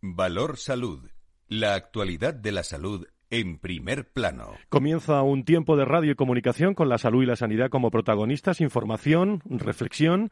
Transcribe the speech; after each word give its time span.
Valor 0.00 0.58
Salud. 0.58 1.10
La 1.48 1.74
actualidad 1.74 2.32
de 2.32 2.52
la 2.52 2.62
salud 2.62 3.06
en 3.30 3.58
primer 3.58 4.08
plano. 4.12 4.52
Comienza 4.68 5.22
un 5.22 5.44
tiempo 5.44 5.76
de 5.76 5.84
radio 5.84 6.12
y 6.12 6.14
comunicación 6.14 6.74
con 6.74 6.88
la 6.88 6.98
salud 6.98 7.24
y 7.24 7.26
la 7.26 7.34
sanidad 7.34 7.68
como 7.68 7.90
protagonistas, 7.90 8.60
información, 8.60 9.42
reflexión, 9.44 10.30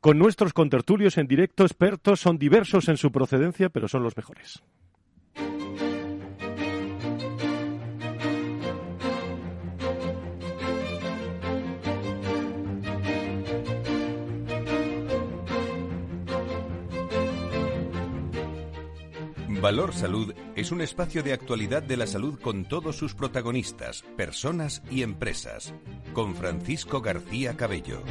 con 0.00 0.18
nuestros 0.18 0.52
contertulios 0.52 1.16
en 1.16 1.28
directo, 1.28 1.62
expertos, 1.64 2.20
son 2.20 2.38
diversos 2.38 2.88
en 2.88 2.96
su 2.96 3.12
procedencia, 3.12 3.68
pero 3.68 3.86
son 3.86 4.02
los 4.02 4.16
mejores. 4.16 4.64
Valor 19.64 19.94
Salud 19.94 20.34
es 20.56 20.72
un 20.72 20.82
espacio 20.82 21.22
de 21.22 21.32
actualidad 21.32 21.82
de 21.82 21.96
la 21.96 22.06
salud 22.06 22.38
con 22.38 22.66
todos 22.66 22.96
sus 22.96 23.14
protagonistas, 23.14 24.02
personas 24.14 24.82
y 24.90 25.02
empresas. 25.02 25.72
Con 26.12 26.34
Francisco 26.34 27.00
García 27.00 27.56
Cabello. 27.56 28.02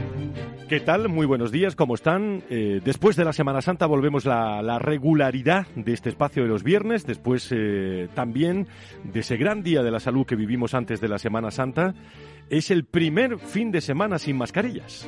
¿Qué 0.68 0.80
tal? 0.80 1.10
Muy 1.10 1.28
buenos 1.28 1.52
días, 1.52 1.76
¿cómo 1.76 1.94
están? 1.94 2.44
Eh, 2.50 2.82
después 2.84 3.16
de 3.16 3.24
la 3.24 3.34
Semana 3.34 3.62
Santa 3.62 3.86
volvemos 3.86 4.26
la, 4.26 4.64
la 4.64 4.80
regularidad 4.80 5.68
de 5.76 5.94
este 5.94 6.10
espacio 6.10 6.42
de 6.42 6.50
los 6.50 6.64
viernes, 6.64 7.06
después 7.06 7.48
eh, 7.52 8.10
también 8.16 8.68
de 9.04 9.20
ese 9.20 9.38
gran 9.38 9.62
día 9.62 9.84
de 9.84 9.92
la 9.92 10.00
salud 10.00 10.26
que 10.26 10.36
vivimos 10.36 10.74
antes 10.74 11.02
de 11.02 11.08
la 11.08 11.20
Semana 11.20 11.52
Santa. 11.52 11.94
Es 12.50 12.72
el 12.72 12.84
primer 12.84 13.38
fin 13.38 13.72
de 13.72 13.82
semana 13.82 14.18
sin 14.18 14.38
mascarillas. 14.38 15.08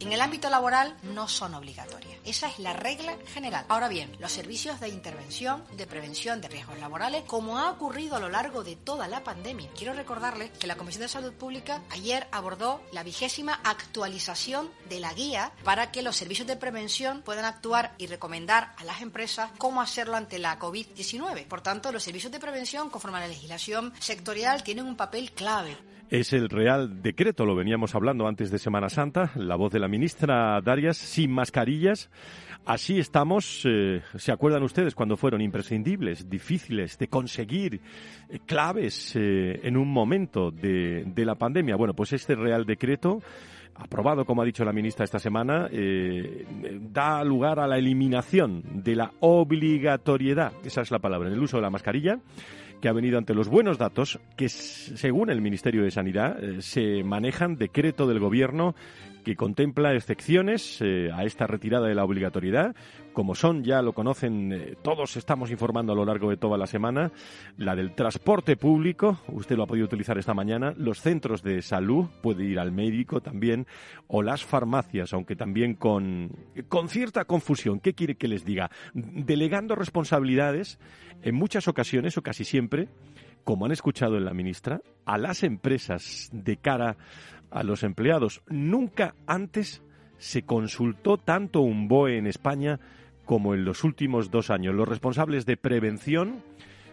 En 0.00 0.12
el 0.12 0.20
ámbito 0.20 0.50
laboral 0.50 0.96
no 1.02 1.28
son 1.28 1.54
obligatorias. 1.54 2.18
Esa 2.24 2.48
es 2.48 2.58
la 2.58 2.72
regla 2.72 3.16
general. 3.32 3.64
Ahora 3.68 3.88
bien, 3.88 4.14
los 4.18 4.32
servicios 4.32 4.80
de 4.80 4.88
intervención, 4.88 5.64
de 5.76 5.86
prevención 5.86 6.40
de 6.40 6.48
riesgos 6.48 6.78
laborales, 6.78 7.24
como 7.24 7.58
ha 7.58 7.70
ocurrido 7.70 8.16
a 8.16 8.20
lo 8.20 8.28
largo 8.28 8.64
de 8.64 8.76
toda 8.76 9.08
la 9.08 9.24
pandemia, 9.24 9.70
quiero 9.76 9.94
recordarles 9.94 10.50
que 10.58 10.66
la 10.66 10.76
Comisión 10.76 11.02
de 11.02 11.08
Salud 11.08 11.32
Pública 11.32 11.82
ayer 11.90 12.26
abordó 12.32 12.82
la 12.92 13.02
vigésima 13.02 13.60
actualización 13.64 14.70
de 14.88 15.00
la 15.00 15.14
guía 15.14 15.52
para 15.64 15.90
que 15.90 16.02
los 16.02 16.16
servicios 16.16 16.48
de 16.48 16.56
prevención 16.56 17.22
puedan 17.22 17.44
actuar 17.44 17.94
y 17.98 18.06
recomendar 18.06 18.74
a 18.76 18.84
las 18.84 19.00
empresas 19.00 19.50
cómo 19.58 19.80
hacerlo 19.80 20.16
ante 20.16 20.38
la 20.38 20.58
COVID-19. 20.58 21.46
Por 21.46 21.60
tanto, 21.60 21.92
los 21.92 22.02
servicios 22.02 22.32
de 22.32 22.40
prevención, 22.40 22.90
conforme 22.90 23.18
a 23.18 23.22
la 23.22 23.28
legislación 23.28 23.92
sectorial, 24.00 24.62
tienen 24.62 24.86
un 24.86 24.96
papel 24.96 25.32
clave 25.32 25.76
es 26.10 26.32
el 26.32 26.48
Real 26.48 27.02
Decreto, 27.02 27.46
lo 27.46 27.54
veníamos 27.54 27.94
hablando 27.94 28.26
antes 28.26 28.50
de 28.50 28.58
Semana 28.58 28.88
Santa, 28.88 29.30
la 29.36 29.56
voz 29.56 29.72
de 29.72 29.78
la 29.78 29.88
ministra 29.88 30.60
Darias, 30.60 30.96
sin 30.96 31.32
mascarillas. 31.32 32.10
Así 32.66 32.98
estamos, 32.98 33.62
eh, 33.64 34.00
¿se 34.16 34.32
acuerdan 34.32 34.62
ustedes 34.62 34.94
cuando 34.94 35.16
fueron 35.16 35.40
imprescindibles, 35.40 36.30
difíciles 36.30 36.98
de 36.98 37.08
conseguir, 37.08 37.80
eh, 38.30 38.38
claves 38.46 39.14
eh, 39.16 39.60
en 39.62 39.76
un 39.76 39.88
momento 39.92 40.50
de, 40.50 41.04
de, 41.06 41.24
la 41.24 41.34
pandemia? 41.34 41.76
Bueno, 41.76 41.94
pues 41.94 42.12
este 42.14 42.34
Real 42.34 42.64
Decreto, 42.64 43.20
aprobado, 43.74 44.24
como 44.24 44.42
ha 44.42 44.46
dicho 44.46 44.64
la 44.64 44.72
ministra 44.72 45.04
esta 45.04 45.18
semana, 45.18 45.68
da 46.92 47.24
lugar 47.24 47.58
a 47.58 47.66
la 47.66 47.76
eliminación 47.76 48.62
de 48.82 48.96
la 48.96 49.12
obligatoriedad, 49.20 50.52
esa 50.64 50.82
es 50.82 50.90
la 50.90 51.00
palabra, 51.00 51.28
en 51.28 51.34
el 51.34 51.42
uso 51.42 51.56
de 51.56 51.62
la 51.62 51.70
mascarilla 51.70 52.18
que 52.84 52.90
ha 52.90 52.92
venido 52.92 53.16
ante 53.16 53.32
los 53.32 53.48
buenos 53.48 53.78
datos 53.78 54.20
que, 54.36 54.50
según 54.50 55.30
el 55.30 55.40
Ministerio 55.40 55.84
de 55.84 55.90
Sanidad, 55.90 56.36
eh, 56.44 56.60
se 56.60 57.02
manejan 57.02 57.56
decreto 57.56 58.06
del 58.06 58.18
Gobierno 58.18 58.74
que 59.24 59.34
contempla 59.34 59.94
excepciones 59.94 60.78
eh, 60.80 61.10
a 61.12 61.24
esta 61.24 61.46
retirada 61.46 61.88
de 61.88 61.94
la 61.94 62.04
obligatoriedad, 62.04 62.76
como 63.12 63.34
son, 63.34 63.64
ya 63.64 63.82
lo 63.82 63.92
conocen, 63.92 64.52
eh, 64.52 64.76
todos 64.82 65.16
estamos 65.16 65.50
informando 65.50 65.92
a 65.92 65.96
lo 65.96 66.04
largo 66.04 66.30
de 66.30 66.36
toda 66.36 66.58
la 66.58 66.66
semana, 66.66 67.10
la 67.56 67.74
del 67.74 67.94
transporte 67.94 68.56
público, 68.56 69.20
usted 69.28 69.56
lo 69.56 69.64
ha 69.64 69.66
podido 69.66 69.86
utilizar 69.86 70.18
esta 70.18 70.34
mañana, 70.34 70.74
los 70.76 71.00
centros 71.00 71.42
de 71.42 71.62
salud, 71.62 72.06
puede 72.22 72.44
ir 72.44 72.60
al 72.60 72.70
médico 72.70 73.20
también, 73.20 73.66
o 74.06 74.22
las 74.22 74.44
farmacias, 74.44 75.12
aunque 75.12 75.34
también 75.34 75.74
con, 75.74 76.30
con 76.68 76.88
cierta 76.88 77.24
confusión. 77.24 77.80
¿Qué 77.80 77.94
quiere 77.94 78.16
que 78.16 78.28
les 78.28 78.44
diga? 78.44 78.70
Delegando 78.92 79.74
responsabilidades, 79.74 80.78
en 81.22 81.34
muchas 81.34 81.66
ocasiones, 81.66 82.18
o 82.18 82.22
casi 82.22 82.44
siempre, 82.44 82.88
como 83.44 83.64
han 83.64 83.72
escuchado 83.72 84.16
en 84.16 84.24
la 84.24 84.34
ministra, 84.34 84.80
a 85.06 85.18
las 85.18 85.42
empresas 85.42 86.28
de 86.32 86.56
cara 86.56 86.96
a 87.54 87.62
los 87.62 87.84
empleados. 87.84 88.42
Nunca 88.48 89.14
antes 89.26 89.82
se 90.18 90.42
consultó 90.42 91.16
tanto 91.16 91.60
un 91.60 91.88
BOE 91.88 92.18
en 92.18 92.26
España 92.26 92.80
como 93.24 93.54
en 93.54 93.64
los 93.64 93.84
últimos 93.84 94.30
dos 94.30 94.50
años. 94.50 94.74
Los 94.74 94.88
responsables 94.88 95.46
de 95.46 95.56
prevención 95.56 96.42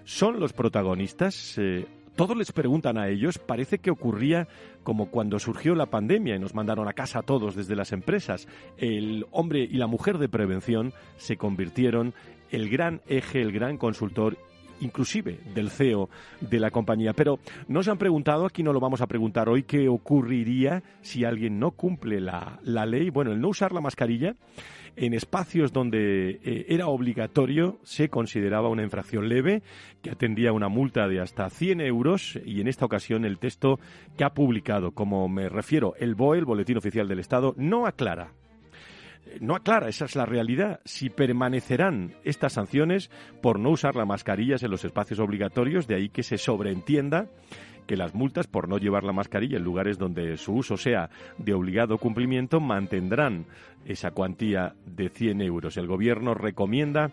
son 0.05 0.39
los 0.39 0.53
protagonistas. 0.53 1.57
Eh, 1.57 1.85
todos 2.15 2.37
les 2.37 2.51
preguntan 2.51 2.97
a 2.97 3.09
ellos. 3.09 3.39
Parece 3.39 3.79
que 3.79 3.89
ocurría 3.89 4.47
como 4.83 5.09
cuando 5.09 5.39
surgió 5.39 5.75
la 5.75 5.87
pandemia 5.87 6.35
y 6.35 6.39
nos 6.39 6.53
mandaron 6.53 6.87
a 6.87 6.93
casa 6.93 7.19
a 7.19 7.23
todos 7.23 7.55
desde 7.55 7.75
las 7.75 7.91
empresas. 7.91 8.47
El 8.77 9.25
hombre 9.31 9.63
y 9.63 9.77
la 9.77 9.87
mujer 9.87 10.19
de 10.19 10.29
prevención 10.29 10.93
se 11.17 11.37
convirtieron 11.37 12.13
el 12.51 12.69
gran 12.69 13.01
eje, 13.07 13.41
el 13.41 13.51
gran 13.51 13.77
consultor 13.77 14.37
inclusive 14.81 15.39
del 15.53 15.69
CEO 15.69 16.09
de 16.41 16.59
la 16.59 16.71
compañía. 16.71 17.13
Pero 17.13 17.39
nos 17.67 17.87
han 17.87 17.97
preguntado, 17.97 18.45
aquí 18.45 18.63
no 18.63 18.73
lo 18.73 18.79
vamos 18.79 19.01
a 19.01 19.07
preguntar 19.07 19.49
hoy, 19.49 19.63
qué 19.63 19.87
ocurriría 19.87 20.83
si 21.01 21.23
alguien 21.23 21.59
no 21.59 21.71
cumple 21.71 22.19
la, 22.19 22.59
la 22.63 22.85
ley. 22.85 23.09
Bueno, 23.09 23.31
el 23.31 23.39
no 23.39 23.49
usar 23.49 23.71
la 23.71 23.81
mascarilla 23.81 24.35
en 24.95 25.13
espacios 25.13 25.71
donde 25.71 26.39
eh, 26.43 26.65
era 26.69 26.87
obligatorio 26.87 27.79
se 27.83 28.09
consideraba 28.09 28.69
una 28.69 28.83
infracción 28.83 29.29
leve 29.29 29.61
que 30.01 30.11
atendía 30.11 30.51
una 30.51 30.69
multa 30.69 31.07
de 31.07 31.21
hasta 31.21 31.49
100 31.49 31.81
euros 31.81 32.39
y 32.45 32.61
en 32.61 32.67
esta 32.67 32.85
ocasión 32.85 33.25
el 33.25 33.39
texto 33.39 33.79
que 34.17 34.23
ha 34.23 34.33
publicado, 34.33 34.91
como 34.91 35.27
me 35.29 35.49
refiero, 35.49 35.93
el 35.99 36.15
BOE, 36.15 36.39
el 36.39 36.45
Boletín 36.45 36.77
Oficial 36.77 37.07
del 37.07 37.19
Estado, 37.19 37.53
no 37.57 37.85
aclara 37.85 38.31
no 39.39 39.55
aclara, 39.55 39.87
esa 39.87 40.05
es 40.05 40.15
la 40.15 40.25
realidad, 40.25 40.81
si 40.85 41.09
permanecerán 41.09 42.13
estas 42.23 42.53
sanciones 42.53 43.09
por 43.41 43.59
no 43.59 43.69
usar 43.69 43.95
las 43.95 44.07
mascarillas 44.07 44.63
en 44.63 44.71
los 44.71 44.83
espacios 44.83 45.19
obligatorios, 45.19 45.87
de 45.87 45.95
ahí 45.95 46.09
que 46.09 46.23
se 46.23 46.37
sobreentienda 46.37 47.27
que 47.87 47.97
las 47.97 48.13
multas 48.13 48.47
por 48.47 48.69
no 48.69 48.77
llevar 48.77 49.03
la 49.03 49.13
mascarilla 49.13 49.57
en 49.57 49.63
lugares 49.63 49.97
donde 49.97 50.37
su 50.37 50.53
uso 50.53 50.77
sea 50.77 51.09
de 51.37 51.53
obligado 51.53 51.97
cumplimiento 51.97 52.59
mantendrán 52.59 53.45
esa 53.85 54.11
cuantía 54.11 54.75
de 54.85 55.09
100 55.09 55.41
euros. 55.41 55.77
El 55.77 55.87
Gobierno 55.87 56.33
recomienda 56.33 57.11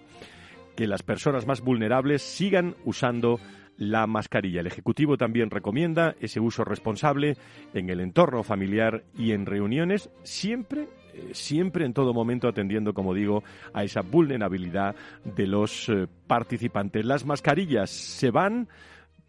que 0.77 0.87
las 0.87 1.03
personas 1.03 1.47
más 1.47 1.63
vulnerables 1.63 2.23
sigan 2.23 2.77
usando 2.85 3.41
la 3.77 4.07
mascarilla. 4.07 4.61
El 4.61 4.67
Ejecutivo 4.67 5.17
también 5.17 5.51
recomienda 5.51 6.15
ese 6.21 6.41
uso 6.41 6.65
responsable 6.65 7.37
en 7.75 7.91
el 7.91 8.01
entorno 8.01 8.43
familiar 8.43 9.05
y 9.17 9.33
en 9.33 9.47
reuniones, 9.47 10.11
siempre 10.23 10.89
siempre 11.33 11.85
en 11.85 11.93
todo 11.93 12.13
momento 12.13 12.49
atendiendo, 12.49 12.95
como 12.95 13.15
digo, 13.15 13.43
a 13.73 13.85
esa 13.85 14.03
vulnerabilidad 14.03 14.95
de 15.25 15.47
los 15.47 15.89
eh, 15.89 16.07
participantes. 16.27 17.05
Las 17.05 17.25
mascarillas 17.25 17.91
se 17.91 18.31
van 18.31 18.69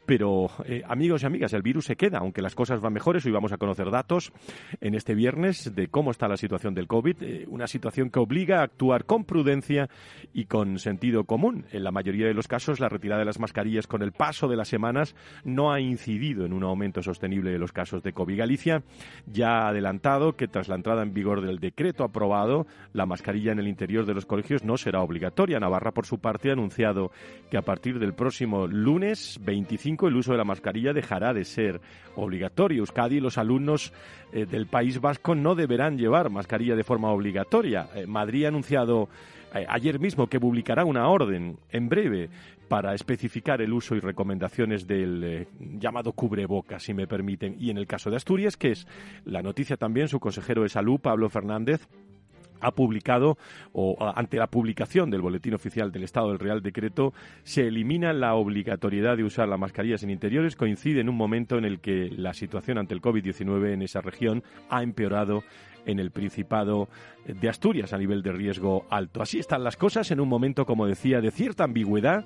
pero, 0.09 0.50
eh, 0.66 0.81
amigos 0.88 1.22
y 1.22 1.28
amigas, 1.28 1.53
el 1.53 1.62
virus 1.62 1.86
se 1.86 1.96
queda, 1.96 2.18
aunque 2.18 2.42
las 2.42 2.56
cosas 2.56 2.81
van 2.81 2.94
mejores. 2.94 3.24
Hoy 3.28 3.31
vamos 3.31 3.52
a 3.52 3.59
conocer 3.59 3.92
datos 3.92 4.34
en 4.81 4.96
este 4.96 5.14
viernes 5.14 5.75
de 5.75 5.88
cómo 5.88 6.09
está 6.09 6.28
la 6.28 6.36
situación 6.36 6.74
del 6.74 6.88
COVID. 6.88 7.18
Eh, 7.22 7.46
una 7.47 7.68
situación 7.68 8.09
que 8.09 8.18
obliga 8.18 8.62
a 8.62 8.64
actuar 8.64 9.06
con 9.06 9.24
prudencia 9.24 9.88
y 10.34 10.46
con 10.46 10.80
sentido 10.80 11.25
común. 11.25 11.68
En 11.72 11.84
la 11.84 11.92
mayoría 11.92 12.25
de 12.25 12.34
los 12.34 12.48
casos, 12.48 12.80
la 12.80 12.90
retirada 12.90 13.19
de 13.19 13.25
las 13.25 13.40
mascarillas 13.40 13.86
con 13.86 14.02
el 14.02 14.12
paso 14.12 14.48
de 14.48 14.56
las 14.56 14.68
semanas 14.68 15.16
no 15.44 15.72
ha 15.72 15.80
incidido 15.80 16.44
en 16.44 16.53
un 16.53 16.64
aumento 16.64 17.03
sostenible 17.03 17.52
de 17.52 17.59
los 17.59 17.72
casos 17.72 18.02
de 18.02 18.12
COVID. 18.12 18.40
Galicia 18.40 18.81
ya 19.28 19.59
ha 19.59 19.68
adelantado 19.68 20.36
que 20.36 20.48
tras 20.48 20.69
la 20.69 20.75
entrada 20.75 21.03
en 21.03 21.14
vigor 21.14 21.42
del 21.42 21.59
decreto 21.59 22.03
aprobado, 22.03 22.66
la 22.94 23.06
mascarilla 23.06 23.52
en 23.52 23.59
el 23.59 23.68
interior 23.68 24.08
de 24.08 24.16
los 24.16 24.25
colegios 24.25 24.64
no 24.64 24.75
será 24.75 25.02
obligatoria. 25.02 25.59
Navarra, 25.59 25.92
por 25.92 26.08
su 26.08 26.18
parte, 26.18 26.50
ha 26.50 26.54
anunciado 26.54 27.12
que 27.51 27.57
a 27.57 27.62
partir 27.62 28.00
del 28.00 28.16
próximo 28.16 28.66
lunes 28.66 29.38
25 29.44 29.99
el 30.07 30.16
uso 30.16 30.31
de 30.31 30.38
la 30.38 30.44
mascarilla 30.44 30.94
dejará 30.94 31.34
de 31.34 31.46
ser 31.46 31.81
obligatorio. 32.16 32.80
Euskadi 32.80 33.18
y 33.18 33.19
los 33.19 33.38
alumnos 33.38 33.94
eh, 34.31 34.46
del 34.46 34.68
País 34.68 35.00
Vasco 35.01 35.36
no 35.36 35.56
deberán 35.56 35.98
llevar 35.98 36.30
mascarilla 36.30 36.75
de 36.75 36.84
forma 36.84 37.10
obligatoria. 37.12 37.90
Eh, 37.96 38.07
Madrid 38.07 38.46
ha 38.46 38.50
anunciado 38.50 39.10
eh, 39.54 39.66
ayer 39.68 40.00
mismo 40.00 40.28
que 40.28 40.40
publicará 40.40 40.86
una 40.86 41.07
orden 41.07 41.57
en 41.69 41.90
breve 41.90 42.30
para 42.68 42.94
especificar 42.94 43.62
el 43.62 43.74
uso 43.74 43.96
y 43.96 44.00
recomendaciones 44.00 44.86
del 44.86 45.48
llamado 45.60 46.13
cubreboca, 46.13 46.80
si 46.80 46.94
me 46.94 47.07
permiten. 47.07 47.56
Y 47.60 47.72
en 47.72 47.78
el 47.78 47.88
caso 47.88 48.12
de 48.12 48.18
Asturias, 48.18 48.57
que 48.57 48.72
es 48.72 48.88
la 49.25 49.42
noticia 49.42 49.75
también, 49.75 50.07
su 50.07 50.19
consejero 50.19 50.62
de 50.62 50.69
salud, 50.69 51.00
Pablo 51.00 51.30
Fernández, 51.30 51.88
ha 52.62 52.72
publicado, 52.72 53.38
o 53.74 53.98
ante 54.16 54.38
la 54.38 54.48
publicación 54.48 55.10
del 55.10 55.22
Boletín 55.22 55.54
Oficial 55.54 55.92
del 55.92 56.04
Estado 56.04 56.30
del 56.30 56.40
Real 56.40 56.62
Decreto, 56.62 57.14
se 57.44 57.68
elimina 57.68 58.14
la 58.14 58.36
obligatoriedad 58.36 59.18
de 59.18 59.24
usar 59.24 59.48
las 59.48 59.60
mascarillas 59.60 60.04
en 60.04 60.10
interiores. 60.10 60.56
Coincide 60.56 61.02
en 61.02 61.10
un 61.10 61.16
momento 61.16 61.58
en 61.58 61.66
el 61.66 61.80
que 61.80 62.10
la 62.10 62.34
situación 62.34 62.78
ante 62.78 62.94
el 62.94 63.02
COVID-19 63.02 63.74
en 63.74 63.82
esa 63.82 64.02
región 64.02 64.44
ha 64.70 64.84
empeorado 64.84 65.44
en 65.86 66.00
el 66.00 66.12
Principado 66.12 66.90
de 67.26 67.50
Asturias 67.50 67.94
a 67.94 67.98
nivel 67.98 68.22
de 68.22 68.31
riesgo 68.31 68.86
alto. 68.90 69.22
Así 69.22 69.40
están 69.40 69.64
las 69.64 69.78
cosas 69.78 70.10
en 70.12 70.20
un 70.20 70.30
momento, 70.30 70.66
como 70.66 70.86
decía, 70.86 71.22
de 71.22 71.31
cierta 71.31 71.64
ambigüedad. 71.64 72.26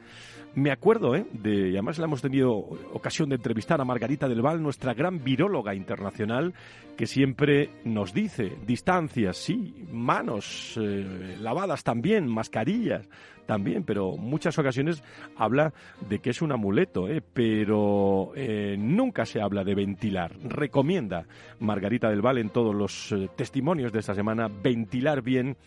Me 0.56 0.72
acuerdo, 0.72 1.16
¿eh? 1.16 1.26
De, 1.32 1.72
además 1.72 1.98
le 1.98 2.06
hemos 2.06 2.22
tenido 2.22 2.54
ocasión 2.54 3.30
de 3.30 3.36
entrevistar 3.36 3.82
a 3.82 3.86
Margarita 3.86 4.28
del 4.28 4.42
Val, 4.42 4.62
nuestra 4.62 4.94
gran 4.94 5.24
viróloga 5.24 5.74
internacional, 5.74 6.54
que 6.96 7.08
siempre 7.08 7.72
nos 7.84 8.14
dice 8.14 8.58
distancias, 8.66 9.38
sí, 9.38 9.74
manos 9.92 10.78
eh, 10.80 11.38
lavadas 11.40 11.84
también, 11.84 12.28
mascarillas 12.28 13.08
también, 13.46 13.84
pero 13.84 14.18
muchas 14.18 14.58
ocasiones 14.58 15.04
habla 15.36 15.74
de 16.10 16.20
que 16.20 16.30
es 16.30 16.42
un 16.42 16.52
amuleto, 16.52 17.08
¿eh? 17.08 17.22
pero 17.22 18.32
eh, 18.36 18.76
nunca 18.78 19.26
se 19.26 19.42
habla 19.42 19.64
de 19.64 19.76
ventilar. 19.76 20.36
Recomienda 20.44 21.26
Margarita 21.60 22.10
del 22.10 22.22
Val 22.22 22.38
en 22.38 22.50
todos 22.50 22.74
los 22.74 23.12
eh, 23.12 23.30
testimonios 23.36 23.92
de 23.92 24.00
esta 24.00 24.16
semana 24.16 24.48
ventilar 24.48 25.22
bien 25.22 25.58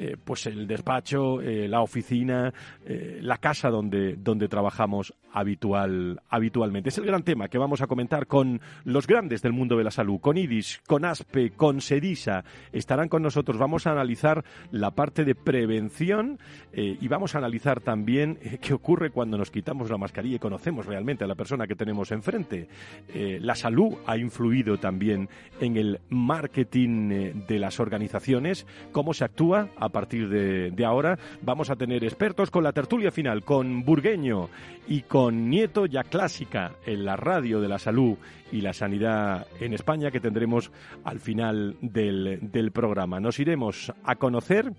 eh, 0.00 0.16
pues 0.22 0.46
el 0.46 0.68
despacho, 0.68 1.40
eh, 1.40 1.66
la 1.66 1.80
oficina, 1.80 2.54
eh, 2.86 3.18
la 3.20 3.38
casa 3.38 3.68
donde, 3.68 4.14
donde 4.14 4.46
trabajamos 4.46 5.12
habitual, 5.32 6.20
habitualmente. 6.28 6.90
Es 6.90 6.98
el 6.98 7.06
gran 7.06 7.24
tema 7.24 7.48
que 7.48 7.58
vamos 7.58 7.82
a 7.82 7.88
comentar 7.88 8.28
con 8.28 8.60
los 8.84 9.08
grandes 9.08 9.42
del 9.42 9.52
mundo 9.52 9.76
de 9.76 9.82
la 9.82 9.90
salud, 9.90 10.20
con 10.20 10.38
IDIS, 10.38 10.80
con 10.86 11.04
ASPE, 11.04 11.50
con 11.50 11.80
SEDISA. 11.80 12.44
Estarán 12.70 13.08
con 13.08 13.22
nosotros. 13.22 13.58
Vamos 13.58 13.88
a 13.88 13.90
analizar 13.90 14.44
la 14.70 14.92
parte 14.92 15.24
de 15.24 15.34
prevención 15.34 16.38
y 16.72 17.06
vamos 17.08 17.34
a 17.34 17.38
analizar 17.38 17.80
también 17.80 18.38
qué 18.60 18.72
ocurre 18.72 19.10
cuando 19.10 19.36
nos 19.36 19.50
quitamos 19.50 19.90
la 19.90 19.98
mascarilla 19.98 20.36
y 20.36 20.40
conocemos 20.40 20.86
realmente 20.86 21.24
a 21.24 21.26
la 21.26 21.34
persona 21.34 21.66
que 21.66 21.74
tenemos 21.74 22.10
enfrente. 22.10 22.68
la 23.14 23.54
salud 23.54 23.96
ha 24.06 24.16
influido 24.16 24.78
también 24.78 25.28
en 25.60 25.76
el 25.76 26.00
marketing 26.08 27.44
de 27.46 27.58
las 27.58 27.80
organizaciones, 27.80 28.66
cómo 28.92 29.12
se 29.12 29.24
actúa 29.24 29.68
partir 29.88 30.28
de, 30.28 30.84
ahora. 30.84 31.18
Vamos 31.42 31.70
a 31.70 31.76
tener 31.76 32.04
expertos 32.04 32.50
con 32.50 32.64
la 32.64 32.72
tertulia 32.72 33.10
final, 33.10 33.44
con 33.44 33.84
Burgueño 33.84 34.48
y 34.86 35.02
con 35.02 35.48
Nieto, 35.50 35.86
ya 35.86 36.04
clásica 36.04 36.72
en 36.86 37.04
la 37.04 37.16
radio 37.16 37.60
de 37.60 37.68
la 37.68 37.78
salud 37.78 38.16
y 38.52 38.60
la 38.60 38.72
sanidad 38.72 39.46
en 39.60 39.74
España, 39.74 40.10
que 40.10 40.20
tendremos 40.20 40.70
al 41.04 41.20
final 41.20 41.76
del, 41.80 42.38
del 42.50 42.72
programa. 42.72 43.20
Nos 43.20 43.38
iremos 43.38 43.92
a 44.04 44.16
conocer 44.16 44.72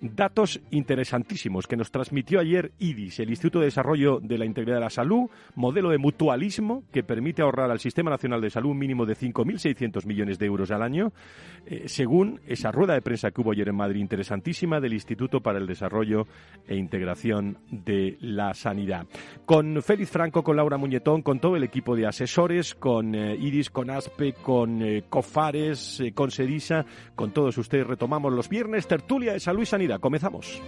datos 0.00 0.60
interesantísimos 0.70 1.66
que 1.66 1.76
nos 1.76 1.90
transmitió 1.90 2.40
ayer 2.40 2.72
IDIS, 2.78 3.20
el 3.20 3.30
Instituto 3.30 3.60
de 3.60 3.66
Desarrollo 3.66 4.20
de 4.20 4.38
la 4.38 4.44
Integridad 4.44 4.76
de 4.76 4.82
la 4.82 4.90
Salud, 4.90 5.30
modelo 5.54 5.90
de 5.90 5.98
mutualismo 5.98 6.84
que 6.92 7.02
permite 7.02 7.42
ahorrar 7.42 7.70
al 7.70 7.80
Sistema 7.80 8.10
Nacional 8.10 8.40
de 8.40 8.50
Salud 8.50 8.70
un 8.70 8.78
mínimo 8.78 9.06
de 9.06 9.16
5.600 9.16 10.04
millones 10.06 10.38
de 10.38 10.46
euros 10.46 10.70
al 10.70 10.82
año, 10.82 11.12
eh, 11.66 11.84
según 11.86 12.40
esa 12.46 12.70
rueda 12.70 12.94
de 12.94 13.02
prensa 13.02 13.30
que 13.30 13.40
hubo 13.40 13.52
ayer 13.52 13.68
en 13.68 13.76
Madrid, 13.76 14.00
interesantísima, 14.00 14.80
del 14.80 14.92
Instituto 14.92 15.40
para 15.40 15.58
el 15.58 15.66
Desarrollo 15.66 16.26
e 16.66 16.76
Integración 16.76 17.58
de 17.70 18.16
la 18.20 18.54
Sanidad. 18.54 19.06
Con 19.46 19.82
Félix 19.82 20.10
Franco, 20.10 20.42
con 20.42 20.56
Laura 20.56 20.76
Muñetón, 20.76 21.22
con 21.22 21.40
todo 21.40 21.56
el 21.56 21.64
equipo 21.64 21.96
de 21.96 22.06
asesores, 22.06 22.74
con 22.74 23.14
eh, 23.14 23.36
IDIS, 23.36 23.70
con 23.70 23.90
ASPE, 23.90 24.34
con 24.34 24.82
eh, 24.82 25.04
COFARES, 25.08 26.02
con 26.14 26.30
SEDISA, 26.30 26.84
con 27.14 27.32
todos 27.32 27.56
ustedes 27.58 27.86
retomamos 27.86 28.32
los 28.32 28.48
viernes 28.48 28.86
tertulia 28.86 29.32
de 29.32 29.40
salud 29.40 29.62
y 29.62 29.66
sanidad 29.66 30.00
Comenzamos. 30.00 30.60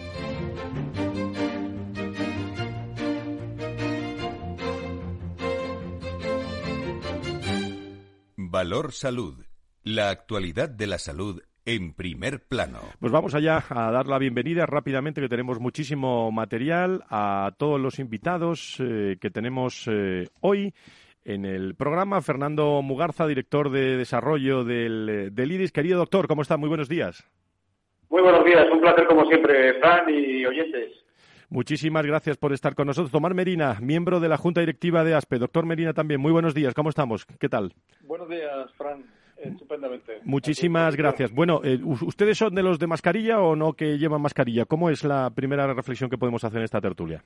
Valor 8.37 8.93
Salud. 8.93 9.46
La 9.87 10.11
actualidad 10.11 10.69
de 10.69 10.89
la 10.89 10.99
salud 10.99 11.41
en 11.65 11.95
primer 11.95 12.41
plano. 12.41 12.81
Pues 12.99 13.13
vamos 13.13 13.37
allá 13.37 13.63
a 13.69 13.93
dar 13.93 14.09
la 14.09 14.19
bienvenida 14.19 14.67
rápidamente, 14.67 15.21
que 15.21 15.29
tenemos 15.29 15.61
muchísimo 15.61 16.33
material, 16.33 17.05
a 17.09 17.53
todos 17.57 17.81
los 17.81 18.01
invitados 18.01 18.79
eh, 18.81 19.17
que 19.21 19.31
tenemos 19.31 19.87
eh, 19.87 20.27
hoy 20.41 20.75
en 21.25 21.45
el 21.45 21.77
programa. 21.77 22.21
Fernando 22.21 22.83
Mugarza, 22.83 23.29
director 23.29 23.71
de 23.71 23.97
desarrollo 23.97 24.65
del, 24.65 25.29
del 25.33 25.53
IRIS. 25.53 25.71
Querido 25.71 25.99
doctor, 25.99 26.27
¿cómo 26.27 26.43
está? 26.43 26.57
Muy 26.57 26.69
buenos 26.69 26.89
días. 26.89 27.25
Muy 28.11 28.23
buenos 28.23 28.45
días, 28.45 28.67
un 28.73 28.81
placer 28.81 29.07
como 29.07 29.25
siempre, 29.27 29.75
Fran 29.75 30.11
y 30.11 30.45
oyentes. 30.45 30.95
Muchísimas 31.49 32.05
gracias 32.05 32.37
por 32.39 32.53
estar 32.53 32.75
con 32.75 32.89
nosotros. 32.89 33.13
Tomás 33.13 33.35
Merina, 33.35 33.79
miembro 33.81 34.19
de 34.19 34.29
la 34.29 34.37
Junta 34.37 34.63
Directiva 34.63 35.05
de 35.05 35.15
ASPE. 35.15 35.39
Doctor 35.39 35.65
Merina 35.65 35.93
también, 35.93 36.21
muy 36.21 36.33
buenos 36.33 36.55
días, 36.55 36.75
¿cómo 36.75 36.89
estamos? 36.89 37.25
¿Qué 37.39 37.49
tal? 37.49 37.73
Buenos 38.03 38.29
días, 38.29 38.73
Fran. 38.77 39.05
Estupendamente. 39.37 40.21
Muchísimas 40.25 40.97
gracias. 40.97 41.33
Bueno, 41.33 41.61
eh, 41.63 41.79
¿ustedes 41.83 42.39
son 42.39 42.55
de 42.55 42.63
los 42.63 42.79
de 42.79 42.87
mascarilla 42.87 43.41
o 43.41 43.55
no 43.55 43.75
que 43.75 43.99
llevan 43.99 44.23
mascarilla? 44.23 44.65
¿Cómo 44.65 44.91
es 44.91 45.05
la 45.05 45.31
primera 45.31 45.67
reflexión 45.73 46.09
que 46.11 46.19
podemos 46.19 46.43
hacer 46.45 46.59
en 46.59 46.65
esta 46.65 46.81
tertulia? 46.81 47.23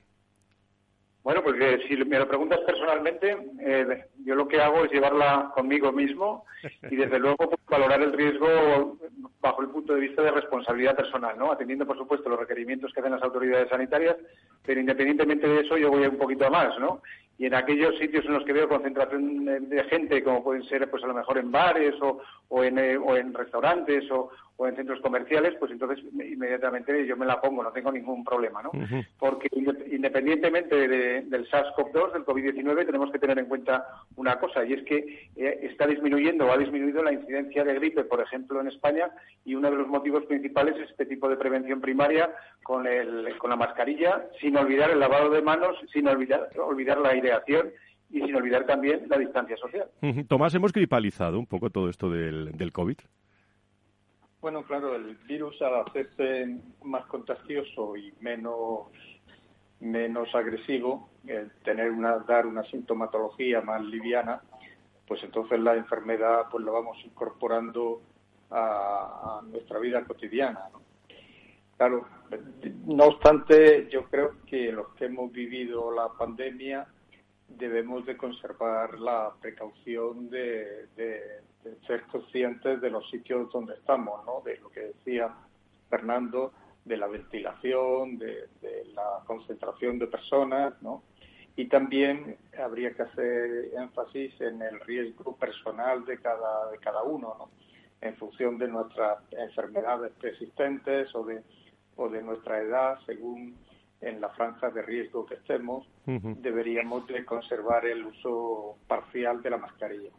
Bueno, 1.23 1.43
pues 1.43 1.55
eh, 1.61 1.79
si 1.87 1.95
me 1.97 2.17
lo 2.17 2.27
preguntas 2.27 2.59
personalmente, 2.65 3.37
eh, 3.59 4.05
yo 4.25 4.33
lo 4.33 4.47
que 4.47 4.59
hago 4.59 4.85
es 4.85 4.91
llevarla 4.91 5.51
conmigo 5.53 5.91
mismo 5.91 6.45
y 6.89 6.95
desde 6.95 7.19
luego 7.19 7.37
pues, 7.37 7.59
valorar 7.69 8.01
el 8.01 8.11
riesgo 8.11 8.97
bajo 9.39 9.61
el 9.61 9.69
punto 9.69 9.93
de 9.93 9.99
vista 10.01 10.23
de 10.23 10.31
responsabilidad 10.31 10.95
personal, 10.95 11.37
¿no? 11.37 11.51
Atendiendo, 11.51 11.85
por 11.85 11.97
supuesto, 11.97 12.27
los 12.27 12.39
requerimientos 12.39 12.91
que 12.91 13.01
hacen 13.01 13.11
las 13.11 13.21
autoridades 13.21 13.69
sanitarias, 13.69 14.17
pero 14.65 14.79
independientemente 14.79 15.47
de 15.47 15.61
eso 15.61 15.77
yo 15.77 15.91
voy 15.91 16.07
un 16.07 16.17
poquito 16.17 16.49
más, 16.49 16.77
¿no? 16.79 17.03
Y 17.37 17.45
en 17.47 17.55
aquellos 17.55 17.97
sitios 17.97 18.25
en 18.25 18.33
los 18.33 18.43
que 18.43 18.53
veo 18.53 18.69
concentración 18.69 19.45
de 19.45 19.83
gente, 19.85 20.23
como 20.23 20.43
pueden 20.43 20.63
ser, 20.63 20.89
pues 20.89 21.03
a 21.03 21.07
lo 21.07 21.13
mejor 21.13 21.39
en 21.39 21.51
bares 21.51 21.95
o, 22.01 22.19
o, 22.49 22.63
en, 22.63 22.77
eh, 22.77 22.97
o 22.97 23.15
en 23.15 23.33
restaurantes 23.33 24.09
o, 24.11 24.29
o 24.57 24.67
en 24.67 24.75
centros 24.75 24.99
comerciales, 25.01 25.55
pues 25.59 25.71
entonces 25.71 26.03
inmediatamente 26.13 27.05
yo 27.05 27.17
me 27.17 27.25
la 27.25 27.41
pongo, 27.41 27.63
no 27.63 27.71
tengo 27.71 27.91
ningún 27.91 28.23
problema, 28.23 28.61
¿no? 28.61 28.71
Porque 29.17 29.49
independientemente 29.91 30.87
del 30.87 31.49
SARS-CoV-2, 31.49 32.13
del 32.13 32.25
COVID-19, 32.25 32.85
tenemos 32.85 33.11
que 33.11 33.19
tener 33.19 33.39
en 33.39 33.47
cuenta 33.47 33.85
una 34.15 34.39
cosa, 34.39 34.63
y 34.63 34.73
es 34.73 34.83
que 34.83 35.29
eh, 35.35 35.59
está 35.63 35.87
disminuyendo 35.87 36.45
o 36.45 36.51
ha 36.51 36.57
disminuido 36.57 37.01
la 37.01 37.13
incidencia 37.13 37.63
de 37.63 37.73
gripe, 37.73 38.03
por 38.03 38.21
ejemplo, 38.21 38.61
en 38.61 38.67
España, 38.67 39.09
y 39.45 39.55
uno 39.55 39.71
de 39.71 39.77
los 39.77 39.87
motivos 39.87 40.25
principales 40.25 40.75
es 40.77 40.91
este 40.91 41.05
tipo 41.05 41.27
de 41.27 41.37
prevención 41.37 41.81
primaria 41.81 42.29
con, 42.63 42.85
el, 42.85 43.35
con 43.37 43.49
la 43.49 43.55
mascarilla, 43.55 44.27
sin 44.39 44.57
olvidar 44.57 44.91
el 44.91 44.99
lavado 44.99 45.29
de 45.29 45.41
manos, 45.41 45.75
sin 45.91 46.07
olvidar, 46.07 46.49
olvidar 46.57 46.99
la 46.99 47.09
aireación 47.09 47.71
y 48.11 48.21
sin 48.21 48.35
olvidar 48.35 48.65
también 48.65 49.07
la 49.09 49.17
distancia 49.17 49.57
social. 49.57 49.87
Tomás, 50.27 50.53
hemos 50.53 50.73
gripalizado 50.73 51.39
un 51.39 51.47
poco 51.47 51.69
todo 51.69 51.89
esto 51.89 52.09
del, 52.09 52.51
del 52.51 52.71
COVID. 52.71 52.97
Bueno, 54.41 54.63
claro, 54.63 54.95
el 54.95 55.15
virus 55.27 55.61
al 55.61 55.81
hacerse 55.87 56.57
más 56.83 57.05
contagioso 57.05 57.95
y 57.95 58.11
menos 58.19 58.87
menos 59.81 60.33
agresivo, 60.35 61.09
tener 61.63 61.91
una 61.91 62.19
dar 62.19 62.45
una 62.45 62.63
sintomatología 62.65 63.61
más 63.61 63.83
liviana, 63.83 64.41
pues 65.07 65.23
entonces 65.23 65.59
la 65.59 65.75
enfermedad 65.75 66.45
pues 66.51 66.63
la 66.63 66.71
vamos 66.71 66.97
incorporando 67.03 68.01
a, 68.51 69.41
nuestra 69.43 69.79
vida 69.79 70.05
cotidiana. 70.05 70.69
Claro, 71.77 72.07
no 72.85 73.05
obstante, 73.05 73.89
yo 73.89 74.05
creo 74.05 74.35
que 74.45 74.71
los 74.71 74.89
que 74.93 75.05
hemos 75.05 75.31
vivido 75.31 75.91
la 75.91 76.09
pandemia 76.09 76.87
debemos 77.47 78.05
de 78.05 78.15
conservar 78.15 78.99
la 78.99 79.33
precaución 79.41 80.29
de, 80.29 80.87
ser 81.87 82.03
conscientes 82.03 82.81
de 82.81 82.89
los 82.89 83.09
sitios 83.09 83.51
donde 83.51 83.73
estamos, 83.73 84.25
¿no? 84.25 84.41
De 84.41 84.57
lo 84.57 84.69
que 84.69 84.81
decía 84.81 85.33
Fernando, 85.89 86.53
de 86.85 86.97
la 86.97 87.07
ventilación, 87.07 88.17
de, 88.17 88.47
la 88.93 89.23
concentración 89.25 89.99
de 89.99 90.07
personas, 90.07 90.73
¿no? 90.81 91.03
Y 91.55 91.67
también 91.67 92.37
habría 92.57 92.93
que 92.93 93.03
hacer 93.03 93.71
énfasis 93.77 94.39
en 94.41 94.61
el 94.61 94.79
riesgo 94.81 95.35
personal 95.35 96.05
de 96.05 96.17
cada, 96.17 96.71
de 96.71 96.77
cada 96.79 97.03
uno, 97.03 97.35
¿no? 97.37 97.49
En 98.01 98.15
función 98.15 98.57
de 98.57 98.67
nuestras 98.67 99.19
enfermedades 99.31 100.11
persistentes 100.13 101.13
o 101.13 101.23
de, 101.23 101.43
o 101.97 102.09
de 102.09 102.23
nuestra 102.23 102.59
edad, 102.59 102.97
según 103.05 103.55
en 104.01 104.19
la 104.19 104.29
franja 104.29 104.69
de 104.71 104.81
riesgo 104.81 105.25
que 105.25 105.35
estemos, 105.35 105.87
deberíamos 106.05 107.05
de 107.07 107.23
conservar 107.23 107.85
el 107.85 108.03
uso 108.03 108.77
parcial 108.87 109.41
de 109.43 109.49
la 109.51 109.57
mascarilla. 109.57 110.09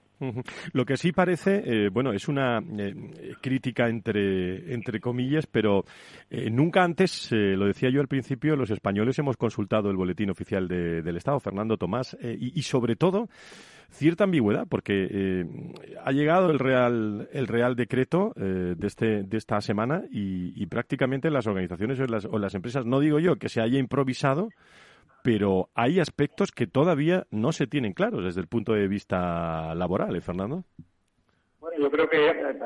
Lo 0.73 0.85
que 0.85 0.97
sí 0.97 1.13
parece, 1.13 1.63
eh, 1.65 1.89
bueno, 1.91 2.13
es 2.13 2.29
una 2.29 2.59
eh, 2.59 2.95
crítica 3.41 3.89
entre, 3.89 4.73
entre 4.73 5.01
comillas, 5.01 5.47
pero 5.47 5.85
eh, 6.31 6.51
nunca 6.51 6.83
antes, 6.83 7.31
lo 7.33 7.67
decía 7.67 7.91
yo 7.91 8.01
al 8.01 8.09
principio, 8.09 8.57
los 8.57 8.71
españoles 8.71 9.19
hemos 9.19 9.37
consultado 9.37 9.91
el 9.91 9.97
boletín 9.97 10.31
oficial 10.31 10.69
del 10.69 11.17
Estado, 11.17 11.41
Fernando 11.41 11.77
Tomás, 11.77 12.17
y, 12.23 12.63
sobre 12.63 12.97
todo 12.97 13.29
cierta 13.91 14.25
ambigüedad, 14.25 14.67
porque 14.69 15.47
ha 16.03 16.13
llegado 16.13 16.51
el 16.51 16.59
Real, 16.59 17.29
el 17.33 17.47
real 17.47 17.77
Decreto 17.77 18.33
de, 18.37 18.87
este, 18.87 19.23
de 19.23 19.37
esta 19.37 19.61
semana 19.61 20.03
y, 20.11 20.65
prácticamente 20.67 21.31
las 21.31 21.47
organizaciones 21.47 21.99
o 22.01 22.07
las, 22.07 22.25
o 22.25 22.39
las 22.39 22.55
empresas, 22.55 22.87
no 22.87 23.01
digo 23.01 23.19
yo 23.19 23.37
que 23.37 23.49
se 23.49 23.61
haya 23.61 23.79
improvisado, 23.79 24.51
pero 25.23 25.71
hay 25.75 26.01
aspectos 26.01 26.53
que 26.53 26.67
todavía 26.67 27.27
no 27.31 27.53
se 27.53 27.67
tienen 27.67 27.93
claros 27.93 28.25
desde 28.25 28.41
el 28.41 28.49
punto 28.49 28.73
de 28.73 28.89
vista 28.89 29.75
laboral, 29.75 30.15
¿eh, 30.17 30.21
Fernando? 30.21 30.65
Bueno, 31.61 31.79
yo 31.79 31.91
creo 31.93 32.09
que 32.11 32.19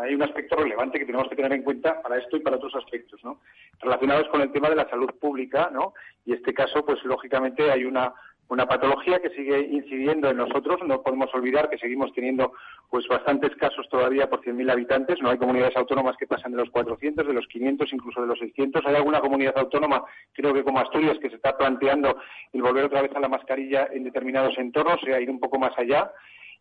hay 0.02 0.14
un 0.14 0.22
aspecto 0.22 0.56
relevante 0.56 0.98
que 0.98 1.04
tenemos 1.04 1.28
que 1.28 1.36
tener 1.36 1.52
en 1.52 1.62
cuenta 1.62 2.00
para 2.00 2.16
esto 2.16 2.38
y 2.38 2.40
para 2.40 2.56
otros 2.56 2.74
aspectos, 2.74 3.22
¿no? 3.22 3.40
Relacionados 3.80 4.26
con 4.28 4.40
el 4.40 4.50
tema 4.52 4.70
de 4.70 4.76
la 4.76 4.88
salud 4.88 5.10
pública, 5.20 5.68
¿no? 5.70 5.92
Y 6.24 6.32
este 6.32 6.54
caso, 6.54 6.84
pues 6.84 7.04
lógicamente 7.04 7.70
hay 7.70 7.84
una 7.84 8.14
una 8.48 8.66
patología 8.66 9.20
que 9.20 9.30
sigue 9.30 9.60
incidiendo 9.60 10.30
en 10.30 10.36
nosotros. 10.36 10.80
No 10.86 11.02
podemos 11.02 11.32
olvidar 11.34 11.68
que 11.68 11.78
seguimos 11.78 12.12
teniendo 12.12 12.52
pues 12.90 13.06
bastantes 13.08 13.54
casos 13.56 13.88
todavía 13.88 14.28
por 14.28 14.42
100.000 14.42 14.70
habitantes. 14.70 15.20
No 15.20 15.30
hay 15.30 15.38
comunidades 15.38 15.76
autónomas 15.76 16.16
que 16.16 16.26
pasan 16.26 16.52
de 16.52 16.58
los 16.58 16.70
400, 16.70 17.26
de 17.26 17.32
los 17.32 17.46
500, 17.48 17.92
incluso 17.92 18.20
de 18.20 18.28
los 18.28 18.38
600. 18.38 18.84
Hay 18.86 18.94
alguna 18.94 19.20
comunidad 19.20 19.58
autónoma, 19.58 20.04
creo 20.32 20.54
que 20.54 20.62
como 20.62 20.78
Asturias, 20.78 21.18
que 21.18 21.30
se 21.30 21.36
está 21.36 21.56
planteando 21.56 22.16
el 22.52 22.62
volver 22.62 22.84
otra 22.84 23.02
vez 23.02 23.14
a 23.14 23.20
la 23.20 23.28
mascarilla 23.28 23.88
en 23.92 24.04
determinados 24.04 24.56
entornos, 24.58 25.02
o 25.02 25.06
sea, 25.06 25.20
ir 25.20 25.30
un 25.30 25.40
poco 25.40 25.58
más 25.58 25.76
allá. 25.78 26.10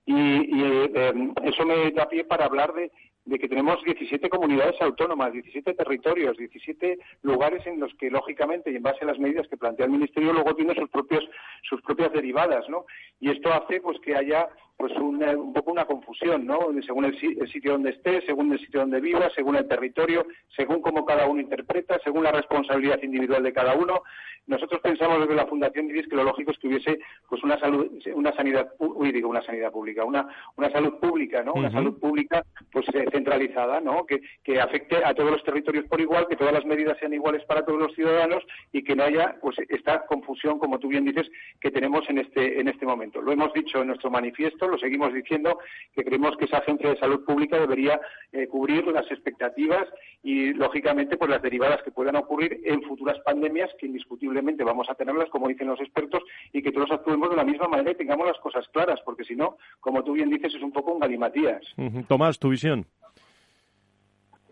Y, 0.08 0.15
eh, 0.15 1.32
eso 1.44 1.65
me 1.65 1.92
da 1.92 2.08
pie 2.08 2.24
para 2.25 2.46
hablar 2.46 2.74
de, 2.74 2.92
de 3.25 3.39
que 3.39 3.50
tenemos 3.50 3.84
17 3.84 4.29
comunidades 4.29 4.79
autónomas, 4.82 5.34
17 5.34 5.74
territorios, 5.74 6.38
17 6.38 7.00
lugares 7.24 7.65
en 7.65 7.79
los 7.79 7.94
que, 7.96 8.12
lógicamente, 8.12 8.72
y 8.72 8.75
en 8.75 8.84
base 8.84 9.00
a 9.01 9.08
las 9.08 9.20
medidas 9.20 9.48
que 9.48 9.58
plantea 9.58 9.88
el 9.88 9.91
Ministerio, 9.91 10.32
luego 10.32 10.55
tiene 10.55 10.75
sus, 10.75 10.89
propios, 10.89 11.27
sus 11.63 11.82
propias 11.82 12.12
derivadas, 12.13 12.70
¿no? 12.70 12.86
Y 13.20 13.32
esto 13.32 13.51
hace 13.51 13.82
pues 13.82 14.00
que 14.01 14.15
haya 14.15 14.48
pues 14.77 14.91
un 14.98 15.53
poco 15.53 15.72
una 15.72 15.86
confusión, 15.86 16.46
¿no? 16.46 16.60
Según 16.86 17.05
el, 17.05 17.17
sitio 17.17 17.72
donde 17.72 17.91
esté, 17.91 18.22
según 18.25 18.51
el 18.51 18.60
sitio 18.60 18.82
donde 18.82 19.00
viva, 19.00 19.29
según 19.34 19.55
el 19.55 19.67
territorio, 19.67 20.25
según 20.55 20.82
cómo 20.82 21.05
cada 21.05 21.27
uno 21.27 21.39
interpreta, 21.39 22.00
según 22.03 22.24
la 22.24 22.32
responsabilidad 22.32 23.01
individual 23.01 23.44
de 23.44 23.53
cada 23.53 23.75
uno. 23.75 24.03
Nosotros 24.48 24.79
pensamos 24.82 25.22
desde 25.22 25.34
la 25.34 25.48
Fundación 25.48 25.88
que 25.88 26.15
lo 26.15 26.24
lógico 26.24 26.51
es 26.51 26.60
que 26.60 26.67
hubiese 26.67 27.00
pues 27.27 27.44
una 27.44 27.60
salud, 27.60 27.88
una 28.13 28.32
sanidad, 28.34 28.70
uy, 28.77 29.12
digo 29.12 29.29
una 29.29 29.41
sanidad 29.41 29.72
pública, 29.72 30.03
una, 30.03 30.27
una 30.55 30.70
salud 30.70 31.00
pública, 31.00 31.41
¿no? 31.41 31.53
Una 31.53 31.72
salud 31.72 32.00
pública 32.00 32.44
pues 32.72 32.86
eh, 32.94 33.05
centralizada, 33.12 33.79
¿no? 33.79 34.05
Que, 34.05 34.22
que 34.44 34.60
afecte 34.60 34.98
a 35.03 35.13
todos 35.15 35.32
los 35.32 35.44
territorios 35.44 35.86
por 35.88 36.00
igual, 36.00 36.27
que 36.27 36.36
todas 36.36 36.53
las 36.53 36.65
medidas 36.65 36.98
sean 37.00 37.13
iguales 37.13 37.44
para 37.46 37.65
todos 37.65 37.79
los 37.79 37.96
ciudadanos 37.96 38.44
y 38.72 38.84
que 38.84 38.96
no 38.96 39.03
haya 39.03 39.36
pues 39.41 39.55
esta 39.70 40.05
confusión, 40.05 40.60
como 40.60 40.77
tú 40.77 40.89
bien 40.89 41.05
dices, 41.05 41.27
que 41.60 41.72
tenemos 41.72 42.08
en 42.10 42.20
este 42.20 42.60
en 42.60 42.67
este 42.67 42.86
momento. 42.86 43.22
Lo 43.22 43.32
hemos 43.32 43.51
dicho 43.53 43.82
en 43.82 43.88
nuestro 43.88 44.12
manifiesto 44.12 44.64
lo 44.67 44.77
seguimos 44.77 45.13
diciendo, 45.13 45.60
que 45.93 46.03
creemos 46.03 46.36
que 46.38 46.45
esa 46.45 46.57
agencia 46.57 46.89
de 46.89 46.98
salud 46.98 47.24
pública 47.25 47.60
debería 47.60 48.00
eh, 48.31 48.48
cubrir 48.48 48.86
las 48.88 49.10
expectativas 49.12 49.88
y, 50.24 50.53
lógicamente, 50.53 51.17
pues 51.17 51.29
las 51.29 51.41
derivadas 51.41 51.81
que 51.84 51.91
puedan 51.91 52.15
ocurrir 52.15 52.62
en 52.65 52.81
futuras 52.84 53.19
pandemias, 53.19 53.69
que 53.79 53.86
indiscutiblemente 53.86 54.63
vamos 54.63 54.89
a 54.89 54.95
tenerlas, 54.95 55.29
como 55.29 55.48
dicen 55.48 55.67
los 55.67 55.79
expertos, 55.79 56.24
y 56.51 56.62
que 56.62 56.72
todos 56.72 56.91
actuemos 56.91 57.29
de 57.29 57.36
la 57.36 57.43
misma 57.43 57.67
manera 57.67 57.91
y 57.91 57.95
tengamos 57.95 58.27
las 58.27 58.39
cosas 58.39 58.67
claras, 58.69 59.00
porque 59.05 59.24
si 59.24 59.36
no, 59.36 59.57
como 59.79 60.03
tú 60.03 60.13
bien 60.13 60.29
dices, 60.29 60.53
es 60.53 60.62
un 60.62 60.72
poco 60.72 60.93
un 60.93 61.00
galimatías. 61.00 61.63
Tomás, 62.07 62.39
tu 62.39 62.50
visión. 62.50 62.86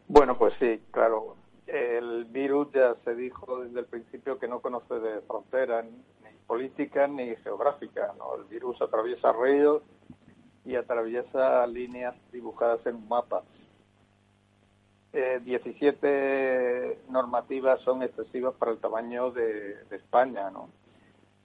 Bueno, 0.08 0.38
pues 0.38 0.54
sí, 0.60 0.80
claro. 0.92 1.38
El 1.66 2.26
virus 2.26 2.72
ya 2.74 2.96
se 3.04 3.16
dijo 3.16 3.64
desde 3.64 3.80
el 3.80 3.86
principio 3.86 4.38
que 4.38 4.48
no 4.48 4.60
conoce 4.60 4.96
de 4.96 5.22
frontera 5.22 5.82
ni 5.82 6.23
política 6.48 7.08
ni 7.08 7.36
geográfica. 7.38 8.14
¿no? 8.18 8.36
El 8.36 8.44
virus 8.46 8.82
atraviesa 8.82 9.32
ríos, 9.34 9.84
y 10.66 10.76
atraviesa 10.76 11.66
líneas 11.68 12.16
dibujadas 12.32 12.86
en 12.86 13.08
mapas. 13.08 13.44
Eh, 15.12 15.40
17 15.44 17.02
normativas 17.10 17.80
son 17.82 18.02
excesivas 18.02 18.56
para 18.56 18.72
el 18.72 18.80
tamaño 18.80 19.32
de, 19.32 19.76
España, 19.92 20.50
¿no? 20.50 20.70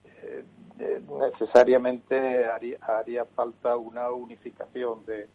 Eh, 0.05 0.45
eh, 0.79 1.03
necesariamente 1.31 2.47
haría, 2.47 3.25
falta 3.35 3.77
una 3.77 4.11
unificación 4.11 5.05
de, 5.05 5.29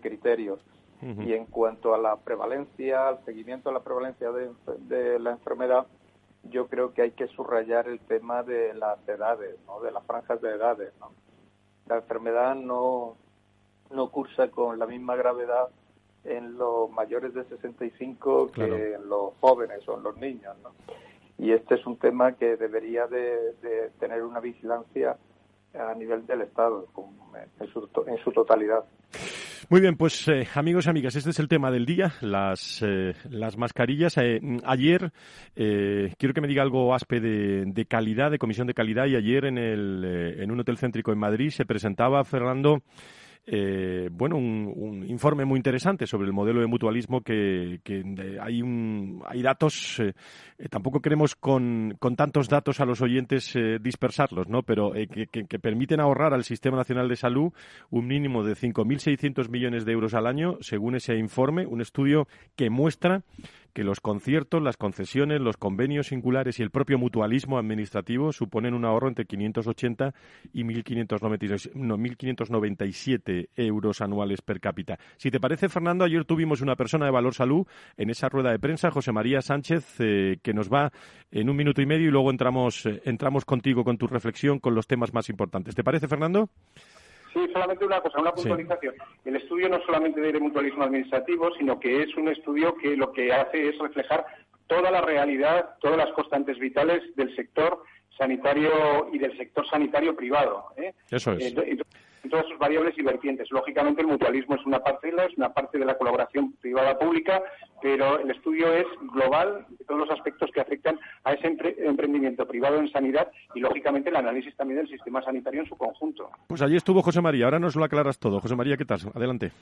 criterios. 0.00 0.60
Y 1.02 1.34
en 1.34 1.44
cuanto 1.44 1.94
a 1.94 1.98
la 1.98 2.16
prevalencia, 2.16 3.08
al 3.08 3.22
seguimiento 3.26 3.68
de 3.68 3.74
la 3.74 3.82
prevalencia 3.82 4.32
de, 4.32 4.50
de, 4.88 5.18
la 5.18 5.32
enfermedad, 5.32 5.86
yo 6.50 6.68
creo 6.68 6.92
que 6.92 7.02
hay 7.02 7.10
que 7.12 7.26
subrayar 7.28 7.88
el 7.88 8.00
tema 8.00 8.42
de 8.42 8.74
las 8.74 9.06
edades, 9.08 9.56
¿no? 9.66 9.80
de 9.80 9.90
las 9.90 10.04
franjas 10.04 10.40
de 10.40 10.50
edades. 10.50 10.92
¿no? 11.00 11.10
la 11.86 11.96
enfermedad 11.96 12.54
no, 12.54 13.16
no 13.90 14.10
cursa 14.10 14.48
con 14.50 14.78
la 14.78 14.86
misma 14.86 15.16
gravedad 15.16 15.68
en 16.24 16.56
los 16.56 16.90
mayores 16.90 17.34
de 17.34 17.44
65 17.44 18.52
que 18.52 18.94
en 18.94 19.08
los 19.08 19.34
jóvenes 19.40 19.86
o 19.88 19.96
en 19.96 20.02
los 20.02 20.16
niños. 20.16 20.56
¿no? 20.62 20.70
Y 21.38 21.52
este 21.52 21.74
es 21.74 21.86
un 21.86 21.98
tema 21.98 22.32
que 22.32 22.56
debería 22.56 23.06
de, 23.06 23.90
tener 23.98 24.22
una 24.22 24.40
vigilancia 24.40 25.18
a 25.74 25.94
nivel 25.94 26.26
del 26.26 26.42
Estado 26.42 26.86
en, 27.60 27.68
su, 27.68 27.88
en 28.06 28.18
su 28.18 28.32
totalidad. 28.32 28.84
Muy 29.70 29.80
bien, 29.80 29.96
pues 29.96 30.28
eh, 30.28 30.46
amigos 30.54 30.86
y 30.86 30.90
amigas, 30.90 31.16
este 31.16 31.30
es 31.30 31.38
el 31.38 31.48
tema 31.48 31.70
del 31.70 31.86
día, 31.86 32.12
las, 32.20 32.82
eh, 32.82 33.14
las 33.30 33.56
mascarillas. 33.56 34.16
Eh, 34.18 34.38
ayer, 34.64 35.10
quiero 35.54 36.34
que 36.34 36.40
me 36.42 36.48
diga 36.48 36.62
algo 36.62 36.94
ASPE 36.94 37.20
de, 37.20 37.64
de, 37.66 37.86
calidad, 37.86 38.30
de 38.30 38.38
comisión 38.38 38.66
de 38.66 38.74
calidad, 38.74 39.06
y 39.06 39.16
ayer 39.16 39.46
en, 39.46 39.56
el, 39.56 40.36
en 40.38 40.50
un 40.50 40.60
hotel 40.60 40.76
céntrico 40.76 41.12
en 41.12 41.18
Madrid 41.18 41.48
se 41.48 41.64
presentaba, 41.64 42.24
Fernando, 42.24 42.82
eh, 43.46 44.08
bueno, 44.10 44.36
un, 44.36 45.04
informe 45.06 45.44
muy 45.44 45.58
interesante 45.58 46.06
sobre 46.06 46.26
el 46.26 46.32
modelo 46.32 46.60
de 46.60 46.66
mutualismo 46.66 47.20
que, 47.20 47.80
hay, 48.40 48.62
un, 48.62 49.22
hay 49.26 49.42
datos, 49.42 50.00
eh, 50.00 50.14
eh, 50.58 50.68
tampoco 50.70 51.00
queremos 51.00 51.34
con, 51.34 51.94
con, 51.98 52.16
tantos 52.16 52.48
datos 52.48 52.80
a 52.80 52.86
los 52.86 53.02
oyentes 53.02 53.54
dispersarlos, 53.82 54.48
¿no? 54.48 54.62
pero 54.62 54.92
que, 54.92 55.26
que, 55.26 55.58
permiten 55.58 56.00
ahorrar 56.00 56.32
al 56.32 56.44
Sistema 56.44 56.78
Nacional 56.78 57.08
de 57.08 57.16
Salud 57.16 57.52
un 57.90 58.06
mínimo 58.06 58.44
de 58.44 58.54
5.600 58.54 59.50
millones 59.50 59.84
de 59.84 59.92
euros 59.92 60.14
al 60.14 60.26
año, 60.26 60.56
según 60.60 60.94
ese 60.94 61.16
informe, 61.16 61.66
un 61.66 61.82
estudio 61.82 62.26
que 62.56 62.70
muestra 62.70 63.22
que 63.74 63.84
los 63.84 64.00
conciertos, 64.00 64.62
las 64.62 64.78
concesiones, 64.78 65.40
los 65.40 65.56
convenios 65.56 66.06
singulares 66.06 66.60
y 66.60 66.62
el 66.62 66.70
propio 66.70 66.98
mutualismo 66.98 67.58
administrativo 67.58 68.32
suponen 68.32 68.72
un 68.72 68.84
ahorro 68.84 69.08
entre 69.08 69.24
580 69.26 70.14
y 70.52 70.62
1.597 70.62 73.48
euros 73.56 74.00
anuales 74.00 74.42
per 74.42 74.60
cápita. 74.60 75.00
Si 75.16 75.32
te 75.32 75.40
parece, 75.40 75.68
Fernando, 75.68 76.04
ayer 76.04 76.24
tuvimos 76.24 76.60
una 76.60 76.76
persona 76.76 77.06
de 77.06 77.10
Valor 77.10 77.34
Salud 77.34 77.66
en 77.96 78.10
esa 78.10 78.28
rueda 78.28 78.52
de 78.52 78.60
prensa, 78.60 78.92
José 78.92 79.10
María 79.10 79.42
Sánchez, 79.42 79.96
eh, 79.98 80.38
que 80.40 80.54
nos 80.54 80.72
va 80.72 80.92
en 81.32 81.50
un 81.50 81.56
minuto 81.56 81.82
y 81.82 81.86
medio 81.86 82.06
y 82.08 82.12
luego 82.12 82.30
entramos, 82.30 82.86
eh, 82.86 83.02
entramos 83.04 83.44
contigo 83.44 83.82
con 83.82 83.98
tu 83.98 84.06
reflexión 84.06 84.60
con 84.60 84.76
los 84.76 84.86
temas 84.86 85.12
más 85.12 85.28
importantes. 85.28 85.74
¿Te 85.74 85.82
parece, 85.82 86.06
Fernando? 86.06 86.48
Sí, 87.34 87.40
solamente 87.52 87.84
una 87.84 88.00
cosa, 88.00 88.20
una 88.20 88.32
puntualización. 88.32 88.94
El 89.24 89.36
estudio 89.36 89.68
no 89.68 89.80
solamente 89.84 90.20
de 90.20 90.38
mutualismo 90.38 90.84
administrativo, 90.84 91.52
sino 91.58 91.80
que 91.80 92.04
es 92.04 92.14
un 92.16 92.28
estudio 92.28 92.76
que 92.76 92.96
lo 92.96 93.12
que 93.12 93.32
hace 93.32 93.70
es 93.70 93.78
reflejar 93.78 94.24
toda 94.68 94.90
la 94.92 95.00
realidad, 95.00 95.74
todas 95.80 95.98
las 95.98 96.12
constantes 96.12 96.58
vitales 96.60 97.02
del 97.16 97.34
sector 97.34 97.82
sanitario 98.16 99.08
y 99.12 99.18
del 99.18 99.36
sector 99.36 99.68
sanitario 99.68 100.14
privado. 100.14 100.66
¿eh? 100.76 100.94
Eso 101.10 101.32
es. 101.32 101.52
Eh, 101.56 101.78
en 102.24 102.30
todas 102.30 102.46
sus 102.46 102.58
variables 102.58 102.96
y 102.98 103.02
vertientes. 103.02 103.50
Lógicamente, 103.50 104.00
el 104.00 104.08
mutualismo 104.08 104.56
es 104.56 104.66
una 104.66 104.80
parte 104.80 105.12
de 105.12 105.26
es 105.26 105.36
una 105.36 105.52
parte 105.52 105.78
de 105.78 105.84
la 105.84 105.96
colaboración 105.96 106.52
privada-pública, 106.60 107.42
pero 107.80 108.18
el 108.18 108.30
estudio 108.30 108.72
es 108.72 108.86
global 109.12 109.66
de 109.68 109.84
todos 109.84 110.00
los 110.00 110.10
aspectos 110.10 110.50
que 110.52 110.60
afectan 110.60 110.98
a 111.22 111.32
ese 111.34 111.46
emprendimiento 111.78 112.46
privado 112.46 112.78
en 112.78 112.90
sanidad 112.90 113.30
y, 113.54 113.60
lógicamente, 113.60 114.08
el 114.08 114.16
análisis 114.16 114.56
también 114.56 114.80
del 114.80 114.88
sistema 114.88 115.22
sanitario 115.22 115.60
en 115.60 115.68
su 115.68 115.76
conjunto. 115.76 116.30
Pues 116.48 116.62
allí 116.62 116.76
estuvo 116.76 117.02
José 117.02 117.20
María. 117.20 117.44
Ahora 117.44 117.58
nos 117.58 117.76
lo 117.76 117.84
aclaras 117.84 118.18
todo. 118.18 118.40
José 118.40 118.56
María, 118.56 118.76
¿qué 118.76 118.84
tal? 118.84 119.00
Adelante. 119.14 119.52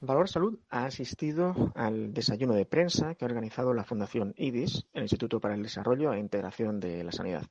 Valor 0.00 0.28
Salud 0.28 0.58
ha 0.70 0.84
asistido 0.84 1.54
al 1.74 2.12
desayuno 2.12 2.54
de 2.54 2.66
prensa 2.66 3.14
que 3.14 3.24
ha 3.24 3.28
organizado 3.28 3.72
la 3.72 3.84
Fundación 3.84 4.34
IDIS, 4.36 4.86
el 4.92 5.02
Instituto 5.02 5.40
para 5.40 5.54
el 5.54 5.62
Desarrollo 5.62 6.12
e 6.12 6.18
Integración 6.18 6.80
de 6.80 7.02
la 7.02 7.12
Sanidad. 7.12 7.44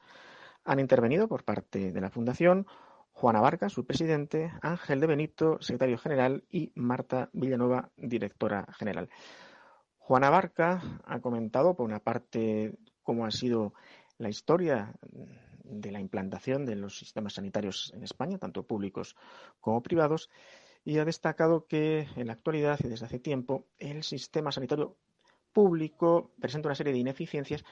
Han 0.64 0.80
intervenido 0.80 1.28
por 1.28 1.44
parte 1.44 1.92
de 1.92 2.02
la 2.02 2.10
Fundación 2.10 2.68
Juana 3.16 3.40
Barca, 3.40 3.70
su 3.70 3.86
presidente, 3.86 4.52
Ángel 4.62 5.00
de 5.00 5.08
Benito, 5.08 5.58
secretario 5.62 5.98
general, 5.98 6.44
y 6.50 6.74
Marta 6.76 7.30
Villanova, 7.32 7.90
directora 7.96 8.68
general. 8.78 9.10
Juana 9.98 10.30
Barca 10.30 11.02
ha 11.06 11.22
comentado, 11.22 11.78
por 11.78 11.86
una 11.86 12.00
parte, 12.00 12.78
cómo 13.04 13.26
ha 13.26 13.32
sido 13.32 13.74
la 14.18 14.28
historia 14.28 14.94
de 15.64 15.92
la 15.92 16.02
implantación 16.02 16.66
de 16.66 16.76
los 16.76 16.98
sistemas 16.98 17.36
sanitarios 17.36 17.94
en 17.96 18.04
España, 18.04 18.38
tanto 18.38 18.68
públicos 18.68 19.16
como 19.62 19.82
privados, 19.82 20.30
y 20.84 20.98
ha 20.98 21.06
destacado 21.06 21.68
que 21.68 22.10
en 22.18 22.28
la 22.28 22.34
actualidad 22.34 22.80
y 22.84 22.90
desde 22.90 23.06
hace 23.06 23.20
tiempo 23.20 23.66
el 23.78 24.04
sistema 24.04 24.52
sanitario 24.52 24.98
público 25.54 26.34
presenta 26.42 26.68
una 26.68 26.76
serie 26.76 26.92
de 26.92 27.00
ineficiencias 27.00 27.64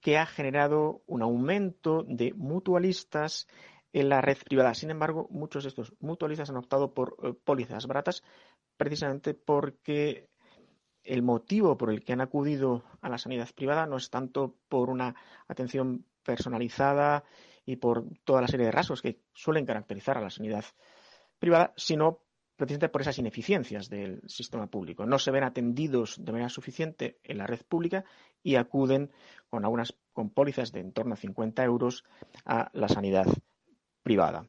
que 0.00 0.18
ha 0.18 0.26
generado 0.26 1.02
un 1.06 1.22
aumento 1.22 2.02
de 2.02 2.34
mutualistas 2.34 3.46
en 3.92 4.08
la 4.08 4.20
red 4.20 4.38
privada. 4.38 4.74
Sin 4.74 4.90
embargo, 4.90 5.28
muchos 5.30 5.64
de 5.64 5.68
estos 5.68 5.92
mutualistas 6.00 6.50
han 6.50 6.56
optado 6.56 6.92
por 6.92 7.16
eh, 7.22 7.34
pólizas 7.44 7.86
baratas 7.86 8.22
precisamente 8.76 9.34
porque 9.34 10.28
el 11.04 11.22
motivo 11.22 11.76
por 11.76 11.90
el 11.90 12.02
que 12.02 12.12
han 12.12 12.20
acudido 12.20 12.84
a 13.00 13.08
la 13.08 13.18
sanidad 13.18 13.48
privada 13.54 13.86
no 13.86 13.96
es 13.96 14.10
tanto 14.10 14.56
por 14.68 14.88
una 14.88 15.14
atención 15.48 16.06
personalizada 16.22 17.24
y 17.64 17.76
por 17.76 18.04
toda 18.24 18.40
la 18.40 18.48
serie 18.48 18.66
de 18.66 18.72
rasgos 18.72 19.02
que 19.02 19.20
suelen 19.34 19.66
caracterizar 19.66 20.16
a 20.16 20.20
la 20.20 20.30
sanidad 20.30 20.64
privada, 21.38 21.72
sino 21.76 22.20
precisamente 22.56 22.90
por 22.90 23.00
esas 23.00 23.18
ineficiencias 23.18 23.88
del 23.88 24.22
sistema 24.28 24.68
público. 24.68 25.04
No 25.06 25.18
se 25.18 25.32
ven 25.32 25.42
atendidos 25.42 26.24
de 26.24 26.32
manera 26.32 26.48
suficiente 26.48 27.18
en 27.24 27.38
la 27.38 27.46
red 27.46 27.60
pública 27.68 28.04
y 28.42 28.54
acuden 28.54 29.10
con 29.50 29.64
algunas 29.64 29.94
con 30.12 30.30
pólizas 30.30 30.70
de 30.70 30.80
en 30.80 30.92
torno 30.92 31.14
a 31.14 31.16
50 31.16 31.64
euros 31.64 32.04
a 32.44 32.70
la 32.74 32.88
sanidad 32.88 33.26
privada. 34.02 34.46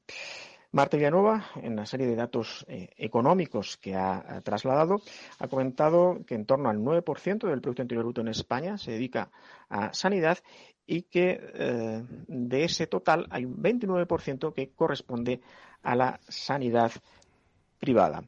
Marta 0.73 0.97
Villanueva, 0.97 1.45
en 1.57 1.75
la 1.75 1.85
serie 1.85 2.07
de 2.07 2.15
datos 2.15 2.65
eh, 2.67 2.89
económicos 2.97 3.77
que 3.77 3.93
ha, 3.95 4.41
trasladado, 4.41 5.01
ha 5.37 5.47
comentado 5.47 6.25
que 6.25 6.33
en 6.33 6.47
torno 6.47 6.67
al 6.69 6.79
9% 6.79 7.47
del 7.47 7.61
Producto 7.61 7.83
Interior 7.83 8.05
Bruto 8.05 8.21
en 8.21 8.29
España 8.29 8.77
se 8.79 8.91
dedica 8.91 9.29
a 9.69 9.93
sanidad 9.93 10.39
y 10.87 11.03
que 11.03 11.39
eh, 11.53 12.03
de 12.27 12.63
ese 12.63 12.87
total 12.87 13.27
hay 13.29 13.45
un 13.45 13.61
29% 13.61 14.51
que 14.51 14.71
corresponde 14.71 15.41
a 15.83 15.95
la 15.95 16.19
sanidad 16.27 16.91
privada. 17.79 18.23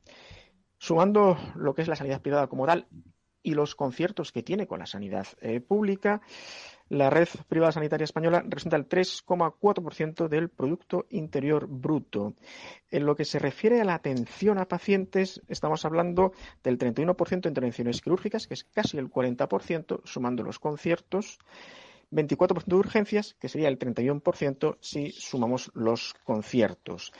Sumando 0.77 1.37
lo 1.55 1.73
que 1.73 1.81
es 1.81 1.87
la 1.87 1.95
sanidad 1.95 2.21
privada 2.21 2.45
como 2.45 2.67
tal 2.67 2.85
y 3.41 3.55
los 3.55 3.73
conciertos 3.73 4.31
que 4.31 4.43
tiene 4.43 4.67
con 4.67 4.79
la 4.79 4.85
sanidad 4.85 5.25
eh, 5.41 5.61
pública, 5.61 6.21
la 6.89 7.09
red 7.09 7.27
privada 7.47 7.71
sanitaria 7.71 8.05
española 8.05 8.41
representa 8.41 8.77
el 8.77 8.87
3,4% 8.87 10.27
del 10.27 10.49
Producto 10.49 11.05
Interior 11.09 11.67
Bruto. 11.67 12.35
En 12.91 13.05
lo 13.05 13.15
que 13.15 13.25
se 13.25 13.39
refiere 13.39 13.81
a 13.81 13.85
la 13.85 13.95
atención 13.95 14.59
a 14.59 14.67
pacientes, 14.67 15.41
estamos 15.47 15.83
hablando 15.85 16.33
del 16.63 16.77
31% 16.77 17.41
de 17.41 17.49
intervenciones 17.49 18.01
quirúrgicas, 18.01 18.47
que 18.47 18.53
es 18.53 18.63
casi 18.63 18.97
el 18.97 19.09
40%, 19.09 20.01
sumando 20.03 20.43
los 20.43 20.59
conciertos. 20.59 21.39
24% 22.11 22.65
de 22.65 22.75
urgencias, 22.75 23.35
que 23.39 23.49
sería 23.49 23.67
el 23.67 23.79
31% 23.79 24.77
si 24.79 25.11
sumamos 25.11 25.71
los 25.73 26.13
conciertos. 26.23 27.11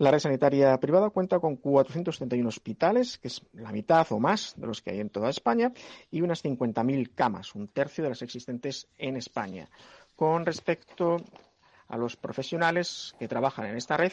La 0.00 0.10
red 0.10 0.18
sanitaria 0.18 0.80
privada 0.80 1.10
cuenta 1.10 1.40
con 1.40 1.56
471 1.56 2.48
hospitales, 2.48 3.18
que 3.18 3.28
es 3.28 3.42
la 3.52 3.70
mitad 3.70 4.06
o 4.12 4.18
más 4.18 4.54
de 4.56 4.66
los 4.66 4.80
que 4.80 4.92
hay 4.92 5.00
en 5.00 5.10
toda 5.10 5.28
España, 5.28 5.72
y 6.10 6.22
unas 6.22 6.42
50.000 6.42 7.14
camas, 7.14 7.54
un 7.54 7.68
tercio 7.68 8.02
de 8.02 8.08
las 8.08 8.22
existentes 8.22 8.88
en 8.96 9.18
España. 9.18 9.68
Con 10.16 10.46
respecto 10.46 11.18
a 11.86 11.98
los 11.98 12.16
profesionales 12.16 13.14
que 13.18 13.28
trabajan 13.28 13.66
en 13.66 13.76
esta 13.76 13.98
red, 13.98 14.12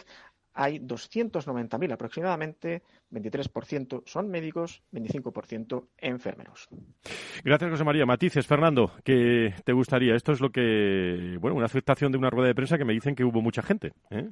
hay 0.53 0.79
290.000 0.79 1.93
aproximadamente, 1.93 2.83
23% 3.09 4.03
son 4.05 4.27
médicos, 4.27 4.83
25% 4.91 5.87
enfermeros. 5.99 6.67
Gracias, 7.45 7.71
José 7.71 7.85
María. 7.85 8.05
Matices, 8.05 8.45
Fernando, 8.45 8.91
¿qué 9.05 9.53
te 9.63 9.71
gustaría? 9.71 10.15
Esto 10.15 10.33
es 10.33 10.41
lo 10.41 10.49
que, 10.49 11.37
bueno, 11.39 11.55
una 11.55 11.67
aceptación 11.67 12.11
de 12.11 12.17
una 12.17 12.29
rueda 12.29 12.49
de 12.49 12.55
prensa 12.55 12.77
que 12.77 12.83
me 12.83 12.91
dicen 12.91 13.15
que 13.15 13.23
hubo 13.23 13.41
mucha 13.41 13.61
gente. 13.61 13.93
¿eh? 14.09 14.31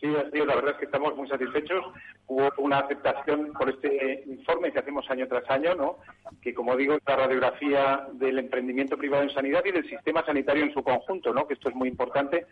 Sí, 0.00 0.06
la 0.06 0.54
verdad 0.54 0.72
es 0.72 0.76
que 0.76 0.84
estamos 0.84 1.16
muy 1.16 1.28
satisfechos. 1.28 1.84
Hubo 2.28 2.50
una 2.58 2.78
aceptación 2.78 3.52
por 3.52 3.68
este 3.68 4.22
informe 4.26 4.72
que 4.72 4.78
hacemos 4.78 5.10
año 5.10 5.26
tras 5.26 5.48
año, 5.50 5.74
¿no? 5.74 5.98
que 6.40 6.54
como 6.54 6.76
digo 6.76 6.94
es 6.94 7.00
la 7.06 7.16
radiografía 7.16 8.06
del 8.12 8.38
emprendimiento 8.38 8.96
privado 8.96 9.24
en 9.24 9.30
sanidad 9.30 9.64
y 9.64 9.72
del 9.72 9.88
sistema 9.88 10.24
sanitario 10.24 10.64
en 10.64 10.72
su 10.72 10.84
conjunto, 10.84 11.34
¿no? 11.34 11.48
que 11.48 11.54
esto 11.54 11.68
es 11.68 11.74
muy 11.74 11.88
importante, 11.88 12.46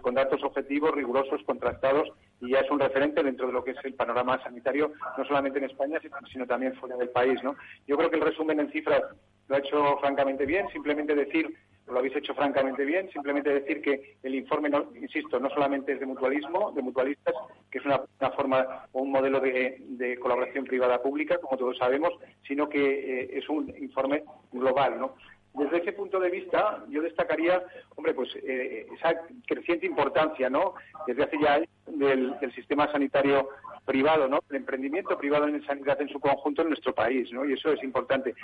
con 0.00 0.14
datos 0.14 0.44
objetivos, 0.44 0.92
rigurosos, 0.92 1.42
contrastados 1.44 2.12
y 2.42 2.50
ya 2.50 2.58
es 2.58 2.70
un 2.70 2.80
referente 2.80 3.22
dentro 3.22 3.46
de 3.46 3.52
lo 3.52 3.64
que 3.64 3.70
es 3.70 3.78
el 3.84 3.94
panorama 3.94 4.42
sanitario, 4.42 4.92
no 5.16 5.24
solamente 5.24 5.58
en 5.58 5.66
España, 5.66 5.98
sino 6.30 6.46
también 6.46 6.74
fuera 6.74 6.96
del 6.96 7.08
país. 7.08 7.42
¿no? 7.42 7.56
Yo 7.86 7.96
creo 7.96 8.10
que 8.10 8.16
el 8.16 8.22
resumen 8.22 8.60
en 8.60 8.70
cifras 8.70 9.02
lo 9.48 9.56
ha 9.56 9.58
hecho 9.60 9.96
francamente 9.98 10.44
bien, 10.44 10.68
simplemente 10.68 11.14
decir 11.14 11.56
lo 11.88 11.98
habéis 11.98 12.16
hecho 12.16 12.34
francamente 12.34 12.84
bien. 12.84 13.10
Simplemente 13.10 13.52
decir 13.52 13.82
que 13.82 14.16
el 14.22 14.34
informe, 14.34 14.70
no, 14.70 14.88
insisto, 14.94 15.38
no 15.38 15.50
solamente 15.50 15.92
es 15.92 16.00
de 16.00 16.06
mutualismo, 16.06 16.72
de 16.72 16.82
mutualistas, 16.82 17.34
que 17.70 17.78
es 17.78 17.84
una, 17.84 18.00
forma 18.36 18.86
o 18.92 19.02
un 19.02 19.10
modelo 19.10 19.40
de, 19.40 20.18
colaboración 20.20 20.64
privada-pública, 20.64 21.38
como 21.38 21.56
todos 21.56 21.76
sabemos, 21.78 22.12
sino 22.46 22.68
que 22.68 22.80
eh, 23.22 23.38
es 23.38 23.48
un 23.48 23.72
informe 23.78 24.22
global, 24.52 24.98
¿no? 24.98 25.14
Desde 25.54 25.78
ese 25.78 25.92
punto 25.92 26.18
de 26.18 26.30
vista, 26.30 26.82
yo 26.88 27.02
destacaría, 27.02 27.62
hombre, 27.96 28.14
pues 28.14 28.30
eh, 28.36 28.86
esa 28.96 29.14
creciente 29.46 29.86
importancia, 29.86 30.48
¿no? 30.48 30.74
Desde 31.06 31.24
hace 31.24 31.38
ya 31.38 31.54
años 31.54 31.68
del, 31.86 32.52
sistema 32.54 32.90
sanitario 32.90 33.50
privado, 33.84 34.28
¿no? 34.28 34.40
El 34.48 34.56
emprendimiento 34.56 35.18
privado 35.18 35.46
en 35.48 35.64
sanidad 35.66 36.00
en 36.00 36.08
su 36.08 36.20
conjunto 36.20 36.62
en 36.62 36.68
nuestro 36.68 36.94
país, 36.94 37.30
¿no? 37.32 37.44
Y 37.44 37.52
eso 37.52 37.70
es 37.72 37.82
importante. 37.82 38.34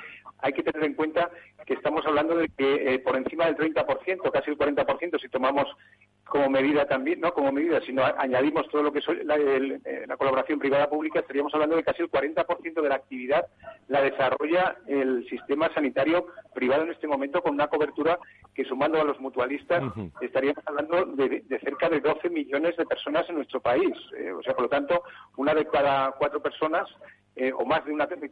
Hay 0.41 0.53
que 0.53 0.63
tener 0.63 0.85
en 0.85 0.95
cuenta 0.95 1.31
que 1.65 1.75
estamos 1.75 2.05
hablando 2.05 2.37
de 2.37 2.49
que 2.51 2.95
eh, 2.95 2.99
por 2.99 3.17
encima 3.17 3.47
del 3.47 3.57
30%, 3.57 4.31
casi 4.31 4.51
el 4.51 4.59
40%, 4.59 5.21
si 5.21 5.29
tomamos 5.29 5.67
como 6.29 6.49
medida 6.51 6.87
también, 6.87 7.21
no 7.21 7.33
como 7.33 7.53
medida, 7.53 7.81
sino 7.81 8.05
añadimos 8.05 8.69
todo 8.69 8.83
lo 8.83 8.93
que 8.93 9.01
es 9.01 9.07
la, 9.25 9.37
eh, 9.37 10.05
la 10.07 10.17
colaboración 10.17 10.59
privada-pública, 10.59 11.21
estaríamos 11.21 11.53
hablando 11.55 11.77
de 11.77 11.85
casi 11.85 12.03
el 12.03 12.11
40% 12.11 12.83
de 12.83 12.89
la 12.89 12.95
actividad 12.95 13.47
la 13.89 14.03
desarrolla 14.03 14.77
el 14.87 15.27
sistema 15.29 15.73
sanitario 15.73 16.27
privado 16.55 16.83
en 16.83 16.91
este 16.91 17.07
momento 17.07 17.43
con 17.43 17.55
una 17.55 17.69
cobertura 17.69 18.19
que 18.55 18.65
sumando 18.65 19.01
a 19.01 19.05
los 19.05 19.21
mutualistas 19.21 19.83
estaríamos 20.21 20.63
hablando 20.67 21.05
de, 21.05 21.43
cerca 21.63 21.89
de 21.89 22.01
12 22.01 22.29
millones 22.31 22.77
de 22.77 22.87
personas 22.87 23.29
en 23.29 23.37
nuestro 23.37 23.61
país. 23.61 23.95
Eh, 24.17 24.33
o 24.33 24.43
sea, 24.43 24.55
por 24.55 24.65
lo 24.65 24.69
tanto, 24.69 25.03
una 25.37 25.55
de 25.55 25.67
cada 25.67 26.13
cuatro 26.13 26.43
personas 26.43 26.89
eh, 27.39 27.53
o 27.57 27.65
más 27.65 27.85
de 27.85 27.93
una 27.93 28.07
de 28.07 28.29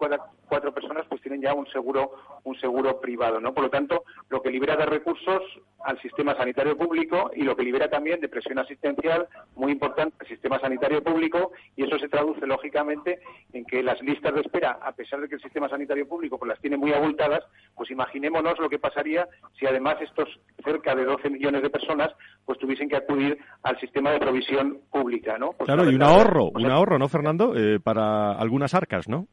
cuatro 0.48 0.74
personas 0.74 1.06
pues 1.08 1.22
tienen 1.22 1.40
ya 1.40 1.54
un 1.54 1.66
seguro 1.68 2.10
un 2.42 2.58
seguro 2.58 3.00
privado 3.00 3.40
no 3.40 3.54
por 3.54 3.64
lo 3.64 3.70
tanto 3.70 4.02
lo 4.28 4.42
que 4.42 4.50
libera 4.50 4.74
de 4.76 4.84
recursos 4.84 5.42
al 5.84 6.00
sistema 6.02 6.34
sanitario 6.36 6.76
público 6.76 7.30
y 7.34 7.42
lo 7.42 7.54
que 7.54 7.62
libera 7.62 7.88
también 7.88 8.20
de 8.20 8.28
presión 8.28 8.58
asistencial 8.58 9.28
muy 9.54 9.70
importante 9.70 10.16
al 10.18 10.26
sistema 10.26 10.58
sanitario 10.58 11.04
público 11.04 11.52
y 11.76 11.84
eso 11.84 11.96
se 12.00 12.08
traduce 12.08 12.44
lógicamente 12.48 13.20
en 13.52 13.64
que 13.64 13.80
las 13.80 14.00
listas 14.02 14.34
de 14.34 14.40
espera 14.40 14.78
a 14.82 14.90
pesar 14.92 15.20
de 15.20 15.28
que 15.28 15.36
el 15.36 15.42
sistema 15.42 15.68
sanitario 15.68 16.08
público 16.08 16.36
pues 16.36 16.48
las 16.48 16.60
tiene 16.60 16.76
muy 16.76 16.92
abultadas 16.92 17.44
pues 17.76 17.90
imaginémonos 17.92 18.58
lo 18.58 18.68
que 18.68 18.80
pasaría 18.80 19.28
si 19.56 19.66
además 19.66 19.98
estos 20.00 20.28
cerca 20.64 20.96
de 20.96 21.04
12 21.04 21.30
millones 21.30 21.62
de 21.62 21.70
personas 21.70 22.08
pues 22.44 22.58
tuviesen 22.58 22.88
que 22.88 22.96
acudir 22.96 23.38
al 23.62 23.78
sistema 23.78 24.10
de 24.10 24.18
provisión 24.18 24.80
pública 24.90 25.38
no 25.38 25.52
pues 25.52 25.66
claro 25.66 25.88
y 25.88 25.94
un 25.94 26.02
ahorro 26.02 26.50
un 26.52 26.66
ahorro 26.66 26.98
no 26.98 27.08
Fernando 27.08 27.54
eh, 27.54 27.78
para 27.78 28.32
algunas 28.32 28.74
arcas 28.74 28.95
¿no? 29.08 29.28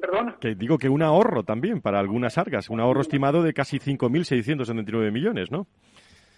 perdón? 0.00 0.34
Que 0.40 0.54
digo 0.54 0.78
que 0.78 0.88
un 0.88 1.02
ahorro 1.02 1.42
también 1.42 1.80
para 1.80 1.98
algunas 1.98 2.36
arcas, 2.38 2.68
un 2.68 2.80
ahorro 2.80 3.00
estimado 3.00 3.42
de 3.42 3.54
casi 3.54 3.78
5.679 3.78 5.10
millones, 5.10 5.50
¿no? 5.50 5.66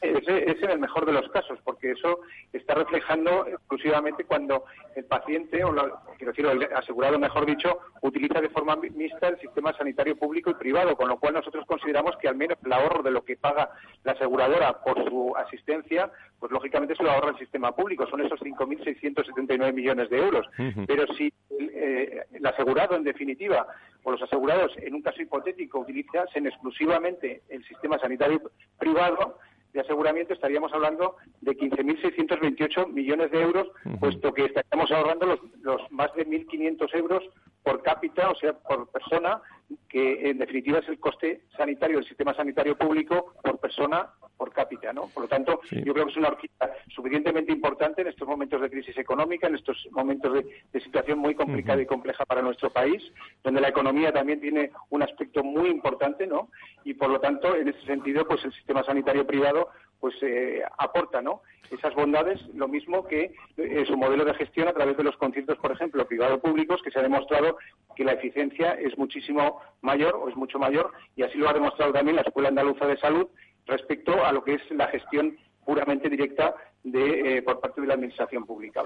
Ese 0.03 0.51
es 0.51 0.63
en 0.63 0.71
el 0.71 0.81
mejor 0.81 1.07
de 1.07 1.13
los 1.13 1.29
casos, 1.31 1.61
porque 1.63 1.93
eso 1.93 2.21
está 2.53 2.75
reflejando 2.75 3.47
exclusivamente 3.47 4.25
cuando 4.25 4.65
el 4.97 5.05
paciente, 5.05 5.63
o 5.63 5.73
quiero 6.19 6.33
decir, 6.33 6.47
el 6.47 6.65
asegurado, 6.75 7.21
mejor 7.21 7.47
dicho, 7.47 7.79
utiliza 8.01 8.41
de 8.41 8.51
forma 8.51 8.75
mixta 8.75 9.29
el 9.29 9.39
sistema 9.39 9.73
sanitario 9.75 10.17
público 10.17 10.51
y 10.51 10.55
privado, 10.55 10.97
con 10.97 11.09
lo 11.09 11.19
cual 11.19 11.35
nosotros 11.35 11.65
consideramos 11.67 12.17
que 12.17 12.27
al 12.27 12.35
menos 12.35 12.59
el 12.65 12.73
ahorro 12.73 13.03
de 13.03 13.13
lo 13.13 13.25
que 13.25 13.37
paga 13.37 13.71
la 14.03 14.13
aseguradora 14.13 14.83
por 14.83 15.09
su 15.09 15.37
asistencia, 15.37 16.11
pues 16.41 16.51
lógicamente 16.51 16.97
se 16.97 17.05
lo 17.05 17.13
ahorra 17.13 17.31
el 17.31 17.39
sistema 17.39 17.71
público, 17.71 18.05
son 18.09 18.23
esos 18.23 18.41
5.679 18.41 19.73
millones 19.73 20.11
de 20.11 20.19
euros. 20.19 20.47
Pero 20.87 21.07
si 21.15 21.33
eh, 21.61 22.25
el 22.33 22.45
asegurado, 22.45 22.97
en 22.97 23.05
definitiva, 23.05 23.69
o 24.03 24.11
los 24.11 24.23
asegurados, 24.23 24.73
en 24.79 24.95
un 24.95 25.03
caso 25.03 25.23
hipotético, 25.23 25.79
utilizasen 25.79 26.47
exclusivamente 26.47 27.43
el 27.49 27.65
sistema 27.67 27.99
sanitario 27.99 28.43
privado, 28.79 29.39
de 29.73 29.81
aseguramiento 29.81 30.35
estaríamos 30.35 30.73
hablando 30.73 31.17
de 31.41 31.57
15.628 31.57 32.89
millones 32.89 33.31
de 33.31 33.41
euros, 33.41 33.69
puesto 34.01 34.33
que 34.35 34.45
estaríamos 34.45 34.91
ahorrando 34.91 35.27
los, 35.27 35.41
los 35.63 35.81
más 35.91 36.15
de 36.15 36.27
1.500 36.27 36.95
euros 36.95 37.23
por 37.63 37.83
cápita, 37.83 38.31
o 38.31 38.35
sea, 38.35 38.53
por 38.55 38.89
persona, 38.91 39.41
que 39.89 40.31
en 40.31 40.39
definitiva 40.39 40.81
es 40.81 40.89
el 40.89 40.99
coste 40.99 41.43
sanitario 41.57 41.99
del 41.99 42.09
sistema 42.09 42.35
sanitario 42.35 42.77
público 42.77 43.35
por 43.43 43.59
persona 43.59 44.11
por 44.43 44.53
cápita, 44.53 44.93
¿no? 44.93 45.07
Por 45.15 45.23
lo 45.23 45.29
tanto, 45.29 45.61
yo 45.71 45.93
creo 45.93 46.05
que 46.05 46.11
es 46.11 46.17
una 46.17 46.27
horquilla 46.27 46.75
suficientemente 46.89 47.53
importante 47.53 48.03
en 48.03 48.09
estos 48.09 48.27
momentos 48.27 48.61
de 48.61 48.71
crisis 48.71 48.99
económica, 48.99 49.47
en 49.47 49.55
estos 49.55 49.87
momentos 49.93 50.33
de, 50.33 50.81
situación 50.81 51.21
muy 51.21 51.37
complicada 51.37 51.81
y 51.81 51.87
compleja 51.87 52.25
para 52.25 52.43
nuestro 52.43 52.69
país, 52.71 53.01
donde 53.45 53.61
la 53.61 53.69
economía 53.69 54.13
también 54.13 54.41
tiene 54.41 54.73
un 54.91 55.01
aspecto 55.05 55.45
muy 55.45 55.69
importante, 55.69 56.27
¿no? 56.27 56.49
Y 56.83 56.95
por 56.95 57.11
lo 57.11 57.21
tanto, 57.21 57.55
en 57.55 57.69
ese 57.69 57.87
sentido, 57.87 58.27
pues 58.27 58.45
el 58.45 58.53
sistema 58.53 58.83
sanitario 58.83 59.25
privado 59.25 59.69
pues 60.01 60.17
eh, 60.23 60.61
aporta 60.79 61.23
¿no? 61.23 61.43
esas 61.71 61.95
bondades, 61.95 62.41
lo 62.55 62.67
mismo 62.67 63.07
que 63.07 63.33
eh, 63.57 63.85
su 63.87 63.97
modelo 63.97 64.25
de 64.25 64.35
gestión 64.35 64.67
a 64.67 64.73
través 64.73 64.97
de 64.97 65.05
los 65.05 65.17
conciertos, 65.17 65.59
por 65.59 65.71
ejemplo, 65.71 66.05
privado-públicos, 66.07 66.83
que 66.83 66.91
se 66.91 66.99
ha 66.99 67.03
demostrado 67.03 67.57
que 67.95 68.05
la 68.05 68.13
eficiencia 68.13 68.73
es 68.73 68.99
muchísimo 68.99 69.61
mayor 69.81 70.17
o 70.17 70.29
es 70.29 70.37
mucho 70.37 70.59
mayor, 70.59 70.91
y 71.15 71.23
así 71.23 71.39
lo 71.39 71.49
ha 71.49 71.53
demostrado 71.53 71.93
también 71.93 72.17
la 72.17 72.23
Escuela 72.23 72.49
Andaluza 72.49 72.87
de 72.87 72.99
Salud 72.99 73.29
respecto 73.67 74.25
a 74.25 74.33
lo 74.33 74.43
que 74.43 74.55
es 74.55 74.63
la 74.71 74.89
gestión 74.89 75.37
puramente 75.65 76.09
directa 76.09 76.55
de, 76.83 77.39
eh, 77.39 77.43
por 77.43 77.61
parte 77.61 77.81
de 77.81 77.87
la 77.87 77.95
administración 77.95 78.45
pública. 78.45 78.83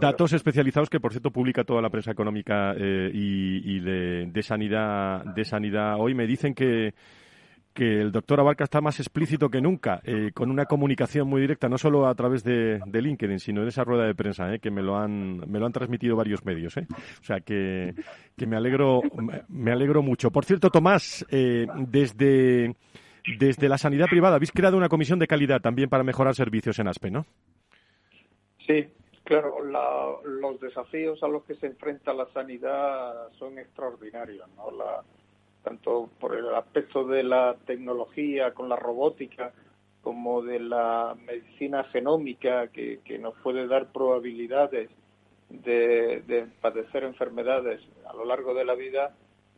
datos 0.00 0.32
especializados 0.32 0.88
que, 0.88 1.00
por 1.00 1.12
cierto, 1.12 1.30
publica 1.30 1.64
toda 1.64 1.82
la 1.82 1.90
prensa 1.90 2.12
económica 2.12 2.74
y, 2.76 3.80
de, 3.80 4.42
sanidad 4.42 5.24
de 5.34 5.44
sanidad 5.44 5.96
hoy 5.98 6.14
me 6.14 6.26
dicen 6.26 6.54
que 6.54 6.94
que 7.72 8.00
el 8.00 8.10
doctor 8.12 8.40
Abarca 8.40 8.64
está 8.64 8.80
más 8.80 8.98
explícito 8.98 9.48
que 9.48 9.60
nunca, 9.60 10.00
eh, 10.04 10.32
con 10.34 10.50
una 10.50 10.66
comunicación 10.66 11.28
muy 11.28 11.40
directa, 11.40 11.68
no 11.68 11.78
solo 11.78 12.08
a 12.08 12.14
través 12.14 12.42
de, 12.42 12.80
LinkedIn, 12.92 13.38
sino 13.38 13.62
en 13.62 13.68
esa 13.68 13.84
rueda 13.84 14.06
de 14.06 14.14
prensa, 14.14 14.52
eh, 14.52 14.58
que 14.58 14.70
me 14.70 14.82
lo 14.82 14.96
han 14.96 15.38
me 15.50 15.58
lo 15.58 15.66
han 15.66 15.72
transmitido 15.72 16.16
varios 16.16 16.44
medios. 16.44 16.76
Eh. 16.76 16.86
O 16.90 17.24
sea 17.24 17.40
que, 17.40 17.94
que 18.36 18.46
me 18.46 18.56
alegro 18.56 19.00
me 19.48 19.72
alegro 19.72 20.02
mucho. 20.02 20.30
Por 20.30 20.44
cierto, 20.44 20.70
Tomás, 20.70 21.24
eh, 21.30 21.66
desde 21.76 22.74
desde 23.38 23.68
la 23.68 23.78
sanidad 23.78 24.06
privada 24.08 24.36
habéis 24.36 24.52
creado 24.52 24.76
una 24.76 24.88
comisión 24.88 25.18
de 25.18 25.26
calidad 25.26 25.60
también 25.60 25.88
para 25.88 26.04
mejorar 26.04 26.34
servicios 26.34 26.78
en 26.78 26.88
ASPE, 26.88 27.10
¿no? 27.10 27.26
Sí, 28.66 28.88
claro. 29.24 29.56
los 30.24 30.60
desafíos 30.60 31.22
a 31.22 31.28
los 31.28 31.44
que 31.44 31.54
se 31.56 31.66
enfrenta 31.66 32.12
la 32.12 32.26
sanidad 32.32 33.30
son 33.38 33.58
extraordinarios, 33.58 34.48
¿no? 34.56 34.70
La, 34.70 35.02
tanto 35.62 36.10
por 36.18 36.36
el 36.36 36.54
aspecto 36.54 37.04
de 37.04 37.22
la 37.22 37.56
tecnología 37.66 38.52
con 38.52 38.68
la 38.68 38.76
robótica 38.76 39.52
como 40.02 40.42
de 40.42 40.60
la 40.60 41.16
medicina 41.26 41.84
genómica 41.84 42.68
que, 42.68 43.00
nos 43.20 43.34
puede 43.42 43.66
dar 43.66 43.92
probabilidades 43.92 44.90
de, 45.50 46.46
padecer 46.60 47.04
enfermedades 47.04 47.80
a 48.08 48.14
lo 48.14 48.24
largo 48.24 48.54
de 48.54 48.64
la 48.64 48.74
vida, 48.74 49.14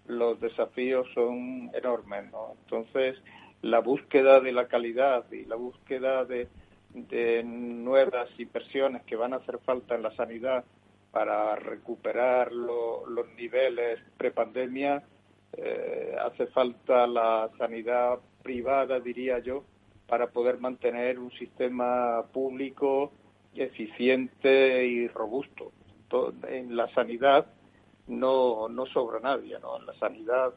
los 0.06 0.40
desafíos 0.40 1.06
son 1.14 1.70
enormes. 1.74 2.30
¿no? 2.32 2.56
Entonces, 2.64 3.16
la 3.62 3.78
búsqueda 3.80 4.40
de 4.40 4.52
la 4.52 4.66
calidad 4.66 5.30
y 5.32 5.44
la 5.44 5.56
búsqueda 5.56 6.24
de, 6.24 6.48
nuevas 7.44 8.28
inversiones 8.38 9.02
que 9.04 9.16
van 9.16 9.32
a 9.32 9.36
hacer 9.36 9.58
falta 9.60 9.94
en 9.94 10.02
la 10.02 10.14
sanidad 10.14 10.64
para 11.10 11.56
recuperar 11.56 12.52
los 12.52 13.28
niveles 13.34 13.98
prepandemia 14.18 15.02
eh, 15.56 16.16
hace 16.18 16.46
falta 16.48 17.06
la 17.06 17.50
sanidad 17.58 18.18
privada, 18.42 19.00
diría 19.00 19.38
yo, 19.38 19.64
para 20.06 20.28
poder 20.28 20.58
mantener 20.58 21.18
un 21.18 21.30
sistema 21.32 22.22
público 22.32 23.12
eficiente 23.54 24.86
y 24.86 25.08
robusto. 25.08 25.72
En 26.48 26.76
la 26.76 26.92
sanidad 26.94 27.46
no, 28.06 28.68
no 28.68 28.86
sobra 28.86 29.20
nadie, 29.20 29.58
¿no? 29.60 29.78
En 29.78 29.86
la 29.86 29.94
sanidad, 29.94 30.52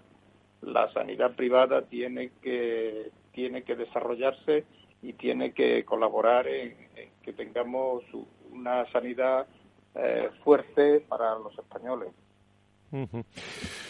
la 0.66 0.92
sanidad 0.94 1.36
privada 1.36 1.84
tiene 1.84 2.32
que, 2.42 3.12
tiene 3.32 3.64
que 3.64 3.76
desarrollarse 3.76 4.66
y 5.02 5.14
tiene 5.14 5.54
que 5.54 5.86
colaborar 5.86 6.48
en, 6.48 6.76
que 7.24 7.34
tengamos 7.34 8.04
una 8.52 8.90
sanidad 8.92 9.48
eh, 9.96 10.30
fuerte 10.44 11.02
para 11.02 11.38
los 11.40 11.58
españoles. 11.58 12.10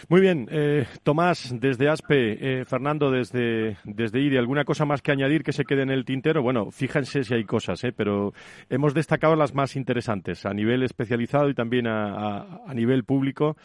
Muy 0.10 0.22
bien, 0.22 0.48
eh, 0.52 0.86
Tomás 1.04 1.54
desde 1.60 1.90
ASPE, 1.90 2.62
eh, 2.62 2.66
Fernando 2.66 3.12
desde, 3.12 3.78
desde 3.84 4.20
IDI, 4.20 4.38
¿alguna 4.38 4.64
cosa 4.64 4.86
más 4.86 5.02
que 5.02 5.12
añadir 5.12 5.44
que 5.44 5.52
se 5.52 5.66
quede 5.66 5.84
en 5.84 5.92
el 5.92 6.06
tintero? 6.06 6.42
Bueno, 6.42 6.72
fíjense 6.72 7.24
si 7.24 7.34
hay 7.34 7.44
cosas, 7.44 7.84
eh, 7.84 7.92
pero 7.92 8.34
hemos 8.70 8.94
destacado 8.94 9.36
las 9.36 9.54
más 9.54 9.76
interesantes 9.76 10.46
a 10.46 10.54
nivel 10.54 10.84
especializado 10.84 11.50
y 11.50 11.54
también 11.54 11.88
a, 11.88 12.74
nivel 12.74 13.04
público. 13.04 13.58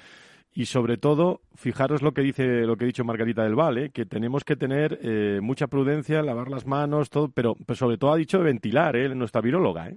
Y 0.53 0.67
sobre 0.67 0.97
todo, 0.97 1.41
fijaros 1.55 2.03
lo 2.03 2.13
que 2.13 2.23
dice, 2.23 2.63
lo 2.63 2.77
que 2.77 2.85
ha 2.85 2.87
dicho 2.87 3.05
Margarita 3.05 3.45
del 3.45 3.55
Val, 3.55 3.93
que 3.93 4.05
tenemos 4.05 4.45
que 4.45 4.57
tener 4.57 4.99
mucha 5.41 5.69
prudencia, 5.69 6.23
lavar 6.23 6.49
las 6.49 6.67
manos, 6.67 7.09
todo, 7.09 7.31
pero, 7.33 7.55
pero 7.67 7.77
sobre 7.77 7.99
todo 7.99 8.13
ha 8.13 8.17
dicho 8.17 8.41
ventilar, 8.41 8.97
nuestra 9.15 9.41
viróloga. 9.41 9.89
¿eh? 9.89 9.97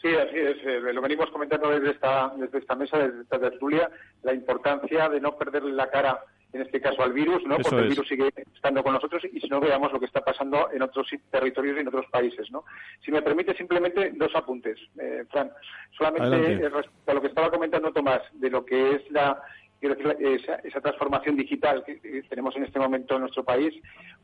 Sí, 0.00 0.08
así 0.08 0.36
es. 0.36 0.56
Eh, 0.64 0.92
lo 0.92 1.02
venimos 1.02 1.30
comentando 1.30 1.68
desde 1.70 1.90
esta, 1.90 2.32
desde 2.36 2.58
esta 2.58 2.74
mesa, 2.74 2.98
desde 2.98 3.20
esta 3.20 3.38
tertulia, 3.38 3.90
la 4.22 4.32
importancia 4.32 5.08
de 5.10 5.20
no 5.20 5.36
perderle 5.36 5.72
la 5.72 5.90
cara, 5.90 6.18
en 6.52 6.62
este 6.62 6.80
caso 6.80 7.02
al 7.02 7.12
virus, 7.12 7.44
¿no? 7.46 7.56
Porque 7.58 7.78
el 7.78 7.88
virus 7.88 8.08
sigue 8.08 8.28
estando 8.54 8.82
con 8.82 8.94
nosotros 8.94 9.22
y 9.32 9.40
si 9.40 9.48
no 9.48 9.60
veamos 9.60 9.92
lo 9.92 10.00
que 10.00 10.06
está 10.06 10.20
pasando 10.20 10.70
en 10.72 10.82
otros 10.82 11.08
territorios 11.30 11.76
y 11.76 11.80
en 11.80 11.88
otros 11.88 12.06
países, 12.10 12.50
¿no? 12.50 12.64
Si 13.04 13.12
me 13.12 13.22
permite 13.22 13.54
simplemente 13.56 14.12
dos 14.16 14.34
apuntes, 14.34 14.78
eh, 14.98 15.24
Fran. 15.30 15.50
Solamente 15.96 16.68
respecto 16.68 17.10
a 17.10 17.14
lo 17.14 17.20
que 17.20 17.28
estaba 17.28 17.50
comentando 17.50 17.92
Tomás, 17.92 18.22
de 18.32 18.50
lo 18.50 18.64
que 18.64 18.96
es 18.96 19.10
la 19.10 19.40
quiero 19.80 19.94
decir, 19.94 20.16
esa, 20.64 20.80
transformación 20.80 21.36
digital 21.36 21.82
que, 21.84 22.22
tenemos 22.28 22.54
en 22.56 22.64
este 22.64 22.78
momento 22.78 23.14
en 23.14 23.22
nuestro 23.22 23.42
país, 23.42 23.74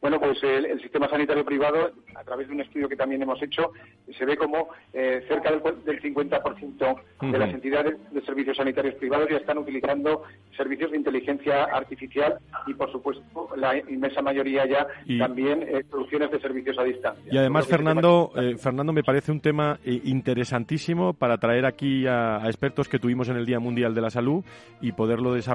bueno, 0.00 0.20
pues 0.20 0.42
el, 0.42 0.80
sistema 0.80 1.08
sanitario 1.08 1.44
privado, 1.44 1.92
a 2.14 2.22
través 2.22 2.46
de 2.46 2.54
un 2.54 2.60
estudio 2.60 2.88
que 2.88 2.96
también 2.96 3.22
hemos 3.22 3.42
hecho, 3.42 3.72
se 4.16 4.24
ve 4.24 4.36
como 4.36 4.68
eh, 4.92 5.24
cerca 5.26 5.50
del, 5.50 5.62
del 5.84 6.00
50% 6.02 7.00
de 7.32 7.38
las 7.38 7.50
entidades 7.52 7.96
de 8.12 8.20
servicios 8.22 8.56
sanitarios 8.56 8.94
privados 8.96 9.28
ya 9.30 9.38
están 9.38 9.58
utilizando 9.58 10.22
servicios 10.56 10.90
de 10.90 10.98
inteligencia 10.98 11.64
artificial 11.64 12.38
y, 12.66 12.74
por 12.74 12.92
supuesto, 12.92 13.48
la 13.56 13.76
inmensa 13.76 14.20
mayoría 14.20 14.66
ya 14.66 14.86
también 15.18 15.62
eh, 15.62 15.84
soluciones 15.90 16.30
de 16.30 16.40
servicios 16.40 16.78
a 16.78 16.84
distancia. 16.84 17.24
Y 17.32 17.38
además, 17.38 17.66
Fernando, 17.66 18.30
eh, 18.36 18.56
Fernando, 18.58 18.92
me 18.92 19.02
parece 19.02 19.32
un 19.32 19.40
tema 19.40 19.78
interesantísimo 19.84 21.14
para 21.14 21.38
traer 21.38 21.64
aquí 21.64 22.06
a, 22.06 22.44
a, 22.44 22.46
expertos 22.46 22.88
que 22.88 22.98
tuvimos 22.98 23.28
en 23.28 23.36
el 23.36 23.46
Día 23.46 23.58
Mundial 23.58 23.94
de 23.94 24.00
la 24.02 24.10
Salud 24.10 24.44
y 24.80 24.92
poderlo 24.92 25.32
desarrollar 25.32 25.45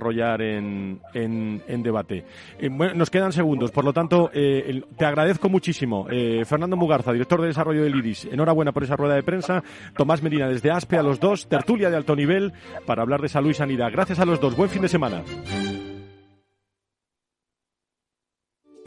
en, 0.42 1.02
en, 1.14 1.84
debate. 1.84 2.26
bueno, 2.70 2.94
nos 2.94 3.10
quedan 3.10 3.32
segundos, 3.32 3.72
por 3.72 3.84
lo 3.84 3.94
tanto, 3.94 4.30
eh, 4.34 4.82
te 4.98 5.06
agradezco 5.06 5.50
muchísimo. 5.50 6.08
Eh, 6.10 6.44
Fernando 6.46 6.78
Mugarza, 6.78 7.12
director 7.12 7.42
de 7.42 7.48
desarrollo 7.48 7.84
del 7.84 7.96
IRIS, 7.96 8.26
enhorabuena 8.26 8.72
por 8.72 8.84
esa 8.84 8.96
rueda 8.96 9.16
de 9.16 9.24
prensa. 9.24 9.64
Tomás 9.96 10.22
Medina 10.22 10.48
desde 10.48 10.72
ASPE 10.72 10.98
a 10.98 11.04
los 11.04 11.20
dos, 11.20 11.48
tertulia 11.48 11.90
de 11.90 11.98
alto 11.98 12.16
nivel 12.16 12.54
para 12.86 13.02
hablar 13.02 13.22
de 13.22 13.30
salud 13.30 13.50
y 13.50 13.56
sanidad. 13.56 13.92
Gracias 13.92 14.20
a 14.20 14.26
los 14.26 14.40
dos, 14.40 14.56
buen 14.56 14.70
fin 14.70 14.82
de 14.82 14.90
semana. 14.90 15.24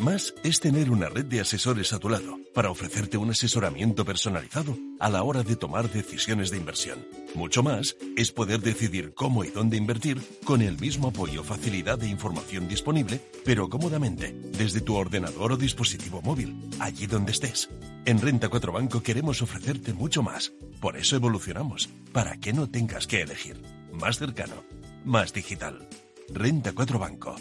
Más 0.05 0.35
es 0.43 0.61
tener 0.61 0.91
una 0.91 1.09
red 1.09 1.25
de 1.25 1.41
asesores 1.41 1.95
a 1.95 1.99
tu 1.99 2.11
lado 2.11 2.39
para 2.53 2.71
ofrecerte 2.71 3.17
un 3.17 3.31
asesoramiento 3.31 4.05
personalizado 4.05 4.77
a 5.01 5.09
la 5.09 5.23
hora 5.23 5.43
de 5.43 5.57
tomar 5.57 5.91
decisiones 5.91 6.51
de 6.51 6.59
inversión. 6.59 7.09
Mucho 7.35 7.63
más 7.63 7.97
es 8.15 8.31
poder 8.31 8.61
decidir 8.61 9.15
cómo 9.15 9.45
y 9.45 9.49
dónde 9.49 9.79
invertir 9.79 10.21
con 10.45 10.61
el 10.61 10.79
mismo 10.79 11.09
apoyo, 11.09 11.43
facilidad 11.43 12.03
e 12.03 12.09
información 12.09 12.69
disponible, 12.69 13.19
pero 13.47 13.71
cómodamente, 13.71 14.35
desde 14.59 14.83
tu 14.83 14.95
ordenador 14.95 15.53
o 15.53 15.57
dispositivo 15.57 16.21
móvil, 16.21 16.55
allí 16.81 17.07
donde 17.07 17.33
estés. 17.33 17.71
En 18.05 18.21
Renta 18.21 18.51
4 18.51 18.73
Banco 18.73 19.03
queremos 19.03 19.41
ofrecerte 19.41 19.95
mucho 19.95 20.23
más. 20.23 20.53
Por 20.83 20.99
eso 20.99 21.17
evolucionamos, 21.17 21.89
para 22.13 22.37
que 22.37 22.53
no 22.53 22.69
tengas 22.69 23.07
que 23.07 23.23
elegir. 23.23 23.59
Más 23.91 24.19
cercano, 24.19 24.65
más 25.07 25.33
digital. 25.33 25.89
Renta 26.29 26.73
4 26.75 26.99
Banco. 26.99 27.37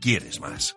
¿Quieres 0.00 0.38
más? 0.38 0.76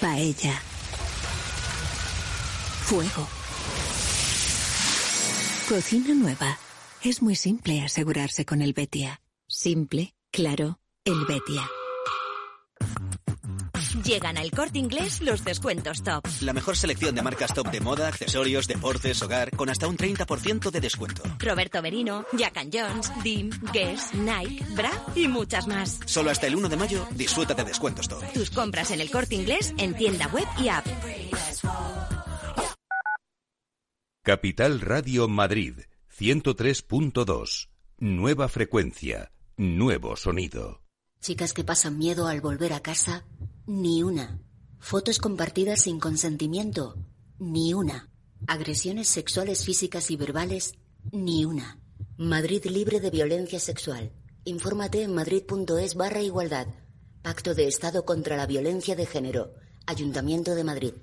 Paella. 0.00 0.54
Fuego. 2.84 3.28
Cocina 5.68 6.14
nueva. 6.14 6.58
Es 7.02 7.20
muy 7.20 7.36
simple 7.36 7.82
asegurarse 7.82 8.46
con 8.46 8.62
el 8.62 8.72
Betia. 8.72 9.20
Simple, 9.46 10.14
claro, 10.32 10.78
el 11.04 11.26
Betia. 11.26 11.79
Llegan 14.10 14.38
al 14.38 14.50
corte 14.50 14.80
inglés 14.80 15.20
los 15.20 15.44
descuentos 15.44 16.02
top. 16.02 16.26
La 16.40 16.52
mejor 16.52 16.76
selección 16.76 17.14
de 17.14 17.22
marcas 17.22 17.54
top 17.54 17.70
de 17.70 17.80
moda, 17.80 18.08
accesorios, 18.08 18.66
deportes, 18.66 19.22
hogar, 19.22 19.52
con 19.52 19.70
hasta 19.70 19.86
un 19.86 19.96
30% 19.96 20.68
de 20.72 20.80
descuento. 20.80 21.22
Roberto 21.38 21.80
Merino, 21.80 22.26
Jack 22.36 22.58
Jones, 22.72 23.12
Dim, 23.22 23.50
Guess, 23.72 24.12
Nike, 24.14 24.64
Bra 24.74 24.90
y 25.14 25.28
muchas 25.28 25.68
más. 25.68 26.00
Solo 26.06 26.30
hasta 26.32 26.48
el 26.48 26.56
1 26.56 26.68
de 26.68 26.76
mayo 26.76 27.06
disfruta 27.14 27.54
de 27.54 27.62
descuentos 27.62 28.08
top. 28.08 28.20
Tus 28.32 28.50
compras 28.50 28.90
en 28.90 29.00
el 29.00 29.12
corte 29.12 29.36
inglés 29.36 29.72
en 29.78 29.94
tienda 29.94 30.26
web 30.26 30.48
y 30.58 30.66
app. 30.70 30.84
Capital 34.24 34.80
Radio 34.80 35.28
Madrid, 35.28 35.82
103.2. 36.18 37.68
Nueva 37.98 38.48
frecuencia, 38.48 39.30
nuevo 39.56 40.16
sonido. 40.16 40.82
Chicas 41.20 41.52
que 41.52 41.62
pasan 41.62 41.96
miedo 41.96 42.26
al 42.26 42.40
volver 42.40 42.72
a 42.72 42.80
casa 42.80 43.24
ni 43.66 44.02
una. 44.02 44.40
Fotos 44.78 45.18
compartidas 45.18 45.82
sin 45.82 46.00
consentimiento. 46.00 46.96
Ni 47.38 47.74
una. 47.74 48.08
Agresiones 48.46 49.08
sexuales 49.08 49.64
físicas 49.64 50.10
y 50.10 50.16
verbales. 50.16 50.74
Ni 51.12 51.44
una. 51.44 51.78
Madrid 52.16 52.64
libre 52.66 53.00
de 53.00 53.10
violencia 53.10 53.60
sexual. 53.60 54.12
Infórmate 54.44 55.02
en 55.02 55.14
madrid.es 55.14 55.94
barra 55.94 56.22
igualdad. 56.22 56.66
Pacto 57.22 57.54
de 57.54 57.68
Estado 57.68 58.04
contra 58.04 58.36
la 58.36 58.46
Violencia 58.46 58.96
de 58.96 59.06
Género. 59.06 59.54
Ayuntamiento 59.86 60.54
de 60.54 60.64
Madrid. 60.64 60.94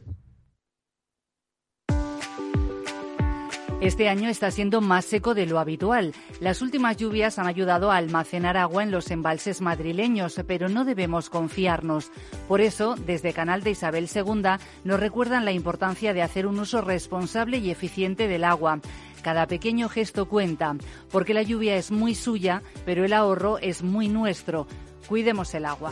Este 3.80 4.10
año 4.10 4.28
está 4.28 4.50
siendo 4.50 4.82
más 4.82 5.06
seco 5.06 5.36
de 5.36 5.46
lo 5.46 5.60
habitual. 5.60 6.14
Las 6.40 6.64
últimas 6.64 6.98
lluvias 6.98 7.38
han 7.38 7.46
ayudado 7.46 7.92
a 7.92 7.98
almacenar 7.98 8.58
agua 8.58 8.82
en 8.82 8.90
los 8.90 9.12
embalses 9.12 9.62
madrileños, 9.62 10.42
pero 10.48 10.68
no 10.68 10.84
debemos 10.84 11.30
confiarnos. 11.30 12.12
Por 12.48 12.60
eso, 12.60 12.96
desde 12.96 13.34
Canal 13.34 13.62
de 13.62 13.72
Isabel 13.72 14.10
II 14.14 14.58
nos 14.84 15.00
recuerdan 15.00 15.46
la 15.46 15.52
importancia 15.52 16.14
de 16.14 16.24
hacer 16.24 16.48
un 16.48 16.58
uso 16.58 16.82
responsable 16.82 17.60
y 17.60 17.70
eficiente 17.70 18.28
del 18.28 18.46
agua. 18.46 18.80
Cada 19.22 19.46
pequeño 19.46 19.90
gesto 19.90 20.28
cuenta, 20.28 20.76
porque 21.12 21.36
la 21.36 21.44
lluvia 21.44 21.76
es 21.76 21.92
muy 21.92 22.16
suya, 22.16 22.64
pero 22.84 23.06
el 23.06 23.14
ahorro 23.14 23.60
es 23.60 23.84
muy 23.84 24.08
nuestro. 24.08 24.66
Cuidemos 25.08 25.54
el 25.54 25.66
agua. 25.66 25.92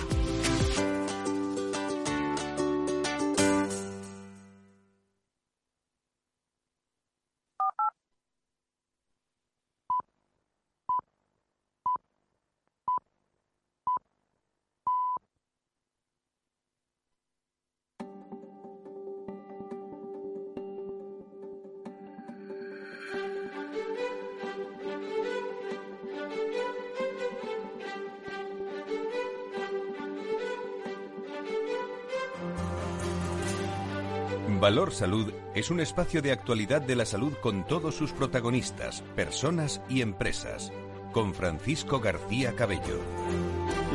Valor 34.76 34.92
Salud 34.92 35.32
es 35.54 35.72
un 35.72 35.80
espacio 35.80 36.22
de 36.22 36.34
actualidad 36.34 36.82
de 36.82 36.98
la 36.98 37.06
salud 37.06 37.32
con 37.42 37.66
todos 37.66 37.96
sus 37.96 38.12
protagonistas, 38.12 39.04
personas 39.16 39.82
y 39.88 40.02
empresas. 40.02 40.74
Con 41.14 41.34
Francisco 41.34 42.02
García 42.02 42.54
Cabello. 42.58 43.00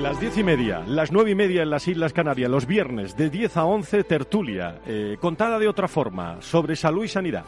Las 0.00 0.18
diez 0.18 0.38
y 0.38 0.42
media, 0.42 0.82
las 0.86 1.12
nueve 1.12 1.32
y 1.32 1.34
media 1.34 1.64
en 1.64 1.68
las 1.68 1.86
Islas 1.86 2.14
Canarias, 2.14 2.50
los 2.50 2.64
viernes 2.64 3.14
de 3.14 3.28
10 3.28 3.58
a 3.58 3.66
11, 3.66 4.04
tertulia, 4.04 4.80
eh, 4.86 5.18
contada 5.20 5.58
de 5.58 5.68
otra 5.68 5.86
forma, 5.86 6.40
sobre 6.40 6.76
salud 6.76 7.04
y 7.04 7.08
sanidad. 7.08 7.44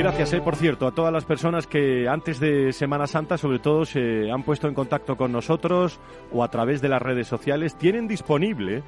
Gracias, 0.00 0.32
eh, 0.32 0.40
por 0.40 0.56
cierto, 0.56 0.86
a 0.86 0.92
todas 0.92 1.12
las 1.12 1.26
personas 1.26 1.66
que 1.66 2.08
antes 2.08 2.40
de 2.40 2.72
Semana 2.72 3.06
Santa, 3.06 3.36
sobre 3.36 3.58
todo, 3.58 3.84
se 3.84 4.30
han 4.30 4.44
puesto 4.44 4.66
en 4.66 4.72
contacto 4.72 5.14
con 5.14 5.30
nosotros 5.30 6.00
o 6.32 6.42
a 6.42 6.50
través 6.50 6.80
de 6.80 6.88
las 6.88 7.02
redes 7.02 7.28
sociales. 7.28 7.76
Tienen 7.76 8.08
disponible 8.08 8.82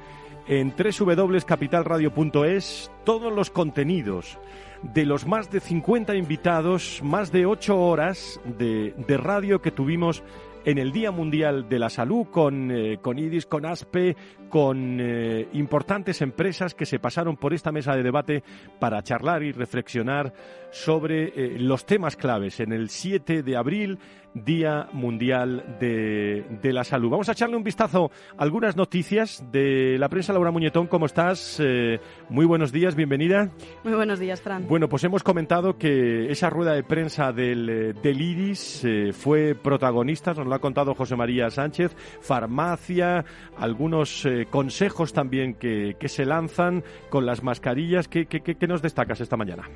en 0.47 0.73
www.capitalradio.es 0.75 2.91
todos 3.03 3.31
los 3.31 3.51
contenidos 3.51 4.39
de 4.81 5.05
los 5.05 5.27
más 5.27 5.51
de 5.51 5.59
50 5.59 6.15
invitados, 6.15 6.99
más 7.03 7.31
de 7.31 7.45
8 7.45 7.79
horas 7.79 8.41
de, 8.45 8.95
de 8.97 9.17
radio 9.17 9.61
que 9.61 9.69
tuvimos 9.69 10.23
en 10.65 10.77
el 10.77 10.91
Día 10.91 11.11
Mundial 11.11 11.67
de 11.67 11.79
la 11.79 11.89
Salud 11.89 12.27
con, 12.31 12.71
eh, 12.71 12.99
con 13.01 13.19
IDIS, 13.19 13.45
con 13.45 13.65
ASPE, 13.65 14.15
con 14.49 14.97
eh, 14.99 15.47
importantes 15.53 16.21
empresas 16.21 16.73
que 16.73 16.85
se 16.85 16.99
pasaron 16.99 17.37
por 17.37 17.53
esta 17.53 17.71
mesa 17.71 17.95
de 17.95 18.03
debate 18.03 18.43
para 18.79 19.03
charlar 19.03 19.43
y 19.43 19.51
reflexionar 19.51 20.33
sobre 20.73 21.27
eh, 21.27 21.59
los 21.59 21.85
temas 21.85 22.15
claves 22.15 22.59
en 22.59 22.73
el 22.73 22.89
7 22.89 23.43
de 23.43 23.55
abril 23.55 23.99
Día 24.33 24.87
Mundial 24.93 25.77
de, 25.79 26.43
de, 26.61 26.73
la 26.73 26.83
Salud. 26.83 27.09
Vamos 27.09 27.29
a 27.29 27.33
echarle 27.33 27.55
un 27.55 27.63
vistazo 27.63 28.11
a 28.37 28.43
algunas 28.43 28.75
noticias 28.75 29.43
de 29.51 29.97
la 29.99 30.09
prensa. 30.09 30.33
Laura 30.33 30.51
Muñetón, 30.51 30.87
¿cómo 30.87 31.05
estás? 31.05 31.59
Eh, 31.63 31.99
muy 32.29 32.45
buenos 32.45 32.71
días, 32.71 32.95
bienvenida. 32.95 33.51
Muy 33.83 33.93
buenos 33.93 34.19
días, 34.19 34.41
Fran. 34.41 34.67
Bueno, 34.67 34.89
pues 34.89 35.03
hemos 35.03 35.23
comentado 35.23 35.77
que 35.77 36.31
esa 36.31 36.49
rueda 36.49 36.73
de 36.73 36.83
prensa 36.83 37.31
del, 37.31 37.69
eh, 37.69 37.93
del 38.01 38.21
IRIS 38.21 38.85
eh, 38.85 39.13
fue 39.13 39.55
protagonista, 39.55 40.33
nos 40.33 40.47
lo 40.47 40.55
ha 40.55 40.59
contado 40.59 40.95
José 40.95 41.15
María 41.15 41.49
Sánchez, 41.51 41.95
farmacia, 42.21 43.23
algunos 43.57 44.25
eh, 44.25 44.47
consejos 44.49 45.13
también 45.13 45.53
que, 45.55 45.95
que, 45.99 46.09
se 46.09 46.25
lanzan 46.25 46.83
con 47.09 47.25
las 47.25 47.43
mascarillas. 47.43 48.07
¿Qué, 48.07 48.25
qué, 48.25 48.41
qué 48.41 48.67
nos 48.67 48.81
destacas 48.81 49.21
esta 49.21 49.37
mañana? 49.37 49.69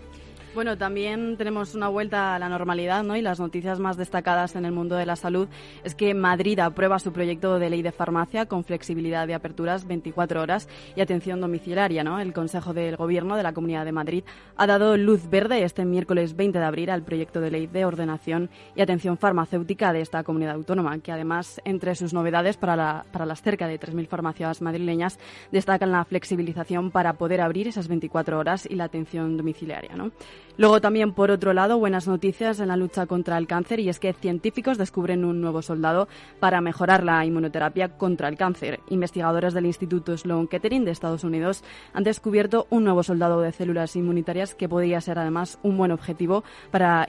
Bueno, 0.57 0.75
también 0.75 1.37
tenemos 1.37 1.75
una 1.75 1.87
vuelta 1.87 2.33
a 2.33 2.39
la 2.39 2.49
normalidad, 2.49 3.03
¿no? 3.03 3.15
Y 3.15 3.21
las 3.21 3.39
noticias 3.39 3.79
más 3.79 3.95
destacadas 3.95 4.55
en 4.55 4.65
el 4.65 4.71
mundo 4.71 4.95
de 4.95 5.05
la 5.05 5.15
salud 5.15 5.47
es 5.83 5.93
que 5.93 6.15
Madrid 6.15 6.57
aprueba 6.57 6.97
su 6.97 7.13
proyecto 7.13 7.59
de 7.59 7.69
ley 7.69 7.83
de 7.83 7.91
farmacia 7.91 8.47
con 8.47 8.63
flexibilidad 8.63 9.27
de 9.27 9.35
aperturas 9.35 9.85
24 9.85 10.41
horas 10.41 10.67
y 10.95 11.01
atención 11.01 11.41
domiciliaria, 11.41 12.03
¿no? 12.03 12.19
El 12.19 12.33
Consejo 12.33 12.73
del 12.73 12.95
Gobierno 12.95 13.35
de 13.35 13.43
la 13.43 13.53
Comunidad 13.53 13.85
de 13.85 13.91
Madrid 13.91 14.23
ha 14.55 14.65
dado 14.65 14.97
luz 14.97 15.29
verde 15.29 15.63
este 15.63 15.85
miércoles 15.85 16.35
20 16.35 16.57
de 16.57 16.65
abril 16.65 16.89
al 16.89 17.03
proyecto 17.03 17.39
de 17.39 17.51
ley 17.51 17.67
de 17.67 17.85
ordenación 17.85 18.49
y 18.75 18.81
atención 18.81 19.19
farmacéutica 19.19 19.93
de 19.93 20.01
esta 20.01 20.23
comunidad 20.23 20.55
autónoma, 20.55 20.97
que 20.97 21.11
además, 21.11 21.61
entre 21.65 21.93
sus 21.93 22.15
novedades 22.15 22.57
para, 22.57 22.75
la, 22.75 23.05
para 23.11 23.27
las 23.27 23.43
cerca 23.43 23.67
de 23.67 23.79
3.000 23.79 24.07
farmacias 24.07 24.63
madrileñas, 24.63 25.19
destacan 25.51 25.91
la 25.91 26.03
flexibilización 26.03 26.89
para 26.89 27.13
poder 27.13 27.41
abrir 27.41 27.67
esas 27.67 27.87
24 27.87 28.39
horas 28.39 28.67
y 28.67 28.73
la 28.73 28.85
atención 28.85 29.37
domiciliaria, 29.37 29.95
¿no? 29.95 30.11
Luego 30.57 30.81
también, 30.81 31.13
por 31.13 31.29
otro 31.29 31.53
lado, 31.53 31.77
buenas 31.77 32.07
noticias 32.07 32.59
en 32.59 32.69
la 32.69 32.77
lucha 32.77 33.05
contra 33.05 33.37
el 33.37 33.45
cáncer 33.45 33.79
y 33.79 33.89
es 33.89 33.99
que 33.99 34.13
científicos 34.13 34.79
descubren 34.79 35.23
un 35.23 35.39
nuevo 35.39 35.61
soldado 35.61 36.07
para 36.39 36.61
mejorar 36.61 37.03
la 37.03 37.23
inmunoterapia 37.23 37.89
contra 37.89 38.27
el 38.27 38.37
cáncer. 38.37 38.79
Investigadores 38.89 39.53
del 39.53 39.67
Instituto 39.67 40.17
Sloan 40.17 40.47
Kettering 40.47 40.83
de 40.83 40.91
Estados 40.91 41.23
Unidos 41.23 41.63
han 41.93 42.03
descubierto 42.03 42.65
un 42.71 42.85
nuevo 42.85 43.03
soldado 43.03 43.39
de 43.41 43.51
células 43.51 43.95
inmunitarias 43.95 44.55
que 44.55 44.67
podría 44.67 44.99
ser 44.99 45.19
además 45.19 45.59
un 45.61 45.77
buen 45.77 45.91
objetivo 45.91 46.43
para 46.71 47.07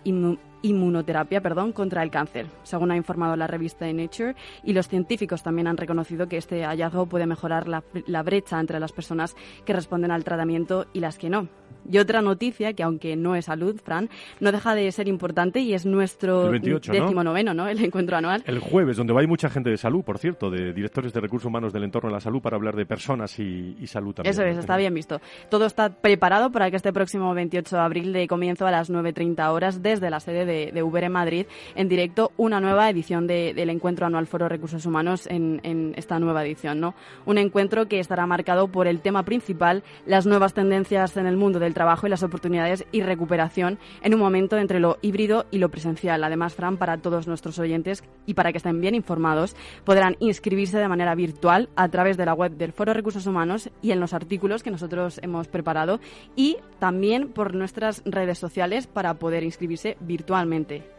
inmunoterapia 0.62 1.40
perdón, 1.40 1.73
contra 1.73 2.03
el 2.03 2.11
cáncer, 2.11 2.47
según 2.62 2.90
ha 2.90 2.97
informado 2.97 3.37
la 3.37 3.47
revista 3.47 3.90
Nature, 3.92 4.35
y 4.64 4.73
los 4.73 4.88
científicos 4.88 5.42
también 5.42 5.66
han 5.66 5.77
reconocido 5.77 6.29
que 6.29 6.37
este 6.37 6.64
hallazgo 6.64 7.07
puede 7.07 7.27
mejorar 7.27 7.68
la, 7.68 7.83
la 8.07 8.23
brecha 8.23 8.61
entre 8.61 8.81
las 8.81 8.92
personas 8.92 9.37
que 9.64 9.73
responden 9.73 10.11
al 10.11 10.25
tratamiento 10.25 10.87
y 10.92 11.01
las 11.01 11.18
que 11.18 11.31
no. 11.31 11.49
Y 11.90 11.99
otra 11.99 12.21
noticia, 12.21 12.75
que 12.75 12.83
aunque 12.83 13.16
no 13.16 13.35
es 13.35 13.47
salud, 13.47 13.81
Fran, 13.83 14.11
no 14.40 14.53
deja 14.53 14.75
de 14.75 14.92
ser 14.92 15.09
importante 15.09 15.61
y 15.61 15.73
es 15.73 15.87
nuestro 15.87 16.51
28, 16.51 16.92
décimo 16.92 17.25
noveno, 17.25 17.55
¿no? 17.55 17.66
El 17.66 17.83
encuentro 17.83 18.16
anual. 18.16 18.42
El 18.47 18.59
jueves, 18.59 18.97
donde 18.97 19.14
va 19.14 19.23
mucha 19.27 19.49
gente 19.49 19.71
de 19.71 19.77
salud, 19.77 20.03
por 20.05 20.18
cierto, 20.18 20.51
de 20.51 20.73
directores 20.73 21.12
de 21.12 21.21
recursos 21.21 21.47
humanos 21.47 21.73
del 21.73 21.85
entorno 21.85 22.09
de 22.09 22.14
la 22.14 22.21
salud 22.21 22.40
para 22.40 22.57
hablar 22.57 22.77
de 22.77 22.87
personas 22.87 23.38
y, 23.38 23.77
y 23.81 23.87
salud 23.87 24.14
también. 24.14 24.33
Eso 24.33 24.42
es, 24.42 24.59
está 24.59 24.77
bien 24.77 24.94
visto. 24.94 25.21
Todo 25.51 25.66
está 25.66 25.90
preparado 25.90 26.51
para 26.51 26.71
que 26.71 26.77
este 26.77 26.92
próximo 26.92 27.33
28 27.35 27.77
de 27.77 27.83
abril 27.83 28.12
de 28.12 28.27
comienzo 28.27 28.66
a 28.66 28.71
las 28.71 28.90
9.30 28.90 29.51
horas 29.51 29.83
desde 29.83 30.11
la 30.11 30.21
sede 30.21 30.44
de, 30.49 30.73
de, 30.73 30.83
Uber 30.83 31.05
en 31.05 31.13
Madrid, 31.13 31.47
en 31.77 31.89
directo, 31.89 32.33
una 32.37 32.61
nueva 32.61 32.91
edición 32.91 33.29
de, 33.29 33.55
del 33.55 33.71
encuentro 33.71 34.07
anual 34.07 34.27
Foro 34.27 34.49
Recursos 34.49 34.85
Humanos 34.85 35.29
en, 35.29 35.61
en 35.63 35.95
esta 35.97 36.19
nueva 36.19 36.45
edición, 36.45 36.81
¿no? 36.81 36.95
Un 37.25 37.39
encuentro 37.39 37.87
que 37.87 38.01
estará 38.01 38.27
marcado 38.27 38.69
por 38.69 38.89
el 38.89 39.01
tema 39.01 39.23
principal, 39.23 39.85
las 40.07 40.27
nuevas 40.27 40.55
tendencias 40.55 41.17
en 41.17 41.27
el 41.27 41.37
mundo 41.37 41.61
del 41.61 41.75
trabajo 41.75 42.07
y 42.07 42.11
las 42.11 42.23
oportunidades 42.25 42.85
y 42.91 43.03
recuperación 43.03 43.79
en 44.03 44.15
un 44.15 44.21
momento 44.21 44.59
entre 44.59 44.81
lo 44.81 44.99
híbrido 45.03 45.47
y 45.51 45.59
lo 45.59 45.69
presencial. 45.69 46.25
Además, 46.25 46.55
Fran, 46.55 46.77
para 46.77 46.99
todos 46.99 47.29
nuestros 47.29 47.59
oyentes 47.59 48.03
y 48.27 48.35
para 48.35 48.53
que 48.53 48.59
estén 48.59 48.81
bien 48.81 48.95
informados, 48.95 49.55
podrán 49.85 50.17
inscribirse 50.19 50.79
de 50.79 50.89
manera 50.89 51.15
virtual 51.15 51.69
a 51.77 51.89
través 51.89 52.17
de 52.17 52.27
la 52.27 52.35
web 52.35 52.53
del 52.53 52.73
Foro 52.73 52.95
Recursos 52.95 53.27
Humanos 53.27 53.71
y 53.83 53.93
en 53.93 54.01
los 54.01 54.15
artículos 54.15 54.63
que 54.63 54.71
nosotros 54.71 55.21
hemos 55.23 55.49
preparado 55.49 56.01
y 56.37 56.57
también 56.79 57.29
por 57.29 57.55
nuestras 57.55 58.03
redes 58.05 58.39
sociales 58.39 58.87
para 58.87 59.15
poder 59.15 59.43
inscribirse 59.43 59.97
virtualmente. 60.01 60.38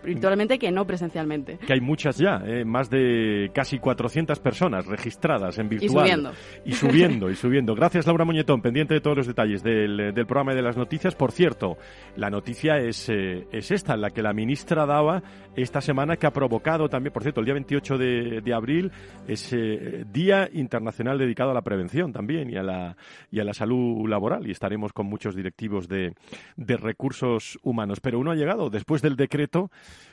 Virtualmente 0.03 0.57
que 0.57 0.71
no 0.71 0.85
presencialmente. 0.85 1.57
Que 1.57 1.73
hay 1.73 1.81
muchas 1.81 2.17
ya, 2.17 2.41
eh, 2.45 2.63
más 2.63 2.89
de 2.89 3.51
casi 3.53 3.79
400 3.79 4.39
personas 4.39 4.85
registradas 4.85 5.57
en 5.59 5.69
virtual. 5.69 5.89
Y 5.89 6.09
subiendo. 6.09 6.31
Y 6.65 6.71
subiendo, 6.73 7.29
y 7.31 7.35
subiendo. 7.35 7.75
Gracias, 7.75 8.07
Laura 8.07 8.25
Muñetón, 8.25 8.61
pendiente 8.61 8.93
de 8.93 9.01
todos 9.01 9.17
los 9.17 9.27
detalles 9.27 9.61
del, 9.61 10.13
del 10.13 10.25
programa 10.25 10.53
de 10.53 10.61
las 10.61 10.77
noticias. 10.77 11.15
Por 11.15 11.31
cierto, 11.31 11.77
la 12.15 12.29
noticia 12.29 12.77
es, 12.77 13.09
eh, 13.09 13.47
es 13.51 13.71
esta, 13.71 13.97
la 13.97 14.09
que 14.09 14.21
la 14.21 14.33
ministra 14.33 14.85
daba 14.85 15.21
esta 15.55 15.81
semana, 15.81 16.15
que 16.15 16.27
ha 16.27 16.31
provocado 16.31 16.87
también, 16.87 17.11
por 17.11 17.23
cierto, 17.23 17.41
el 17.41 17.45
día 17.45 17.53
28 17.53 17.97
de, 17.97 18.41
de 18.41 18.53
abril 18.53 18.91
es 19.27 19.51
eh, 19.53 20.05
Día 20.11 20.49
Internacional 20.53 21.17
dedicado 21.17 21.51
a 21.51 21.53
la 21.53 21.61
prevención 21.61 22.13
también 22.13 22.49
y 22.49 22.55
a 22.55 22.63
la, 22.63 22.95
y 23.31 23.39
a 23.39 23.43
la 23.43 23.53
salud 23.53 24.07
laboral. 24.07 24.47
Y 24.47 24.51
estaremos 24.51 24.93
con 24.93 25.07
muchos 25.07 25.35
directivos 25.35 25.87
de, 25.87 26.13
de 26.55 26.77
recursos 26.77 27.59
humanos. 27.63 27.99
Pero 27.99 28.19
uno 28.19 28.31
ha 28.31 28.35
llegado 28.35 28.69
después 28.69 29.01
del 29.01 29.15
decreto 29.29 29.69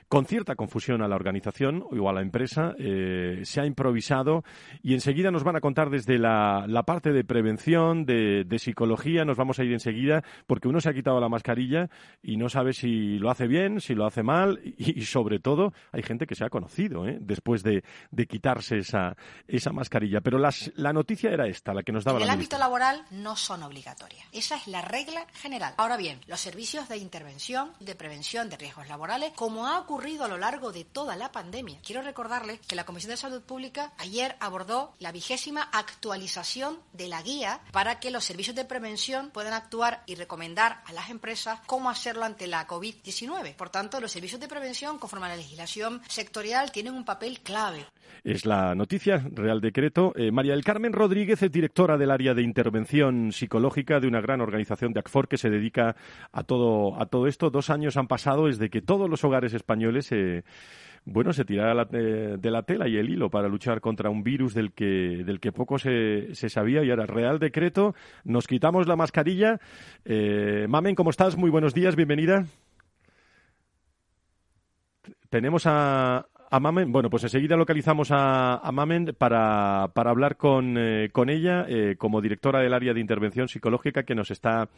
con 0.09 0.27
cierta 0.27 0.55
confusión 0.55 1.03
a 1.03 1.09
la 1.09 1.16
organización 1.16 1.85
o 1.90 2.09
a 2.09 2.12
la 2.12 2.23
empresa. 2.23 2.75
Eh, 2.79 3.42
se 3.45 3.61
ha 3.61 3.66
improvisado 3.66 4.45
y 4.83 4.95
enseguida 4.95 5.31
nos 5.31 5.45
van 5.45 5.57
a 5.57 5.61
contar 5.61 5.90
desde 5.90 6.19
la, 6.19 6.66
parte 6.87 7.12
de 7.12 7.25
prevención, 7.25 8.05
de, 8.05 8.47
psicología, 8.59 9.25
nos 9.25 9.37
vamos 9.37 9.59
a 9.59 9.64
ir 9.64 9.73
enseguida 9.73 10.23
porque 10.47 10.69
uno 10.69 10.81
se 10.81 10.88
ha 10.88 10.95
quitado 10.95 11.21
la 11.21 11.29
mascarilla 11.29 11.90
y 12.23 12.37
no 12.37 12.49
sabe 12.49 12.73
si 12.73 13.19
lo 13.19 13.31
hace 13.31 13.47
bien, 13.47 13.81
si 13.81 13.95
lo 13.95 14.07
hace 14.07 14.23
mal 14.23 14.61
y, 14.64 15.03
sobre 15.03 15.38
todo 15.38 15.73
hay 15.92 16.03
gente 16.03 16.27
que 16.27 16.35
se 16.35 16.45
ha 16.45 16.51
conocido 16.51 17.07
¿eh? 17.07 17.19
después 17.21 17.62
de, 17.62 17.83
quitarse 18.29 18.79
esa, 18.79 19.16
esa 19.47 19.73
mascarilla. 19.73 20.21
Pero 20.21 20.38
la 20.38 20.92
noticia 20.92 21.31
era 21.31 21.47
esta, 21.47 21.75
la 21.75 21.83
que 21.83 21.92
nos 21.92 22.05
daba 22.05 22.19
en 22.19 22.27
la 22.27 22.33
el 22.33 22.38
ámbito 22.38 22.59
laboral 22.59 23.05
no 23.11 23.37
son 23.37 23.62
obligatorias. 23.62 24.27
Esa 24.33 24.57
es 24.57 24.66
la 24.66 24.83
regla 24.83 25.27
general. 25.35 25.75
Ahora 25.77 25.97
bien, 25.97 26.21
los 26.27 26.40
servicios 26.40 26.88
de 26.88 26.97
intervención, 26.97 27.73
de 27.81 27.95
prevención 27.95 28.49
de 28.49 28.57
riesgos 28.57 28.88
laborales, 28.88 29.33
como 29.35 29.66
ha 29.66 29.79
ocurrido 29.81 29.95
a 29.96 30.28
lo 30.28 30.37
largo 30.37 30.72
de 30.72 30.85
toda 30.85 31.16
la 31.16 31.32
pandemia. 31.32 31.80
Quiero 31.82 32.02
recordarles 32.02 32.61
que 32.61 32.76
la 32.76 32.85
Comisión 32.85 33.11
de 33.11 33.16
Salud 33.16 33.42
Pública 33.42 33.92
ayer 33.96 34.37
abordó 34.40 34.92
la 34.98 35.11
vigésima 35.11 35.62
actualización 35.72 36.78
de 36.92 37.09
la 37.09 37.22
guía 37.22 37.61
para 37.72 37.98
que 37.98 38.11
los 38.11 38.24
servicios 38.24 38.54
de 38.54 38.66
prevención 38.66 39.30
puedan 39.30 39.54
actuar 39.54 40.02
y 40.06 40.14
recomendar 40.14 40.82
a 40.85 40.92
las 40.92 41.09
empresas 41.09 41.61
cómo 41.66 41.88
hacerlo 41.88 42.24
ante 42.24 42.46
la 42.46 42.66
COVID-19. 42.68 43.56
Por 43.56 43.70
tanto, 43.70 44.00
los 44.00 44.12
servicios 44.12 44.40
de 44.40 44.48
prevención, 44.48 44.98
conforme 44.98 45.26
a 45.26 45.30
la 45.30 45.37
legislación 45.37 46.02
sectorial, 46.09 46.72
tienen 46.72 46.94
un 46.94 47.04
papel 47.04 47.40
clave. 47.40 47.87
Es 48.25 48.45
la 48.45 48.75
noticia, 48.75 49.25
Real 49.33 49.61
Decreto. 49.61 50.12
Eh, 50.16 50.33
María 50.33 50.53
del 50.53 50.64
Carmen 50.64 50.92
Rodríguez 50.92 51.42
es 51.42 51.53
directora 51.53 51.97
del 51.97 52.11
área 52.11 52.35
de 52.35 52.42
intervención 52.42 53.33
psicológica 53.33 54.01
de 54.01 54.09
una 54.09 54.21
gran 54.21 54.40
organización 54.40 54.92
de 54.92 55.01
ACFOR 55.01 55.29
que 55.29 55.38
se 55.38 55.51
dedica 55.51 55.97
a 56.33 56.42
todo, 56.42 57.01
a 57.01 57.07
todo 57.07 57.27
esto. 57.27 57.51
Dos 57.51 57.71
años 57.71 57.97
han 57.97 58.09
pasado 58.09 58.47
desde 58.47 58.71
que 58.71 58.83
todos 58.83 59.09
los 59.09 59.23
hogares 59.25 59.55
españoles 59.55 60.07
se, 60.07 60.45
bueno, 61.05 61.33
se 61.33 61.45
tirara 61.45 61.87
eh, 61.92 62.37
de 62.38 62.51
la 62.51 62.64
tela 62.64 62.88
y 62.88 62.97
el 62.97 63.09
hilo 63.09 63.31
para 63.31 63.49
luchar 63.49 63.81
contra 63.81 64.11
un 64.11 64.25
virus 64.25 64.55
del 64.55 64.73
que, 64.73 65.23
del 65.25 65.38
que 65.38 65.53
poco 65.53 65.79
se, 65.79 66.35
se 66.35 66.49
sabía 66.49 66.83
y 66.83 66.90
ahora 66.90 67.07
Real 67.07 67.38
Decreto. 67.38 67.95
Nos 68.25 68.49
quitamos 68.49 68.88
la 68.88 68.97
mascarilla. 68.97 69.61
Eh, 70.05 70.66
Mamen, 70.69 70.97
¿cómo 70.97 71.11
estás? 71.11 71.37
Muy 71.37 71.51
buenos 71.51 71.75
días, 71.75 71.95
bienvenida. 71.95 72.45
Tenemos 75.31 75.64
a, 75.66 76.27
a 76.50 76.61
Mamen, 76.61 76.92
bueno, 76.92 77.11
pues 77.11 77.24
enseguida 77.24 77.56
localizamos 77.56 78.09
a, 78.12 78.70
Mamen 78.72 79.14
para, 79.18 79.88
para 79.94 80.11
hablar 80.11 80.37
con, 80.37 80.76
eh, 80.78 81.11
con 81.11 81.28
ella 81.30 81.64
eh, 81.68 81.96
como 81.98 82.20
directora 82.20 82.61
del 82.61 82.74
área 82.74 82.94
de 82.94 83.00
intervención 83.00 83.48
psicológica 83.48 84.04
que 84.04 84.14
nos 84.14 84.30
está, 84.30 84.68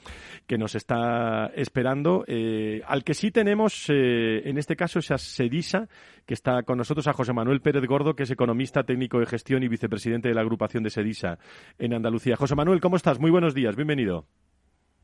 que 0.46 0.58
nos 0.58 0.74
está 0.74 1.50
esperando. 1.54 2.24
Eh, 2.26 2.82
al 2.86 3.04
que 3.04 3.14
sí 3.14 3.30
tenemos, 3.30 3.88
en 3.90 4.58
este 4.58 4.76
caso, 4.76 4.98
es 4.98 5.10
a 5.10 5.18
Sedisa, 5.18 5.88
que 6.26 6.34
está 6.34 6.62
con 6.62 6.78
nosotros, 6.78 7.06
a 7.08 7.12
José 7.12 7.32
Manuel 7.32 7.60
Pérez 7.60 7.84
Gordo, 7.86 8.14
que 8.14 8.22
es 8.22 8.30
economista 8.30 8.84
técnico 8.84 9.18
de 9.18 9.26
gestión 9.26 9.62
y 9.62 9.68
vicepresidente 9.68 10.28
de 10.28 10.34
la 10.34 10.40
agrupación 10.40 10.82
de 10.82 10.90
Sedisa 10.90 11.38
en 11.78 11.94
Andalucía. 11.94 12.36
José 12.36 12.54
Manuel, 12.54 12.80
¿cómo 12.80 12.96
estás? 12.96 13.18
Muy 13.18 13.30
buenos 13.30 13.54
días, 13.54 13.76
bienvenido. 13.76 14.26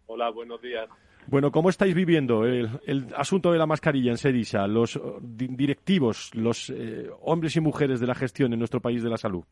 Hola, 0.07 0.31
buenos 0.31 0.61
días. 0.61 0.89
Bueno, 1.27 1.51
¿cómo 1.51 1.71
estáis 1.71 1.95
viviendo 1.95 2.45
el, 2.45 2.69
asunto 3.17 3.51
de 3.51 3.59
la 3.59 3.67
mascarilla 3.67 4.11
en 4.11 4.19
Sedisa, 4.19 4.67
los 4.67 5.01
directivos, 5.23 6.35
los 6.35 6.71
eh, 6.71 7.09
hombres 7.23 7.57
y 7.57 7.61
mujeres 7.61 8.01
de 8.01 8.07
la 8.07 8.15
gestión 8.15 8.53
en 8.53 8.59
nuestro 8.59 8.81
país 8.81 9.03
de 9.03 9.11
la 9.11 9.17
salud? 9.17 9.45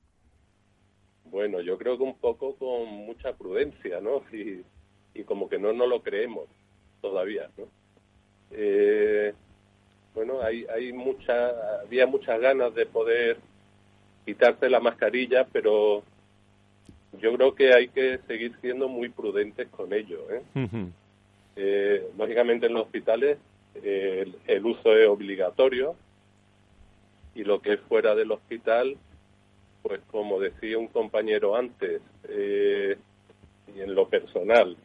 Bueno, 1.24 1.60
yo 1.62 1.78
creo 1.78 1.96
que 1.96 2.04
un 2.04 2.18
poco 2.18 2.54
con 2.56 2.88
mucha 2.88 3.32
prudencia, 3.32 4.00
¿no? 4.00 4.22
Y, 5.14 5.24
como 5.24 5.46
que 5.46 5.58
no 5.58 5.74
nos 5.74 5.86
lo 5.90 6.02
creemos 6.02 6.46
todavía, 7.02 7.46
¿no? 7.58 7.64
Eh, 8.50 9.34
bueno, 10.14 10.40
hay, 10.40 10.64
hay 10.74 10.90
mucha, 10.90 11.80
había 11.82 12.06
muchas 12.06 12.40
ganas 12.40 12.74
de 12.74 12.86
poder 12.86 13.36
quitarse 14.24 14.70
la 14.70 14.80
mascarilla, 14.80 15.46
pero 15.52 16.02
yo 17.20 17.34
creo 17.34 17.54
que 17.54 17.74
hay 17.74 17.88
que 17.88 18.18
seguir 18.26 18.56
siendo 18.62 18.88
muy 18.88 19.10
prudentes 19.10 19.68
con 19.68 19.92
ello, 19.92 20.20
¿eh? 20.30 20.42
Eh, 21.56 22.10
lógicamente 22.16 22.66
en 22.66 22.74
los 22.74 22.84
hospitales 22.84 23.38
eh, 23.74 24.26
el, 24.46 24.66
uso 24.66 24.96
es 24.96 25.06
obligatorio 25.06 25.94
y 27.34 27.44
lo 27.44 27.60
que 27.60 27.74
es 27.74 27.80
fuera 27.80 28.14
del 28.14 28.32
hospital, 28.32 28.96
pues 29.82 30.00
como 30.10 30.40
decía 30.40 30.78
un 30.78 30.88
compañero 30.88 31.56
antes, 31.56 32.00
eh, 32.28 32.96
y 33.74 33.80
en 33.80 33.94
lo 33.94 34.08
personal, 34.08 34.76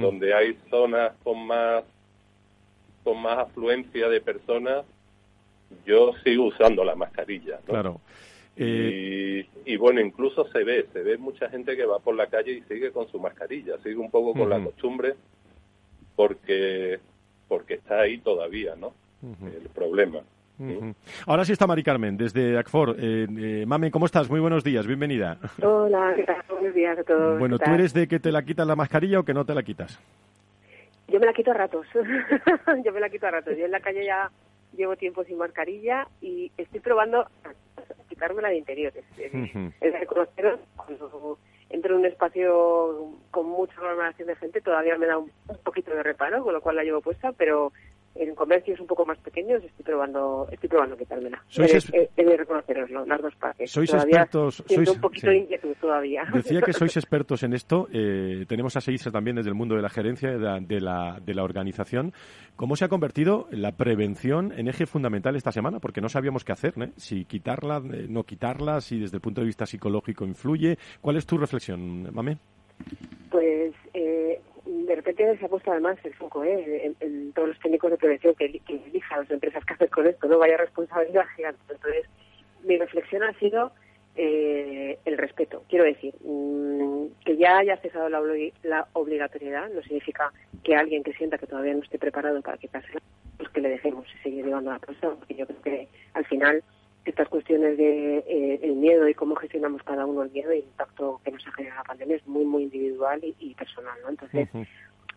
donde 0.00 0.34
hay 0.34 0.58
zonas 0.70 1.12
con 1.22 1.46
más 1.46 1.84
con 3.04 3.22
más 3.22 3.38
afluencia 3.38 4.08
de 4.08 4.20
personas, 4.20 4.84
yo 5.86 6.12
sigo 6.24 6.46
usando 6.46 6.84
la 6.84 6.96
mascarilla. 6.96 7.58
Claro. 7.64 8.00
Y, 8.56 9.46
y, 9.64 9.76
bueno, 9.76 10.00
incluso 10.00 10.46
se 10.50 10.64
ve, 10.64 10.86
se 10.92 11.02
ve 11.02 11.16
mucha 11.16 11.48
gente 11.48 11.76
que 11.76 11.86
va 11.86 12.00
por 12.00 12.16
la 12.16 12.26
calle 12.26 12.52
y 12.52 12.62
sigue 12.62 12.90
con 12.90 13.08
su 13.08 13.20
mascarilla, 13.20 13.78
sigue 13.84 13.96
un 13.96 14.10
poco 14.10 14.34
con 14.34 14.50
la 14.50 14.62
costumbre 14.62 15.14
porque, 16.18 16.98
porque 17.46 17.74
está 17.74 18.00
ahí 18.00 18.18
todavía, 18.18 18.74
¿no? 18.74 18.92
El 19.22 19.68
problema. 19.72 20.18
Ahora 21.26 21.44
sí 21.44 21.52
está 21.52 21.68
Mari 21.68 21.84
Carmen, 21.84 22.16
desde 22.16 22.58
ACFOR. 22.58 22.96
Eh, 22.98 23.26
eh, 23.38 23.64
Mame, 23.64 23.92
¿cómo 23.92 24.06
estás? 24.06 24.28
Muy 24.28 24.40
buenos 24.40 24.64
días, 24.64 24.84
bienvenida. 24.84 25.38
Hola, 25.62 26.16
Buenos 26.50 26.74
días 26.74 26.98
a 26.98 27.04
todos. 27.04 27.38
Bueno, 27.38 27.56
¿tú 27.60 27.70
eres 27.70 27.94
de 27.94 28.08
que 28.08 28.18
te 28.18 28.32
la 28.32 28.42
quitas 28.42 28.66
la 28.66 28.74
mascarilla 28.74 29.20
o 29.20 29.22
que 29.22 29.32
no 29.32 29.44
te 29.44 29.54
la 29.54 29.62
quitas? 29.62 30.00
Yo 31.06 31.20
me 31.20 31.26
la 31.26 31.32
quito 31.32 31.52
a 31.52 31.54
ratos. 31.54 31.86
Yo 32.84 32.92
me 32.92 32.98
la 32.98 33.10
quito 33.10 33.28
a 33.28 33.30
ratos. 33.30 33.56
Yo 33.56 33.66
en 33.66 33.70
la 33.70 33.78
calle 33.78 34.04
ya 34.04 34.28
llevo 34.76 34.96
tiempo 34.96 35.22
sin 35.22 35.38
mascarilla 35.38 36.08
y 36.20 36.50
estoy 36.56 36.80
probando 36.80 37.28
quitármela 38.08 38.48
de 38.48 38.56
interiores. 38.56 39.04
Es, 39.16 39.32
es 39.80 39.92
reconocer 40.00 40.58
cuando 40.74 41.38
entro 41.70 41.94
en 41.94 42.00
un 42.00 42.06
espacio 42.06 43.12
con 43.30 43.46
mucha 43.46 43.74
aglomeración 43.74 44.28
de 44.28 44.36
gente, 44.36 44.60
todavía 44.60 44.96
me 44.96 45.06
da 45.06 45.18
un, 45.18 45.30
poquito 45.64 45.94
de 45.94 46.02
reparo, 46.02 46.42
con 46.42 46.54
lo 46.54 46.60
cual 46.60 46.76
la 46.76 46.84
llevo 46.84 47.00
puesta, 47.00 47.32
pero 47.32 47.72
en 48.18 48.34
comercios 48.34 48.80
un 48.80 48.86
poco 48.86 49.06
más 49.06 49.18
pequeños 49.18 49.62
estoy 49.62 49.84
probando 49.84 50.48
estoy 50.50 50.68
probando 50.68 50.96
quitármela. 50.96 51.42
Sois 51.48 51.90
he, 51.92 52.24
de 52.24 52.36
reconoceroslo, 52.36 53.06
las 53.06 53.22
dos 53.22 53.34
partes. 53.36 53.70
Sois 53.70 53.92
expertos. 53.92 54.62
Sois, 54.66 54.88
un 54.88 55.00
poquito 55.00 55.28
de 55.28 55.38
inquietud 55.38 55.74
todavía. 55.80 56.24
Decía 56.32 56.60
que 56.60 56.72
sois 56.72 56.96
expertos 56.96 57.42
en 57.42 57.54
esto. 57.54 57.88
Eh, 57.92 58.44
tenemos 58.48 58.76
a 58.76 58.80
Seisa 58.80 59.10
también 59.10 59.36
desde 59.36 59.50
el 59.50 59.54
mundo 59.54 59.76
de 59.76 59.82
la 59.82 59.88
gerencia 59.88 60.30
de 60.30 60.38
la, 60.38 60.60
de 60.60 60.80
la, 60.80 61.20
de 61.24 61.34
la 61.34 61.44
organización. 61.44 62.12
¿Cómo 62.56 62.76
se 62.76 62.84
ha 62.84 62.88
convertido 62.88 63.46
la 63.50 63.72
prevención 63.72 64.52
en 64.52 64.68
eje 64.68 64.86
fundamental 64.86 65.36
esta 65.36 65.52
semana? 65.52 65.78
Porque 65.78 66.00
no 66.00 66.08
sabíamos 66.08 66.44
qué 66.44 66.52
hacer, 66.52 66.74
¿eh? 66.82 66.90
Si 66.96 67.24
quitarla, 67.24 67.78
eh, 67.78 68.06
no 68.08 68.24
quitarla, 68.24 68.80
si 68.80 68.98
desde 68.98 69.16
el 69.16 69.20
punto 69.20 69.40
de 69.40 69.46
vista 69.46 69.64
psicológico 69.64 70.24
influye. 70.24 70.76
¿Cuál 71.00 71.16
es 71.16 71.26
tu 71.26 71.38
reflexión, 71.38 72.12
Mame? 72.12 72.38
Pues 73.30 73.74
eh, 73.94 74.40
de 74.88 74.96
repente 74.96 75.38
se 75.38 75.44
ha 75.44 75.48
puesto 75.48 75.70
además 75.70 75.98
el 76.02 76.14
foco 76.14 76.42
¿eh? 76.44 76.94
en, 77.00 77.32
todos 77.32 77.48
los 77.48 77.58
técnicos 77.60 77.90
de 77.90 77.98
prevención 77.98 78.34
que, 78.34 78.58
que 78.60 78.74
elijan 78.86 79.20
las 79.20 79.30
empresas 79.30 79.64
que 79.64 79.74
hacen 79.74 79.88
con 79.88 80.06
esto, 80.06 80.26
no 80.26 80.38
vaya 80.38 80.56
responsabilidad 80.56 81.26
gigante. 81.36 81.60
Entonces, 81.68 82.06
mi 82.64 82.78
reflexión 82.78 83.22
ha 83.22 83.32
sido 83.34 83.72
eh, 84.16 84.98
el 85.04 85.16
respeto. 85.16 85.62
Quiero 85.68 85.84
decir, 85.84 86.14
mm, 86.24 87.06
que 87.24 87.36
ya 87.36 87.58
haya 87.58 87.76
cesado 87.76 88.08
la, 88.08 88.88
obligatoriedad 88.94 89.68
no 89.70 89.82
significa 89.82 90.32
que 90.64 90.74
alguien 90.74 91.04
que 91.04 91.12
sienta 91.12 91.38
que 91.38 91.46
todavía 91.46 91.74
no 91.74 91.82
esté 91.82 91.98
preparado 91.98 92.42
para 92.42 92.58
quitársela, 92.58 93.00
pues 93.36 93.48
que 93.50 93.60
le 93.60 93.68
dejemos 93.68 94.06
seguir 94.22 94.44
llevando 94.44 94.72
la 94.72 94.80
persona, 94.80 95.14
porque 95.14 95.34
yo 95.34 95.46
creo 95.46 95.62
que 95.62 95.88
al 96.14 96.24
final 96.26 96.64
estas 97.08 97.28
cuestiones 97.28 97.76
de 97.76 98.18
eh, 98.18 98.60
el 98.62 98.76
miedo 98.76 99.08
y 99.08 99.14
cómo 99.14 99.34
gestionamos 99.36 99.82
cada 99.82 100.06
uno 100.06 100.22
el 100.22 100.30
miedo 100.30 100.52
y 100.52 100.58
el 100.58 100.64
impacto 100.64 101.20
que 101.24 101.32
nos 101.32 101.46
ha 101.46 101.52
generado 101.52 101.82
la 101.82 101.88
pandemia 101.88 102.16
es 102.16 102.26
muy 102.26 102.44
muy 102.44 102.64
individual 102.64 103.20
y, 103.22 103.54
personal 103.54 103.98
no 104.02 104.10
entonces 104.10 104.48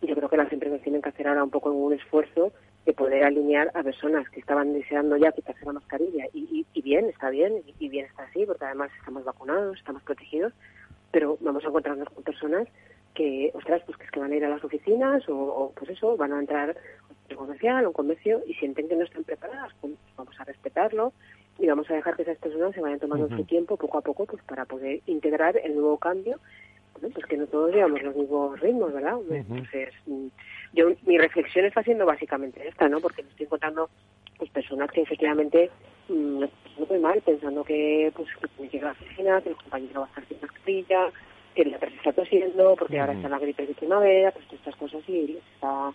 yo 0.02 0.14
creo 0.16 0.28
que 0.28 0.36
las 0.36 0.52
empresas 0.52 0.80
tienen 0.82 1.00
que 1.00 1.10
hacer 1.10 1.28
ahora 1.28 1.44
un 1.44 1.50
poco 1.50 1.70
un 1.70 1.92
esfuerzo 1.92 2.52
de 2.84 2.92
poder 2.92 3.24
alinear 3.24 3.70
a 3.74 3.82
personas 3.82 4.28
que 4.30 4.40
estaban 4.40 4.72
deseando 4.72 5.16
ya 5.16 5.30
quitarse 5.30 5.64
la 5.64 5.74
mascarilla. 5.74 6.26
Y, 6.32 6.66
bien 6.82 7.06
está 7.06 7.30
bien 7.30 7.62
y, 7.78 7.88
bien 7.88 8.06
está 8.06 8.24
así 8.24 8.44
porque 8.44 8.64
además 8.64 8.90
estamos 8.98 9.24
vacunados 9.24 9.78
estamos 9.78 10.02
protegidos 10.02 10.52
pero 11.12 11.38
vamos 11.40 11.64
a 11.64 11.68
encontrarnos 11.68 12.08
con 12.08 12.24
personas 12.24 12.66
que 13.14 13.52
ostras 13.54 13.82
pues 13.86 13.96
que 13.98 14.04
es 14.06 14.10
que 14.10 14.18
van 14.18 14.32
a 14.32 14.36
ir 14.36 14.44
a 14.44 14.48
las 14.48 14.64
oficinas 14.64 15.22
o, 15.28 15.72
pues 15.76 15.90
eso 15.90 16.16
van 16.16 16.32
a 16.32 16.40
entrar 16.40 16.76
comercial 17.36 17.86
un 17.86 17.92
comercio 17.92 18.42
y 18.48 18.54
sienten 18.54 18.88
que 18.88 18.96
no 18.96 19.04
están 19.04 19.22
preparadas 19.22 19.72
pues 19.80 19.94
vamos 20.16 20.34
a 20.40 20.44
respetarlo 20.44 21.12
y 21.58 21.66
vamos 21.66 21.88
a 21.90 21.94
dejar 21.94 22.16
que 22.16 22.22
esas 22.22 22.38
personas 22.38 22.74
se 22.74 22.80
vayan 22.80 22.98
tomando 22.98 23.28
su 23.28 23.44
tiempo 23.44 23.76
poco 23.76 23.98
a 23.98 24.02
poco 24.02 24.26
pues 24.26 24.42
para 24.44 24.64
poder 24.64 25.00
integrar 25.06 25.56
el 25.56 25.74
nuevo 25.74 25.98
cambio. 25.98 26.38
Pues 27.00 27.26
que 27.26 27.36
no 27.36 27.46
todos 27.46 27.74
llevamos 27.74 28.00
los 28.02 28.14
mismos 28.14 28.60
ritmos 28.60 28.92
verdad 28.92 29.18
entonces 29.28 29.88
mm, 30.06 30.26
yo 30.72 30.92
mi 31.04 31.18
reflexión 31.18 31.64
está 31.64 31.82
siendo 31.82 32.06
básicamente 32.06 32.68
esta 32.68 32.88
no 32.88 33.00
porque 33.00 33.24
me 33.24 33.30
estoy 33.30 33.46
encontrando 33.46 33.90
pues 34.38 34.50
personas 34.50 34.88
que 34.92 35.00
efectivamente 35.00 35.68
mmm, 36.08 36.40
no 36.40 36.48
muy 36.88 36.98
mal 37.00 37.20
pensando 37.22 37.64
que 37.64 38.12
pues 38.14 38.28
que 38.56 38.68
llega 38.68 38.90
a 38.90 38.92
la 38.92 39.00
oficina 39.00 39.40
que 39.40 39.48
el 39.48 39.56
compañero 39.56 40.00
va 40.02 40.06
a 40.06 40.08
estar 40.10 40.28
sin 40.28 40.40
mascarilla 40.42 41.10
que 41.56 41.64
la 41.64 41.74
empresa 41.74 41.96
está 41.96 42.12
tosiendo 42.12 42.76
porque 42.78 43.00
ahora 43.00 43.14
está 43.14 43.28
la 43.28 43.38
gripe 43.40 43.66
de 43.66 43.74
primavera 43.74 44.30
pues 44.30 44.46
todas 44.46 44.60
estas 44.60 44.76
cosas 44.76 45.02
y 45.08 45.26
les 45.26 45.44
está 45.54 45.92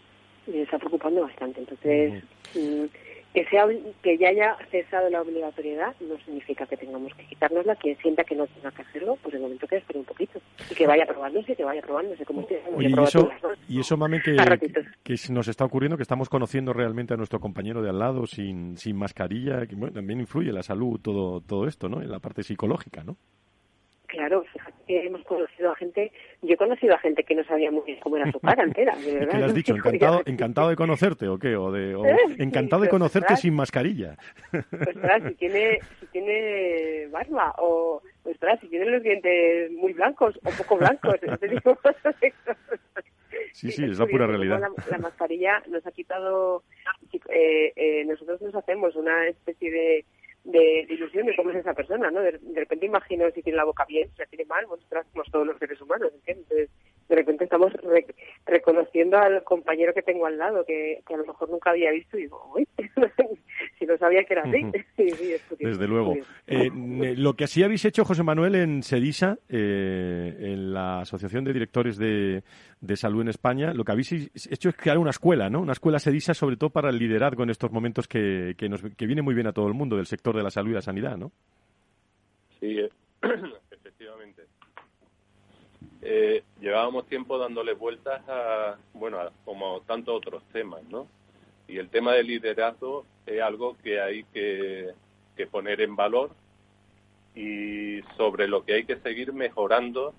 les 0.47 0.63
está 0.63 0.77
preocupando 0.77 1.21
bastante. 1.21 1.59
Entonces 1.59 2.23
que, 3.33 3.45
sea, 3.45 3.65
que 4.01 4.17
ya 4.17 4.29
haya 4.29 4.57
cesado 4.71 5.09
la 5.09 5.21
obligatoriedad 5.21 5.95
no 5.99 6.17
significa 6.19 6.65
que 6.65 6.77
tengamos 6.77 7.13
que 7.13 7.25
quitárnosla. 7.25 7.75
Quien 7.75 7.97
sienta 7.97 8.23
que 8.23 8.35
no 8.35 8.47
tenga 8.47 8.71
que 8.71 8.81
hacerlo, 8.81 9.17
pues 9.21 9.35
el 9.35 9.41
momento 9.41 9.67
que 9.67 9.77
espere 9.77 9.99
un 9.99 10.05
poquito. 10.05 10.39
Y 10.71 10.75
que 10.75 10.87
vaya 10.87 11.05
probándose, 11.05 11.55
que 11.55 11.63
vaya 11.63 11.81
probándose 11.81 12.25
como 12.25 12.41
usted. 12.41 12.59
Oye, 12.75 12.89
y, 12.89 13.03
eso, 13.03 13.29
y 13.67 13.79
eso, 13.79 13.97
mami, 13.97 14.21
que, 14.21 14.35
que, 15.03 15.15
nos 15.29 15.47
está 15.47 15.65
ocurriendo, 15.65 15.97
que 15.97 16.03
estamos 16.03 16.29
conociendo 16.29 16.73
realmente 16.73 17.13
a 17.13 17.17
nuestro 17.17 17.39
compañero 17.39 17.81
de 17.81 17.89
al 17.89 17.99
lado 17.99 18.25
sin, 18.25 18.77
sin 18.77 18.97
mascarilla, 18.97 19.65
que 19.67 19.75
bueno, 19.75 19.93
también 19.93 20.19
influye 20.19 20.51
la 20.51 20.63
salud, 20.63 20.99
todo, 21.01 21.41
todo 21.41 21.67
esto, 21.67 21.89
¿no? 21.89 22.01
En 22.01 22.09
la 22.09 22.19
parte 22.19 22.43
psicológica, 22.43 23.03
¿no? 23.03 23.17
Claro, 24.07 24.43
hemos 24.87 25.23
conocido 25.23 25.71
a 25.71 25.75
gente, 25.75 26.11
yo 26.41 26.53
he 26.53 26.57
conocido 26.57 26.95
a 26.95 26.99
gente 26.99 27.23
que 27.23 27.35
no 27.35 27.43
sabía 27.43 27.71
muy 27.71 27.83
bien 27.85 27.99
cómo 27.99 28.17
era 28.17 28.31
su 28.31 28.39
cara 28.39 28.63
entera, 28.63 28.95
de 28.95 29.13
verdad. 29.19 29.31
¿Qué 29.31 29.37
le 29.37 29.45
has 29.45 29.53
dicho? 29.53 29.75
¿Encantado, 29.75 30.21
encantado 30.25 30.69
de 30.69 30.75
conocerte 30.75 31.27
o 31.27 31.37
qué? 31.37 31.55
O 31.55 31.71
de, 31.71 31.93
encantado 32.37 32.81
de 32.81 32.89
conocerte 32.89 33.35
sin 33.37 33.53
mascarilla. 33.53 34.17
Ostras, 34.53 35.23
si 35.27 35.35
tiene, 35.35 35.79
si 35.99 36.05
tiene 36.07 37.07
barba 37.11 37.53
o, 37.59 38.01
ostras, 38.23 38.59
si 38.59 38.67
tiene 38.67 38.85
los 38.85 39.03
dientes 39.03 39.71
muy 39.71 39.93
blancos 39.93 40.39
o 40.43 40.49
poco 40.51 40.77
blancos. 40.77 41.15
sí, 43.53 43.71
sí, 43.71 43.83
es 43.83 43.99
la 43.99 44.05
pura 44.05 44.27
realidad. 44.27 44.61
La, 44.89 44.97
mascarilla 44.97 45.61
nos 45.69 45.85
ha 45.85 45.91
quitado, 45.91 46.63
eh, 47.29 47.73
eh, 47.75 48.05
nosotros 48.05 48.41
nos 48.41 48.55
hacemos 48.55 48.95
una 48.95 49.27
especie 49.27 49.71
de 49.71 50.05
de, 50.47 50.87
ilusión 50.89 51.25
de 51.25 51.35
cómo 51.35 51.51
es 51.51 51.57
esa 51.57 51.73
persona, 51.73 52.09
¿no? 52.09 52.21
De, 52.21 52.39
repente 52.55 52.85
imagino 52.85 53.29
si 53.31 53.43
tiene 53.43 53.57
la 53.57 53.65
boca 53.65 53.85
bien, 53.85 54.09
si 54.11 54.19
la 54.19 54.25
tiene 54.25 54.45
mal, 54.45 54.65
bueno, 54.65 54.83
todos 55.31 55.45
los 55.45 55.57
seres 55.59 55.79
humanos, 55.81 56.11
¿entiendes? 56.13 56.69
De 57.09 57.15
repente 57.15 57.45
estamos 57.45 57.71
reconociendo 58.45 59.17
al 59.17 59.43
compañero 59.43 59.93
que 59.93 60.01
tengo 60.01 60.25
al 60.25 60.37
lado, 60.37 60.65
que, 60.65 61.01
a 61.05 61.17
lo 61.17 61.25
mejor 61.25 61.49
nunca 61.49 61.69
había 61.69 61.91
visto, 61.91 62.17
y 62.17 62.23
digo, 62.23 62.51
uy, 62.53 62.67
si 63.79 63.85
no 63.85 63.97
sabía 63.97 64.23
que 64.25 64.33
era 64.33 64.43
así. 64.43 64.65
Desde 65.59 65.87
luego. 65.87 66.15
Eh, 66.45 66.69
lo 67.15 67.35
que 67.35 67.45
así 67.45 67.63
habéis 67.63 67.85
hecho, 67.85 68.03
José 68.03 68.23
Manuel, 68.23 68.55
en 68.55 68.83
SEDISA, 68.83 69.37
eh, 69.47 70.35
en 70.37 70.73
la 70.73 71.01
Asociación 71.01 71.45
de 71.45 71.53
Directores 71.53 71.97
de, 71.97 72.43
Salud 72.95 73.21
en 73.21 73.29
España, 73.29 73.73
lo 73.73 73.85
que 73.85 73.91
habéis 73.91 74.11
hecho 74.11 74.69
es 74.69 74.75
crear 74.75 74.97
una 74.97 75.11
escuela, 75.11 75.49
¿no? 75.49 75.61
Una 75.61 75.73
escuela 75.73 75.99
SEDISA, 75.99 76.33
sobre 76.33 76.57
todo 76.57 76.71
para 76.71 76.89
el 76.89 76.97
liderazgo 76.97 77.43
en 77.43 77.51
estos 77.51 77.71
momentos 77.71 78.07
que, 78.07 78.55
que, 78.57 78.67
nos, 78.67 78.81
que 78.81 79.05
viene 79.05 79.21
muy 79.21 79.33
bien 79.33 79.47
a 79.47 79.53
todo 79.53 79.67
el 79.67 79.73
mundo 79.73 79.95
del 79.95 80.07
sector 80.07 80.35
de 80.35 80.43
la 80.43 80.49
salud 80.49 80.71
y 80.71 80.73
la 80.73 80.81
sanidad, 80.81 81.17
¿no? 81.17 81.31
Sí, 82.59 82.79
eh. 82.79 82.89
Eh, 86.09 86.41
llevábamos 86.61 87.05
tiempo 87.07 87.37
dándole 87.37 87.73
vueltas 87.73 88.21
a, 88.29 88.77
bueno, 88.93 89.19
como 89.43 89.81
tantos 89.81 90.15
otros 90.15 90.41
temas, 90.53 90.81
¿no? 90.83 91.05
Y 91.67 91.79
el 91.79 91.89
tema 91.89 92.13
del 92.13 92.27
liderazgo 92.27 93.05
es 93.25 93.41
algo 93.41 93.75
que 93.83 93.99
hay 93.99 94.23
que, 94.33 94.93
poner 95.51 95.81
en 95.81 95.97
valor 95.97 96.31
y 97.35 97.99
sobre 98.15 98.47
lo 98.47 98.63
que 98.63 98.75
hay 98.75 98.85
que 98.85 98.95
seguir 98.99 99.33
mejorando 99.33 100.13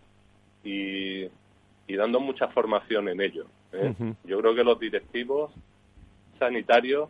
y, 0.63 1.27
dando 1.89 2.21
mucha 2.21 2.49
formación 2.49 3.09
en 3.09 3.23
ello. 3.23 3.47
¿eh? 3.73 3.95
Yo 4.25 4.41
creo 4.41 4.55
que 4.55 4.65
los 4.65 4.79
directivos 4.79 5.51
sanitarios, 6.39 7.09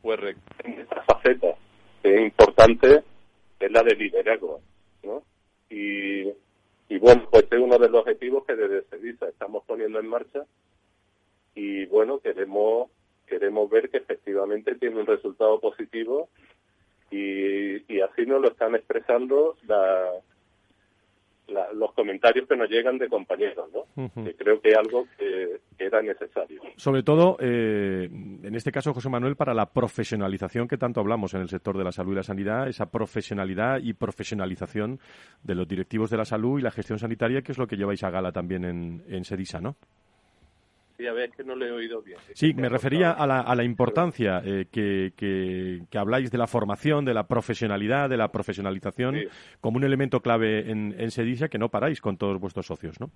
pues 0.00 0.36
en 0.62 0.78
esta 0.78 1.02
faceta 1.02 1.56
es 2.04 2.20
importante, 2.20 3.02
es 3.58 3.70
la 3.72 3.82
de 3.82 3.96
liderazgo, 3.96 4.60
¿no? 5.02 5.24
Y 5.68 6.32
y 6.90 6.98
bueno, 6.98 7.28
pues 7.30 7.44
es 7.48 7.58
uno 7.58 7.78
de 7.78 7.88
los 7.88 8.00
objetivos 8.00 8.44
que 8.44 8.56
desde 8.56 8.82
CEDISA 8.82 9.28
estamos 9.28 9.62
poniendo 9.64 10.00
en 10.00 10.08
marcha. 10.08 10.44
Y 11.54 11.86
bueno, 11.86 12.18
queremos 12.18 12.90
queremos 13.28 13.70
ver 13.70 13.90
que 13.90 13.98
efectivamente 13.98 14.74
tiene 14.74 14.98
un 14.98 15.06
resultado 15.06 15.60
positivo 15.60 16.28
y, 17.12 17.76
y 17.92 18.00
así 18.00 18.26
nos 18.26 18.42
lo 18.42 18.48
están 18.48 18.74
expresando 18.74 19.56
la, 19.68 20.10
los 21.74 21.92
comentarios 21.92 22.48
que 22.48 22.56
nos 22.56 22.68
llegan 22.68 22.98
de 22.98 23.08
compañeros, 23.08 23.68
¿no? 23.72 24.10
Que 24.24 24.34
creo 24.34 24.60
que 24.60 24.70
es 24.70 24.76
algo 24.76 25.06
que, 25.18 25.60
era 25.78 26.02
necesario. 26.02 26.60
Sobre 26.76 27.02
todo, 27.02 27.36
eh, 27.40 28.08
en 28.10 28.54
este 28.54 28.70
caso, 28.70 28.92
José 28.92 29.08
Manuel, 29.08 29.36
para 29.36 29.54
la 29.54 29.66
profesionalización 29.66 30.68
que 30.68 30.76
tanto 30.76 31.00
hablamos 31.00 31.32
en 31.34 31.40
el 31.40 31.48
sector 31.48 31.76
de 31.78 31.84
la 31.84 31.92
salud 31.92 32.12
y 32.12 32.16
la 32.16 32.22
sanidad, 32.22 32.68
esa 32.68 32.90
profesionalidad 32.90 33.78
y 33.82 33.94
profesionalización 33.94 35.00
de 35.42 35.54
los 35.54 35.66
directivos 35.66 36.10
de 36.10 36.18
la 36.18 36.24
salud 36.24 36.58
y 36.58 36.62
la 36.62 36.70
gestión 36.70 36.98
sanitaria, 36.98 37.42
que 37.42 37.52
es 37.52 37.58
lo 37.58 37.66
que 37.66 37.76
lleváis 37.76 38.04
a 38.04 38.10
gala 38.10 38.30
también 38.30 38.64
en, 38.64 39.02
en 39.08 39.24
SEDISA, 39.24 39.60
¿no? 39.60 39.76
Sí, 41.00 41.06
a 41.06 41.14
ver, 41.14 41.30
que 41.30 41.42
no 41.44 41.56
le 41.56 41.66
he 41.66 41.72
oído 41.72 42.02
bien. 42.02 42.18
Sí, 42.34 42.52
me 42.52 42.68
refería 42.68 43.12
a 43.12 43.26
la, 43.26 43.40
a 43.40 43.54
la 43.54 43.64
importancia 43.64 44.42
eh, 44.44 44.66
que, 44.70 45.14
que, 45.16 45.98
habláis 45.98 46.30
de 46.30 46.36
la 46.36 46.46
formación, 46.46 47.06
de 47.06 47.14
la 47.14 47.26
profesionalidad, 47.26 48.10
de 48.10 48.18
la 48.18 48.30
profesionalización, 48.30 49.16
como 49.62 49.78
un 49.78 49.84
elemento 49.84 50.20
clave 50.20 50.70
en, 50.70 50.94
en 50.98 51.10
Sedisa 51.10 51.48
que 51.48 51.56
no 51.56 51.70
paráis 51.70 52.02
con 52.02 52.18
todos 52.18 52.38
vuestros 52.38 52.66
socios, 52.66 53.00
¿no? 53.00 53.10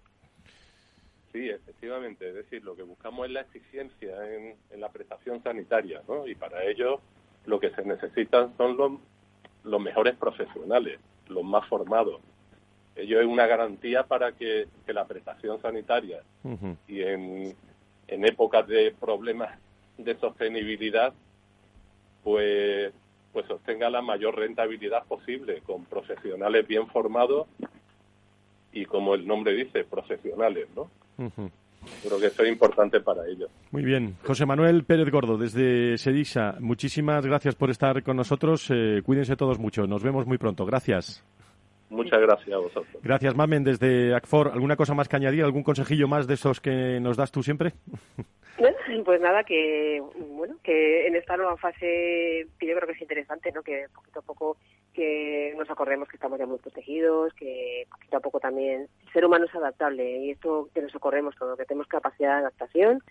Sí, 1.30 1.50
efectivamente. 1.50 2.26
Es 2.26 2.34
decir, 2.36 2.64
lo 2.64 2.74
que 2.74 2.84
buscamos 2.84 3.26
es 3.26 3.32
la 3.32 3.42
eficiencia 3.42 4.16
en, 4.34 4.80
la 4.80 4.88
prestación 4.88 5.42
sanitaria, 5.42 6.00
¿no? 6.08 6.26
Y 6.26 6.34
para 6.36 6.64
ello 6.64 7.02
lo 7.44 7.60
que 7.60 7.68
se 7.72 7.84
necesitan 7.84 8.56
son 8.56 8.78
los, 8.78 8.92
los 9.62 9.80
mejores 9.82 10.16
profesionales, 10.16 10.98
los 11.28 11.44
más 11.44 11.68
formados. 11.68 12.22
Ello 12.96 13.20
es 13.20 13.26
una 13.26 13.46
garantía 13.46 14.04
para 14.04 14.32
que, 14.32 14.68
la 14.86 15.04
prestación 15.04 15.60
sanitaria 15.60 16.22
y 16.88 17.02
en 17.02 17.54
en 18.08 18.24
épocas 18.24 18.66
de 18.66 18.94
problemas 18.98 19.58
de 19.98 20.16
sostenibilidad, 20.18 21.12
pues, 22.22 22.92
pues 23.32 23.50
obtenga 23.50 23.90
la 23.90 24.02
mayor 24.02 24.36
rentabilidad 24.36 25.04
posible 25.04 25.60
con 25.60 25.84
profesionales 25.84 26.66
bien 26.66 26.86
formados 26.88 27.46
y 28.72 28.84
como 28.86 29.14
el 29.14 29.26
nombre 29.26 29.54
dice, 29.54 29.84
profesionales, 29.84 30.66
¿no? 30.74 30.90
Creo 32.02 32.18
que 32.18 32.26
eso 32.26 32.42
es 32.42 32.48
importante 32.48 33.00
para 33.00 33.26
ellos. 33.26 33.50
Muy 33.70 33.84
bien. 33.84 34.16
José 34.24 34.46
Manuel 34.46 34.84
Pérez 34.84 35.10
Gordo, 35.10 35.36
desde 35.36 35.98
Sedisa, 35.98 36.56
muchísimas 36.60 37.24
gracias 37.24 37.54
por 37.54 37.70
estar 37.70 38.02
con 38.02 38.16
nosotros. 38.16 38.68
Eh, 38.70 39.02
cuídense 39.04 39.36
todos 39.36 39.58
mucho. 39.58 39.86
Nos 39.86 40.02
vemos 40.02 40.26
muy 40.26 40.38
pronto. 40.38 40.64
Gracias. 40.64 41.24
Muchas 41.94 42.20
gracias 42.20 42.52
a 42.52 42.58
vosotros. 42.58 43.02
Gracias, 43.02 43.34
Mamen, 43.34 43.64
desde 43.64 44.14
ACFOR. 44.14 44.50
¿Alguna 44.52 44.76
cosa 44.76 44.94
más 44.94 45.08
que 45.08 45.16
añadir? 45.16 45.44
¿Algún 45.44 45.62
consejillo 45.62 46.08
más 46.08 46.26
de 46.26 46.34
esos 46.34 46.60
que 46.60 46.98
nos 47.00 47.16
das 47.16 47.32
tú 47.32 47.42
siempre? 47.42 47.72
Pues 49.04 49.20
nada, 49.20 49.44
que 49.44 50.02
bueno, 50.30 50.56
que 50.62 51.06
en 51.06 51.16
esta 51.16 51.36
nueva 51.36 51.56
fase 51.56 52.46
que 52.58 52.66
yo 52.66 52.74
creo 52.74 52.86
que 52.86 52.92
es 52.92 53.02
interesante, 53.02 53.50
¿no? 53.52 53.62
Que 53.62 53.86
poquito 53.94 54.20
a 54.20 54.22
poco 54.22 54.56
que 54.92 55.52
nos 55.58 55.68
acordemos 55.68 56.08
que 56.08 56.16
estamos 56.16 56.38
ya 56.38 56.46
muy 56.46 56.58
protegidos, 56.58 57.34
que 57.34 57.86
poquito 57.90 58.16
a 58.16 58.20
poco 58.20 58.40
también 58.40 58.88
el 59.06 59.12
ser 59.12 59.24
humano 59.24 59.46
es 59.46 59.54
adaptable 59.54 60.18
y 60.18 60.30
esto 60.30 60.68
que 60.72 60.82
nos 60.82 60.94
acordemos 60.94 61.34
todo, 61.36 61.56
que 61.56 61.64
tenemos 61.64 61.88
capacidad 61.88 62.34
de 62.34 62.40
adaptación, 62.40 63.02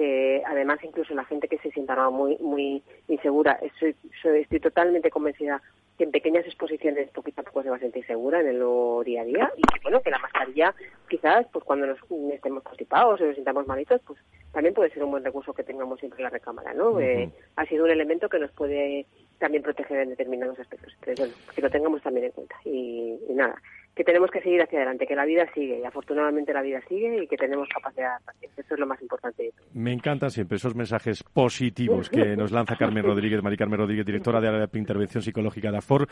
que 0.00 0.42
además 0.46 0.78
incluso 0.82 1.12
la 1.12 1.26
gente 1.26 1.46
que 1.46 1.58
se 1.58 1.70
sienta 1.72 2.08
muy 2.08 2.38
muy 2.38 2.82
insegura, 3.06 3.58
estoy, 3.60 3.94
estoy 4.24 4.58
totalmente 4.58 5.10
convencida 5.10 5.60
que 5.98 6.04
en 6.04 6.10
pequeñas 6.10 6.46
exposiciones 6.46 7.10
poquito 7.10 7.42
a 7.42 7.44
poco 7.44 7.62
se 7.62 7.68
va 7.68 7.76
a 7.76 7.80
sentir 7.80 8.06
segura 8.06 8.40
en 8.40 8.46
el 8.46 8.60
día 9.04 9.20
a 9.20 9.24
día 9.26 9.52
y 9.58 9.62
bueno, 9.82 10.00
que 10.00 10.10
la 10.10 10.18
mascarilla 10.18 10.74
quizás 11.06 11.46
pues 11.52 11.66
cuando 11.66 11.86
nos 11.86 11.98
estemos 12.32 12.62
constipados 12.62 13.20
o 13.20 13.26
nos 13.26 13.34
sintamos 13.34 13.66
malitos, 13.66 14.00
pues 14.06 14.18
también 14.52 14.72
puede 14.72 14.88
ser 14.88 15.04
un 15.04 15.10
buen 15.10 15.22
recurso 15.22 15.52
que 15.52 15.64
tengamos 15.64 16.00
siempre 16.00 16.20
en 16.20 16.24
la 16.24 16.30
recámara, 16.30 16.72
¿no? 16.72 16.98
Eh, 16.98 17.28
ha 17.56 17.66
sido 17.66 17.84
un 17.84 17.90
elemento 17.90 18.30
que 18.30 18.38
nos 18.38 18.50
puede 18.52 19.04
también 19.38 19.62
proteger 19.62 19.98
en 19.98 20.08
determinados 20.08 20.58
aspectos. 20.58 20.94
Entonces, 20.94 21.18
bueno, 21.18 21.34
que 21.54 21.60
lo 21.60 21.68
tengamos 21.68 22.00
también 22.00 22.24
en 22.24 22.32
cuenta. 22.32 22.56
y 22.64 23.18
nada, 23.34 23.60
que 24.00 24.04
tenemos 24.04 24.30
que 24.30 24.40
seguir 24.40 24.62
hacia 24.62 24.78
adelante, 24.78 25.06
que 25.06 25.14
la 25.14 25.26
vida 25.26 25.46
sigue 25.52 25.78
y 25.78 25.84
afortunadamente 25.84 26.54
la 26.54 26.62
vida 26.62 26.80
sigue 26.88 27.22
y 27.22 27.26
que 27.26 27.36
tenemos 27.36 27.68
capacidad 27.68 28.18
de 28.40 28.46
Eso 28.56 28.72
es 28.72 28.80
lo 28.80 28.86
más 28.86 28.98
importante. 29.02 29.52
Me 29.74 29.92
encantan 29.92 30.30
siempre 30.30 30.56
esos 30.56 30.74
mensajes 30.74 31.22
positivos 31.22 32.08
que 32.08 32.34
nos 32.36 32.50
lanza 32.50 32.76
Carmen 32.76 33.04
Rodríguez, 33.04 33.42
Mari 33.42 33.58
Carmen 33.58 33.78
Rodríguez, 33.78 34.06
directora 34.06 34.40
de 34.40 34.48
área 34.48 34.66
de 34.66 34.78
intervención 34.78 35.22
psicológica 35.22 35.70
de 35.70 35.76
AFOR. 35.76 36.08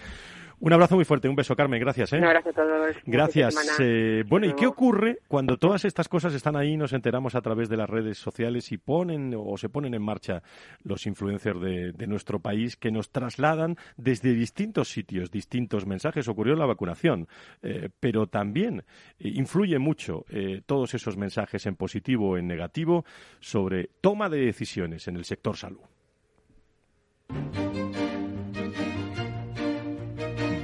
Un 0.61 0.73
abrazo 0.73 0.97
muy 0.97 1.05
fuerte, 1.05 1.29
un 1.29 1.37
beso, 1.37 1.55
Carmen, 1.55 1.81
gracias. 1.81 2.13
¿eh? 2.13 2.19
Un 2.19 2.25
abrazo 2.25 2.51
a 2.51 2.53
todos. 2.53 2.97
Gracias. 3.07 3.79
Eh, 3.79 4.25
bueno, 4.27 4.47
¿y 4.47 4.55
qué 4.55 4.67
ocurre 4.67 5.21
cuando 5.29 5.57
todas 5.57 5.85
estas 5.85 6.09
cosas 6.09 6.35
están 6.35 6.57
ahí 6.57 6.73
y 6.73 6.77
nos 6.77 6.93
enteramos 6.93 7.37
a 7.37 7.41
través 7.41 7.69
de 7.69 7.77
las 7.77 7.89
redes 7.89 8.19
sociales 8.19 8.73
y 8.73 8.77
ponen 8.77 9.35
o 9.39 9.57
se 9.57 9.69
ponen 9.69 9.95
en 9.95 10.03
marcha 10.03 10.43
los 10.83 11.07
influencers 11.07 11.61
de, 11.61 12.07
nuestro 12.09 12.41
país 12.41 12.77
que 12.77 12.91
nos 12.91 13.11
trasladan 13.11 13.77
desde 13.97 14.33
distintos 14.33 14.89
sitios 14.89 15.31
distintos 15.31 15.87
mensajes? 15.87 16.27
Ocurrió 16.27 16.57
la 16.57 16.67
vacunación. 16.67 17.29
Eh, 17.63 17.78
pero 18.01 18.27
también 18.27 18.85
eh, 19.19 19.29
influye 19.35 19.79
mucho 19.79 20.25
eh, 20.29 20.63
todos 20.67 20.95
esos 20.95 21.17
mensajes 21.17 21.67
en 21.67 21.77
positivo 21.77 22.31
o 22.31 22.37
en 22.37 22.47
negativo 22.47 23.05
sobre 23.41 23.91
toma 24.01 24.29
de 24.29 24.39
decisiones 24.39 25.09
en 25.09 25.17
el 25.17 25.25
sector 25.25 25.57
salud. 25.57 25.81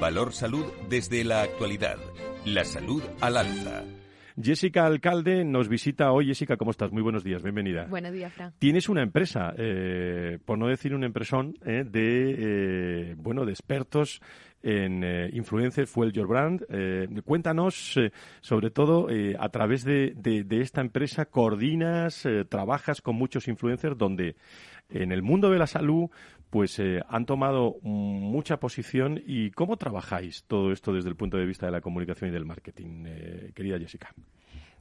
Valor 0.01 0.33
Salud 0.33 0.67
desde 0.89 1.25
la 1.25 1.43
actualidad. 1.43 1.97
La 2.45 2.65
salud 2.65 3.03
al 3.21 3.39
alza. 3.39 3.85
Jessica 4.41 4.85
Alcalde 4.85 5.45
nos 5.45 5.69
visita 5.69 6.11
hoy. 6.11 6.27
Jessica, 6.27 6.57
¿cómo 6.57 6.73
estás? 6.73 6.91
Muy 6.91 7.03
buenos 7.03 7.23
días, 7.23 7.43
bienvenida. 7.43 7.87
Buenos 7.89 8.13
días, 8.13 8.33
Fran. 8.33 8.53
Tienes 8.59 8.89
una 8.89 9.03
empresa, 9.03 9.55
eh, 9.57 10.39
por 10.45 10.59
no 10.59 10.67
decir 10.67 10.93
una 10.95 11.07
empresón, 11.07 11.55
eh, 11.65 11.85
de, 11.89 12.35
eh, 13.11 13.15
bueno, 13.17 13.45
de 13.45 13.53
expertos 13.53 14.21
en 14.63 15.05
eh, 15.05 15.31
Influencer 15.35 15.87
Fuel 15.87 16.13
Your 16.13 16.27
Brand. 16.27 16.65
Eh, 16.69 17.07
cuéntanos, 17.25 17.97
eh, 17.97 18.11
sobre 18.41 18.71
todo, 18.71 19.07
a 19.39 19.49
través 19.51 19.85
de, 19.85 20.15
de- 20.17 20.43
de 20.43 20.61
esta 20.63 20.81
empresa, 20.81 21.27
coordinas, 21.27 22.27
trabajas 22.49 23.01
con 23.01 23.15
muchos 23.15 23.47
influencers 23.47 23.97
donde 23.97 24.35
en 24.91 25.13
el 25.13 25.23
mundo 25.23 25.51
de 25.51 25.59
la 25.59 25.67
salud 25.67 26.11
pues 26.55 26.79
eh, 26.79 27.03
han 27.09 27.27
tomado 27.27 27.81
mucha 27.83 28.59
posición 28.59 29.21
y 29.27 29.51
cómo 29.51 29.77
trabajáis 29.77 30.45
todo 30.45 30.71
esto 30.71 30.93
desde 30.93 31.09
el 31.09 31.17
punto 31.17 31.37
de 31.37 31.47
vista 31.47 31.67
de 31.67 31.73
la 31.73 31.81
comunicación 31.81 32.31
y 32.31 32.33
del 32.33 32.45
marketing, 32.45 33.07
eh, 33.09 33.53
querida 33.57 33.77
Jessica. 33.77 34.15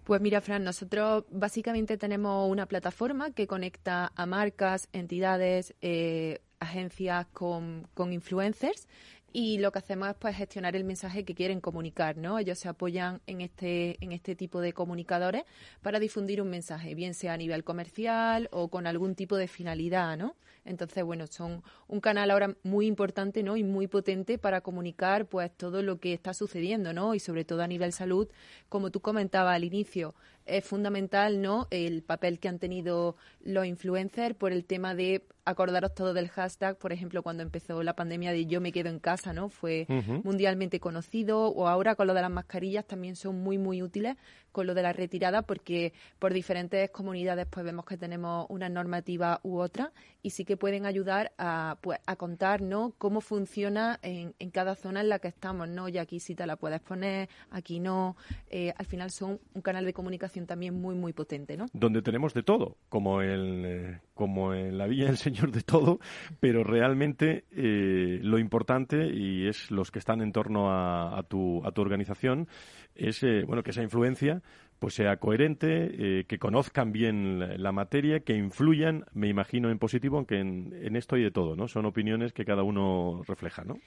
Pues 0.04 0.22
mira, 0.22 0.40
Fran, 0.40 0.64
nosotros 0.64 1.26
básicamente 1.32 1.98
tenemos 1.98 2.48
una 2.48 2.68
plataforma 2.68 3.32
que 3.32 3.48
conecta 3.48 4.12
a 4.16 4.26
marcas, 4.28 4.88
entidades, 4.94 5.74
eh, 5.82 6.42
agencias 6.60 7.26
con, 7.34 7.88
con 7.96 8.14
influencers 8.14 8.88
y 9.36 9.58
lo 9.58 9.72
que 9.72 9.80
hacemos 9.80 10.10
es 10.10 10.16
pues 10.16 10.38
gestionar 10.38 10.76
el 10.76 10.84
mensaje 10.84 11.26
que 11.26 11.34
quieren 11.34 11.60
comunicar, 11.60 12.18
¿no? 12.18 12.38
Ellos 12.38 12.60
se 12.60 12.70
apoyan 12.70 13.20
en 13.26 13.42
este 13.42 13.98
en 14.00 14.12
este 14.12 14.36
tipo 14.36 14.62
de 14.62 14.74
comunicadores 14.74 15.44
para 15.82 16.00
difundir 16.00 16.40
un 16.40 16.52
mensaje, 16.52 16.94
bien 16.94 17.16
sea 17.16 17.34
a 17.34 17.38
nivel 17.38 17.64
comercial 17.64 18.48
o 18.52 18.68
con 18.68 18.86
algún 18.86 19.16
tipo 19.16 19.36
de 19.36 19.48
finalidad, 19.48 20.18
¿no? 20.18 20.36
Entonces, 20.66 21.04
bueno, 21.04 21.28
son 21.28 21.64
un 21.88 22.00
canal 22.00 22.32
ahora 22.32 22.56
muy 22.64 22.88
importante, 22.88 23.44
¿no? 23.44 23.58
Y 23.58 23.64
muy 23.64 23.88
potente 23.88 24.38
para 24.38 24.62
comunicar 24.62 25.26
pues 25.28 25.52
todo 25.56 25.82
lo 25.82 26.00
que 26.00 26.14
está 26.14 26.34
sucediendo, 26.34 26.94
¿no? 26.94 27.16
Y 27.16 27.20
sobre 27.20 27.46
todo 27.46 27.62
a 27.62 27.68
nivel 27.68 27.92
salud, 27.92 28.28
como 28.70 28.90
tú 28.92 29.02
comentabas 29.02 29.56
al 29.56 29.64
inicio, 29.64 30.16
es 30.46 30.66
fundamental, 30.66 31.42
¿no? 31.42 31.68
El 31.72 32.04
papel 32.04 32.40
que 32.40 32.50
han 32.50 32.60
tenido 32.60 33.16
los 33.42 33.66
influencers 33.66 34.36
por 34.36 34.52
el 34.52 34.66
tema 34.66 34.96
de 34.96 35.26
acordaros 35.46 35.94
todo 35.94 36.14
del 36.14 36.30
hashtag, 36.30 36.78
por 36.78 36.94
ejemplo, 36.94 37.22
cuando 37.22 37.44
empezó 37.44 37.84
la 37.84 37.96
pandemia 37.96 38.32
de 38.32 38.46
yo 38.46 38.62
me 38.62 38.72
quedo 38.72 38.90
en 38.90 39.00
casa, 39.00 39.34
¿no? 39.34 39.50
Fue 39.50 39.86
mundialmente 40.24 40.80
conocido 40.80 41.48
o 41.48 41.68
ahora 41.68 41.96
con 41.96 42.08
lo 42.08 42.14
de 42.14 42.22
las 42.22 42.32
mascarillas 42.32 42.86
también 42.86 43.16
son 43.16 43.42
muy 43.42 43.58
muy 43.58 43.82
útiles 43.82 44.16
con 44.52 44.68
lo 44.68 44.74
de 44.74 44.84
la 44.84 44.94
retirada 44.94 45.42
porque 45.42 45.94
por 46.20 46.34
diferentes 46.34 46.90
comunidades 46.92 47.48
pues 47.50 47.66
vemos 47.66 47.86
que 47.86 47.98
tenemos 47.98 48.46
una 48.50 48.70
normativa 48.70 49.40
u 49.44 49.58
otra 49.58 49.92
y 50.22 50.30
sí 50.30 50.46
que 50.46 50.53
pueden 50.58 50.86
ayudar 50.86 51.32
a, 51.38 51.78
pues, 51.82 52.00
a 52.06 52.16
contar 52.16 52.62
¿no? 52.62 52.94
cómo 52.98 53.22
funciona 53.22 54.00
en, 54.02 54.34
en 54.40 54.52
cada 54.52 54.76
zona 54.76 55.02
en 55.02 55.10
la 55.10 55.20
que 55.20 55.28
estamos, 55.28 55.68
¿no? 55.70 55.90
Y 55.90 55.98
aquí 55.98 56.20
sí 56.20 56.36
te 56.36 56.46
la 56.46 56.56
puedes 56.56 56.82
poner, 56.82 57.30
aquí 57.52 57.80
no. 57.80 58.16
Eh, 58.50 58.74
al 58.78 58.86
final 58.86 59.12
son 59.12 59.40
un 59.54 59.62
canal 59.62 59.86
de 59.86 59.94
comunicación 59.94 60.46
también 60.46 60.80
muy 60.80 60.96
muy 60.96 61.14
potente, 61.14 61.58
¿no? 61.58 61.66
donde 61.74 62.02
tenemos 62.02 62.34
de 62.34 62.44
todo, 62.44 62.78
como 62.90 63.22
el, 63.22 63.64
eh, 63.66 64.00
como 64.14 64.54
en 64.54 64.78
la 64.78 64.88
Villa 64.88 65.06
del 65.06 65.18
Señor 65.18 65.52
de 65.52 65.62
todo, 65.62 66.00
pero 66.40 66.64
realmente 66.64 67.46
eh, 67.52 68.20
lo 68.22 68.40
importante 68.40 69.08
y 69.08 69.48
es 69.48 69.72
los 69.72 69.92
que 69.92 70.00
están 70.00 70.22
en 70.22 70.32
torno 70.32 70.72
a, 70.72 71.24
tu, 71.28 71.66
a 71.66 71.72
tu 71.72 71.82
organización 71.82 72.48
es 72.96 73.26
bueno 73.48 73.64
que 73.64 73.72
esa 73.72 73.82
influencia 73.82 74.42
pues 74.84 74.96
sea 74.96 75.16
coherente, 75.16 75.92
eh, 75.94 76.26
que 76.28 76.38
conozcan 76.40 76.92
bien 76.92 77.40
la, 77.40 77.58
la 77.58 77.72
materia, 77.72 78.20
que 78.20 78.36
influyan, 78.36 79.06
me 79.14 79.30
imagino, 79.30 79.70
en 79.70 79.80
positivo, 79.80 80.18
aunque 80.18 80.40
en, 80.40 80.74
en 80.84 80.98
esto 80.98 81.16
hay 81.16 81.24
de 81.24 81.32
todo, 81.32 81.56
¿no? 81.56 81.70
Son 81.70 81.86
opiniones 81.86 82.34
que 82.34 82.44
cada 82.44 82.64
uno 82.64 83.22
refleja, 83.26 83.64
¿no? 83.64 83.80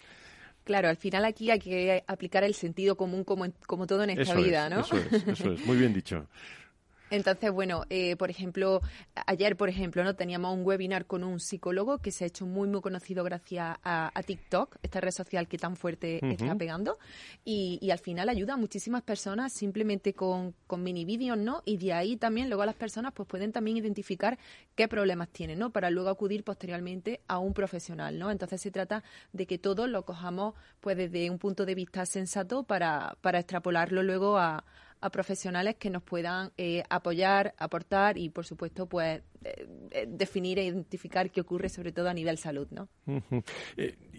Claro, 0.65 0.89
al 0.89 0.97
final 0.97 1.27
aquí 1.27 1.51
hay 1.51 1.59
que 1.59 2.03
aplicar 2.07 2.45
el 2.45 2.55
sentido 2.55 2.97
común 2.97 3.25
como, 3.25 3.45
en- 3.45 3.53
como 3.67 3.87
todo 3.87 4.05
en 4.05 4.09
esta 4.09 4.33
Eso 4.33 4.43
vida, 4.43 4.69
es, 4.69 4.75
¿no? 4.75 4.81
Eso 4.81 4.97
es, 4.97 5.29
eso 5.29 5.53
es, 5.53 5.67
muy 5.67 5.77
bien 5.77 5.93
dicho. 5.93 6.27
Entonces, 7.11 7.53
bueno, 7.53 7.85
eh, 7.89 8.17
por 8.17 8.31
ejemplo, 8.31 8.81
ayer, 9.27 9.57
por 9.57 9.69
ejemplo, 9.69 10.03
no 10.03 10.15
teníamos 10.17 10.55
un 10.57 10.67
webinar 10.67 11.07
con 11.07 11.23
un 11.23 11.39
psicólogo 11.39 11.99
que 11.99 12.11
se 12.11 12.25
ha 12.25 12.27
hecho 12.27 12.47
muy, 12.47 12.69
muy 12.69 12.81
conocido 12.81 13.23
gracias 13.23 13.77
a, 13.85 14.11
a 14.13 14.23
TikTok, 14.23 14.77
esta 14.83 15.01
red 15.01 15.13
social 15.13 15.47
que 15.47 15.57
tan 15.57 15.77
fuerte 15.77 16.19
está 16.33 16.55
pegando, 16.57 16.99
y, 17.45 17.79
y 17.81 17.91
al 17.91 17.99
final 17.99 18.29
ayuda 18.29 18.55
a 18.55 18.57
muchísimas 18.57 19.03
personas 19.03 19.53
simplemente 19.53 20.15
con, 20.15 20.55
con 20.67 20.83
mini 20.83 21.05
vídeos, 21.05 21.39
¿no? 21.39 21.63
Y 21.65 21.77
de 21.77 21.93
ahí 21.93 22.17
también 22.17 22.49
luego 22.49 22.65
las 22.65 22.75
personas 22.75 23.13
pues 23.15 23.29
pueden 23.29 23.53
también 23.53 23.77
identificar 23.77 24.39
qué 24.75 24.89
problemas 24.89 25.29
tienen, 25.29 25.59
¿no? 25.59 25.71
Para 25.71 25.91
luego 25.91 26.09
acudir 26.09 26.43
posteriormente 26.43 27.21
a 27.29 27.39
un 27.39 27.55
profesional, 27.55 28.19
¿no? 28.19 28.31
Entonces 28.31 28.61
se 28.61 28.71
trata 28.71 29.05
de 29.33 29.47
que 29.47 29.59
todos 29.59 29.89
lo 29.89 30.05
cojamos 30.05 30.55
pues 30.81 30.97
desde 30.97 31.31
un 31.31 31.39
punto 31.39 31.67
de 31.67 31.75
vista 31.75 32.05
sensato 32.05 32.65
para, 32.65 33.17
para 33.21 33.39
extrapolarlo 33.39 34.03
luego 34.03 34.39
a 34.39 34.65
a 35.01 35.11
profesionales 35.11 35.77
que 35.77 35.91
nos 35.91 36.03
puedan 36.03 36.53
eh, 36.57 36.83
apoyar, 36.89 37.55
aportar 37.59 38.19
y, 38.19 38.29
por 38.31 38.47
supuesto, 38.47 38.87
pues 38.87 39.23
eh, 39.45 39.67
eh, 39.91 40.07
definir 40.09 40.59
e 40.59 40.65
identificar 40.65 41.31
qué 41.31 41.41
ocurre, 41.41 41.69
sobre 41.69 41.93
todo 41.93 42.09
a 42.09 42.15
nivel 42.15 42.39
salud, 42.39 42.69
¿no? 42.71 42.89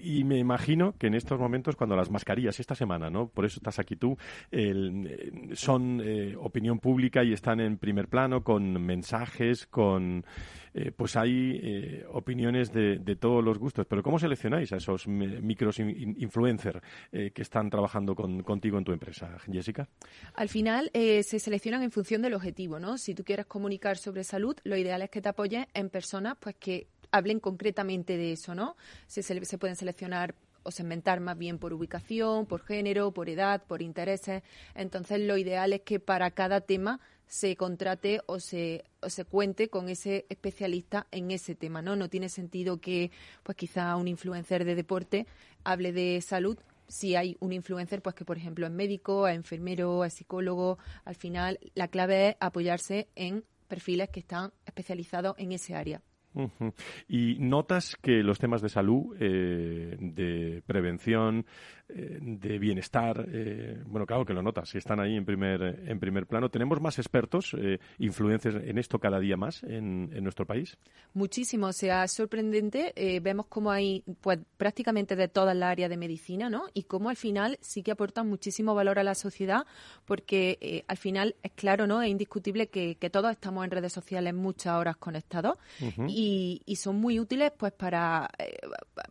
Y 0.04 0.24
me 0.24 0.38
imagino 0.38 0.96
que 0.98 1.08
en 1.08 1.14
estos 1.16 1.40
momentos, 1.40 1.76
cuando 1.76 1.96
las 1.96 2.10
mascarillas, 2.10 2.60
esta 2.60 2.76
semana, 2.76 3.10
¿no? 3.10 3.28
Por 3.30 3.46
eso 3.46 3.60
estás 3.60 3.80
aquí 3.80 3.96
tú, 3.96 4.18
eh, 4.52 5.52
son 5.54 6.02
eh, 6.04 6.36
opinión 6.38 6.80
pública 6.80 7.24
y 7.24 7.34
están 7.34 7.60
en 7.60 7.78
primer 7.78 8.08
plano 8.08 8.44
con 8.44 8.82
mensajes, 8.82 9.68
con. 9.68 10.26
eh, 10.74 10.92
pues 10.96 11.16
hay 11.16 11.60
eh, 11.62 12.06
opiniones 12.12 12.72
de, 12.72 13.00
de 13.00 13.16
todos 13.16 13.44
los 13.44 13.58
gustos. 13.58 13.86
Pero 13.88 14.04
¿cómo 14.04 14.20
seleccionáis 14.20 14.72
a 14.74 14.78
esos 14.78 15.08
micros 15.08 15.80
in- 15.80 15.90
in- 15.90 16.16
influencers 16.20 16.82
eh, 17.12 17.32
que 17.34 17.42
están 17.42 17.70
trabajando 17.70 18.16
con- 18.16 18.44
contigo 18.44 18.78
en 18.78 18.84
tu 18.84 18.92
empresa, 18.92 19.38
Jessica? 19.52 19.88
Al 20.36 20.50
final 20.50 20.92
se 20.94 21.40
seleccionan 21.40 21.84
en 21.84 21.92
función 21.92 22.22
del 22.22 22.34
objetivo, 22.34 22.80
¿no? 22.80 22.98
Si 22.98 23.14
tú 23.16 23.24
quieres 23.24 23.46
comunicar 23.46 23.98
sobre 23.98 24.24
salud, 24.24 24.56
lo 24.64 24.78
ideal 24.78 25.02
es 25.02 25.10
que 25.10 25.22
te 25.22 25.30
apoyes 25.30 25.66
en 25.74 25.90
personas 25.90 26.38
pues 26.40 26.56
que 26.56 26.88
hablen 27.12 27.40
concretamente 27.40 28.18
de 28.18 28.34
eso, 28.34 28.56
¿no? 28.56 28.76
Se, 29.08 29.58
pueden 29.58 29.76
seleccionar 29.76 30.36
o 30.64 30.72
segmentar 30.72 31.20
más 31.20 31.38
bien 31.38 31.60
por 31.60 31.74
ubicación, 31.74 32.46
por 32.46 32.64
género, 32.64 33.12
por 33.12 33.30
edad, 33.30 33.64
por 33.66 33.82
intereses. 33.82 34.44
Entonces, 34.76 35.22
lo 35.22 35.38
ideal 35.38 35.74
es 35.74 35.82
que 35.82 36.00
para 36.00 36.32
cada 36.32 36.62
tema 36.62 37.00
se 37.26 37.56
contrate 37.56 38.22
o 38.26 38.40
se, 38.40 38.86
o 39.02 39.10
se 39.10 39.26
cuente 39.26 39.70
con 39.70 39.90
ese 39.90 40.26
especialista 40.30 41.08
en 41.12 41.32
ese 41.32 41.56
tema, 41.56 41.82
¿no? 41.82 41.96
No 41.96 42.10
tiene 42.10 42.30
sentido 42.30 42.80
que, 42.80 43.12
pues 43.44 43.58
quizá 43.58 43.96
un 43.96 44.08
influencer 44.08 44.66
de 44.66 44.76
deporte 44.76 45.28
hable 45.64 45.92
de 45.92 46.22
salud 46.22 46.58
si 46.88 47.16
hay 47.16 47.36
un 47.40 47.54
influencer, 47.54 48.02
pues 48.02 48.16
que 48.16 48.26
por 48.26 48.38
ejemplo 48.38 48.66
es 48.66 48.72
médico, 48.72 49.28
es 49.28 49.36
enfermero, 49.36 50.06
es 50.06 50.14
psicólogo, 50.14 50.78
al 51.04 51.16
final 51.16 51.60
la 51.76 51.88
clave 51.88 52.30
es 52.30 52.36
apoyarse 52.40 53.10
en 53.16 53.44
perfiles 53.68 54.10
que 54.10 54.22
están 54.22 54.54
especializados 54.66 55.36
en 55.38 55.52
ese 55.52 55.76
área. 55.76 56.02
Ujú. 56.38 56.74
Y 57.08 57.38
notas 57.40 57.98
que 58.00 58.22
los 58.22 58.38
temas 58.38 58.62
de 58.62 58.70
salud, 58.70 59.16
eh, 59.20 59.98
de 60.00 60.62
prevención, 60.66 61.46
eh, 61.90 62.18
de 62.22 62.60
bienestar, 62.60 63.26
eh, 63.32 63.82
bueno, 63.86 64.06
claro 64.06 64.26
que 64.26 64.34
lo 64.34 64.42
notas, 64.42 64.68
si 64.68 64.78
están 64.78 65.00
ahí 65.00 65.16
en 65.16 65.24
primer, 65.24 65.84
en 65.88 66.00
primer 66.02 66.28
plano. 66.28 66.50
¿Tenemos 66.50 66.82
más 66.82 67.00
expertos, 67.00 67.56
eh, 67.58 67.80
influencers 67.98 68.58
en 68.58 68.78
esto 68.78 69.00
cada 69.00 69.22
día 69.22 69.38
más 69.38 69.64
en, 69.64 70.12
en 70.14 70.22
nuestro 70.22 70.46
país? 70.46 70.78
Muchísimo, 71.14 71.68
o 71.68 71.74
sea, 71.74 72.04
es 72.04 72.12
sorprendente. 72.12 72.94
vemos 73.22 73.46
cómo 73.48 73.72
hay 73.72 74.04
pues 74.20 74.40
prácticamente 74.58 75.16
de 75.16 75.30
todas 75.30 75.56
las 75.56 75.72
áreas 75.72 75.90
de 75.90 75.96
medicina, 75.96 76.50
¿no? 76.50 76.66
Y 76.74 76.84
cómo 76.84 77.10
al 77.10 77.16
final 77.16 77.58
sí 77.62 77.84
que 77.84 77.92
aportan 77.92 78.28
muchísimo 78.28 78.76
valor 78.76 79.00
a 79.00 79.04
la 79.04 79.16
sociedad, 79.16 79.66
porque 80.04 80.84
al 80.90 80.98
final 80.98 81.36
es 81.42 81.54
claro, 81.54 81.88
¿no? 81.88 82.02
Es 82.02 82.10
indiscutible 82.10 82.68
que, 82.68 82.96
que 82.96 83.10
todos 83.10 83.32
estamos 83.32 83.64
en 83.64 83.72
redes 83.72 83.94
sociales 83.94 84.34
muchas 84.34 84.74
horas 84.74 84.98
conectados 84.98 85.58
y, 85.80 86.27
y 86.66 86.76
son 86.76 86.98
muy 86.98 87.20
útiles 87.20 87.52
pues 87.58 87.74
para, 87.74 88.30
eh, 88.38 88.58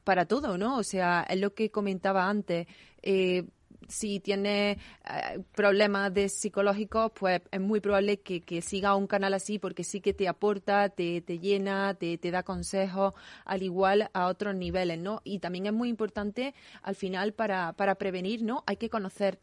para 0.04 0.26
todo, 0.26 0.56
¿no? 0.58 0.78
O 0.78 0.82
sea, 0.82 1.26
es 1.28 1.38
lo 1.40 1.54
que 1.54 1.70
comentaba 1.70 2.28
antes. 2.28 2.66
eh, 3.02 3.44
si 3.88 4.18
tienes 4.20 4.78
eh, 4.78 5.38
problemas 5.54 6.12
de 6.12 6.28
psicológicos, 6.28 7.12
pues 7.14 7.40
es 7.52 7.60
muy 7.60 7.80
probable 7.80 8.18
que, 8.20 8.42
que 8.42 8.60
siga 8.60 8.96
un 8.96 9.06
canal 9.06 9.32
así 9.34 9.58
porque 9.58 9.84
sí 9.84 10.00
que 10.00 10.12
te 10.12 10.26
aporta, 10.28 10.88
te, 10.88 11.20
te 11.20 11.38
llena, 11.38 11.94
te, 11.94 12.18
te 12.18 12.30
da 12.32 12.42
consejos, 12.42 13.14
al 13.44 13.62
igual 13.62 14.10
a 14.12 14.26
otros 14.26 14.54
niveles, 14.56 14.98
¿no? 14.98 15.20
Y 15.24 15.38
también 15.38 15.66
es 15.66 15.72
muy 15.72 15.88
importante 15.88 16.54
al 16.82 16.96
final 16.96 17.32
para, 17.32 17.74
para 17.74 17.94
prevenir, 17.94 18.42
¿no? 18.42 18.64
Hay 18.66 18.76
que 18.76 18.90
conocer 18.90 19.38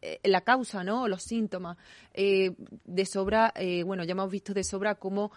eh, 0.00 0.20
la 0.24 0.40
causa, 0.40 0.84
¿no? 0.84 1.06
Los 1.06 1.22
síntomas. 1.22 1.76
De 2.14 3.06
sobra, 3.06 3.52
bueno, 3.84 4.04
ya 4.04 4.12
hemos 4.12 4.30
visto 4.30 4.54
de 4.54 4.64
sobra 4.64 4.94
cómo 4.94 5.32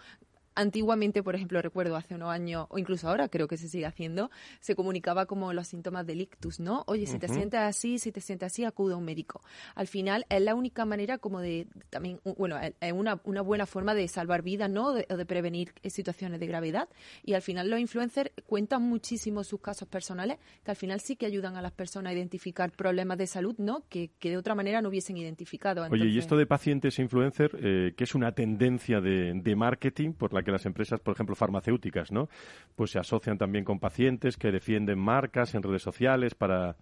Antiguamente, 0.56 1.22
por 1.22 1.34
ejemplo, 1.36 1.62
recuerdo 1.62 1.96
hace 1.96 2.14
unos 2.14 2.30
años, 2.30 2.66
o 2.70 2.78
incluso 2.78 3.08
ahora 3.08 3.28
creo 3.28 3.46
que 3.46 3.56
se 3.56 3.68
sigue 3.68 3.86
haciendo, 3.86 4.30
se 4.60 4.74
comunicaba 4.74 5.26
como 5.26 5.52
los 5.52 5.68
síntomas 5.68 6.06
del 6.06 6.22
ictus, 6.22 6.60
¿no? 6.60 6.82
Oye, 6.86 7.06
si 7.06 7.18
te 7.18 7.28
sientes 7.28 7.60
así, 7.60 7.98
si 7.98 8.10
te 8.10 8.20
sientes 8.20 8.46
así, 8.46 8.64
acude 8.64 8.94
a 8.94 8.96
un 8.96 9.04
médico. 9.04 9.42
Al 9.74 9.86
final 9.86 10.24
es 10.30 10.40
la 10.40 10.54
única 10.54 10.84
manera 10.86 11.18
como 11.18 11.40
de, 11.40 11.66
también, 11.90 12.20
bueno, 12.38 12.58
es 12.58 12.92
una, 12.92 13.20
una 13.24 13.42
buena 13.42 13.66
forma 13.66 13.94
de 13.94 14.08
salvar 14.08 14.42
vidas, 14.42 14.70
¿no? 14.70 14.94
De, 14.94 15.06
o 15.10 15.16
de 15.16 15.26
prevenir 15.26 15.74
situaciones 15.84 16.40
de 16.40 16.46
gravedad. 16.46 16.88
Y 17.22 17.34
al 17.34 17.42
final 17.42 17.68
los 17.68 17.78
influencers 17.78 18.30
cuentan 18.46 18.82
muchísimo 18.82 19.44
sus 19.44 19.60
casos 19.60 19.86
personales, 19.88 20.38
que 20.64 20.70
al 20.70 20.76
final 20.76 21.00
sí 21.00 21.16
que 21.16 21.26
ayudan 21.26 21.56
a 21.56 21.62
las 21.62 21.72
personas 21.72 22.10
a 22.10 22.14
identificar 22.14 22.72
problemas 22.72 23.18
de 23.18 23.26
salud, 23.26 23.54
¿no? 23.58 23.84
Que, 23.90 24.10
que 24.18 24.30
de 24.30 24.38
otra 24.38 24.54
manera 24.54 24.80
no 24.80 24.88
hubiesen 24.88 25.18
identificado. 25.18 25.86
Oye, 25.90 26.06
y 26.06 26.18
esto 26.18 26.36
de 26.36 26.46
pacientes 26.46 26.98
e 26.98 27.02
influencer, 27.02 27.50
eh, 27.60 27.92
que 27.94 28.04
es 28.04 28.14
una 28.14 28.32
tendencia 28.32 29.02
de, 29.02 29.34
de 29.34 29.56
marketing 29.56 30.12
por 30.12 30.32
la 30.32 30.45
que 30.46 30.52
las 30.52 30.64
empresas, 30.64 31.00
por 31.00 31.12
ejemplo, 31.14 31.36
farmacéuticas, 31.36 32.10
¿no? 32.10 32.30
Pues 32.74 32.92
se 32.92 32.98
asocian 32.98 33.36
también 33.36 33.64
con 33.64 33.78
pacientes 33.78 34.38
que 34.38 34.50
defienden 34.50 34.98
marcas 34.98 35.54
en 35.54 35.62
redes 35.62 35.82
sociales 35.82 36.34
para, 36.34 36.76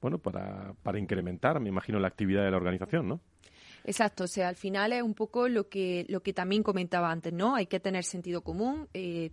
bueno, 0.00 0.16
para, 0.18 0.72
para 0.82 0.98
incrementar, 0.98 1.60
me 1.60 1.68
imagino, 1.68 1.98
la 1.98 2.08
actividad 2.08 2.44
de 2.44 2.50
la 2.50 2.56
organización, 2.56 3.08
¿no? 3.08 3.20
Exacto, 3.84 4.24
o 4.24 4.26
sea, 4.26 4.48
al 4.48 4.56
final 4.56 4.92
es 4.92 5.02
un 5.02 5.14
poco 5.14 5.48
lo 5.48 5.68
que, 5.68 6.06
lo 6.08 6.22
que 6.22 6.32
también 6.32 6.62
comentaba 6.62 7.10
antes, 7.10 7.32
¿no? 7.32 7.54
Hay 7.54 7.66
que 7.66 7.80
tener 7.80 8.04
sentido 8.04 8.42
común. 8.42 8.88
Eh, 8.94 9.30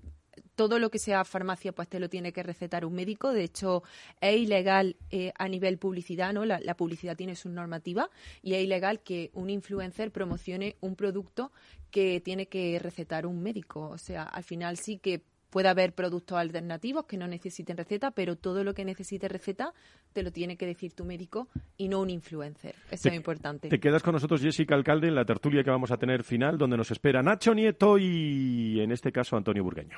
todo 0.55 0.79
lo 0.79 0.89
que 0.89 0.99
sea 0.99 1.23
farmacia, 1.23 1.71
pues 1.71 1.87
te 1.87 1.99
lo 1.99 2.09
tiene 2.09 2.33
que 2.33 2.43
recetar 2.43 2.85
un 2.85 2.93
médico. 2.93 3.31
De 3.31 3.43
hecho, 3.43 3.83
es 4.21 4.37
ilegal 4.37 4.97
eh, 5.11 5.33
a 5.37 5.47
nivel 5.47 5.77
publicidad, 5.77 6.33
¿no? 6.33 6.45
La, 6.45 6.59
la, 6.59 6.75
publicidad 6.75 7.15
tiene 7.15 7.35
su 7.35 7.49
normativa 7.49 8.09
y 8.41 8.53
es 8.53 8.63
ilegal 8.63 9.01
que 9.01 9.31
un 9.33 9.49
influencer 9.49 10.11
promocione 10.11 10.75
un 10.81 10.95
producto 10.95 11.51
que 11.91 12.21
tiene 12.21 12.47
que 12.47 12.79
recetar 12.79 13.25
un 13.25 13.41
médico. 13.41 13.89
O 13.89 13.97
sea, 13.97 14.23
al 14.23 14.43
final 14.43 14.77
sí 14.77 14.97
que 14.97 15.23
Puede 15.49 15.69
haber 15.69 15.93
productos 15.93 16.37
alternativos 16.37 17.05
que 17.05 17.15
no 17.15 17.25
necesiten 17.25 17.77
receta, 17.77 18.11
pero 18.11 18.35
todo 18.35 18.65
lo 18.65 18.73
que 18.73 18.83
necesite 18.83 19.29
receta 19.29 19.73
te 20.11 20.21
lo 20.21 20.31
tiene 20.31 20.57
que 20.57 20.65
decir 20.65 20.93
tu 20.93 21.05
médico 21.05 21.47
y 21.77 21.87
no 21.87 22.01
un 22.01 22.09
influencer. 22.09 22.75
Eso 22.91 23.03
te, 23.03 23.09
es 23.09 23.15
importante. 23.15 23.69
Te 23.69 23.79
quedas 23.79 24.03
con 24.03 24.13
nosotros, 24.13 24.41
Jessica 24.41 24.75
Alcalde, 24.75 25.07
en 25.07 25.15
la 25.15 25.23
tertulia 25.23 25.63
que 25.63 25.69
vamos 25.69 25.91
a 25.91 25.97
tener 25.97 26.23
final, 26.23 26.57
donde 26.57 26.75
nos 26.75 26.91
espera 26.91 27.23
Nacho 27.23 27.53
Nieto 27.53 27.97
y, 27.97 28.81
en 28.81 28.91
este 28.91 29.13
caso, 29.13 29.37
Antonio 29.37 29.63
Burgueño. 29.63 29.97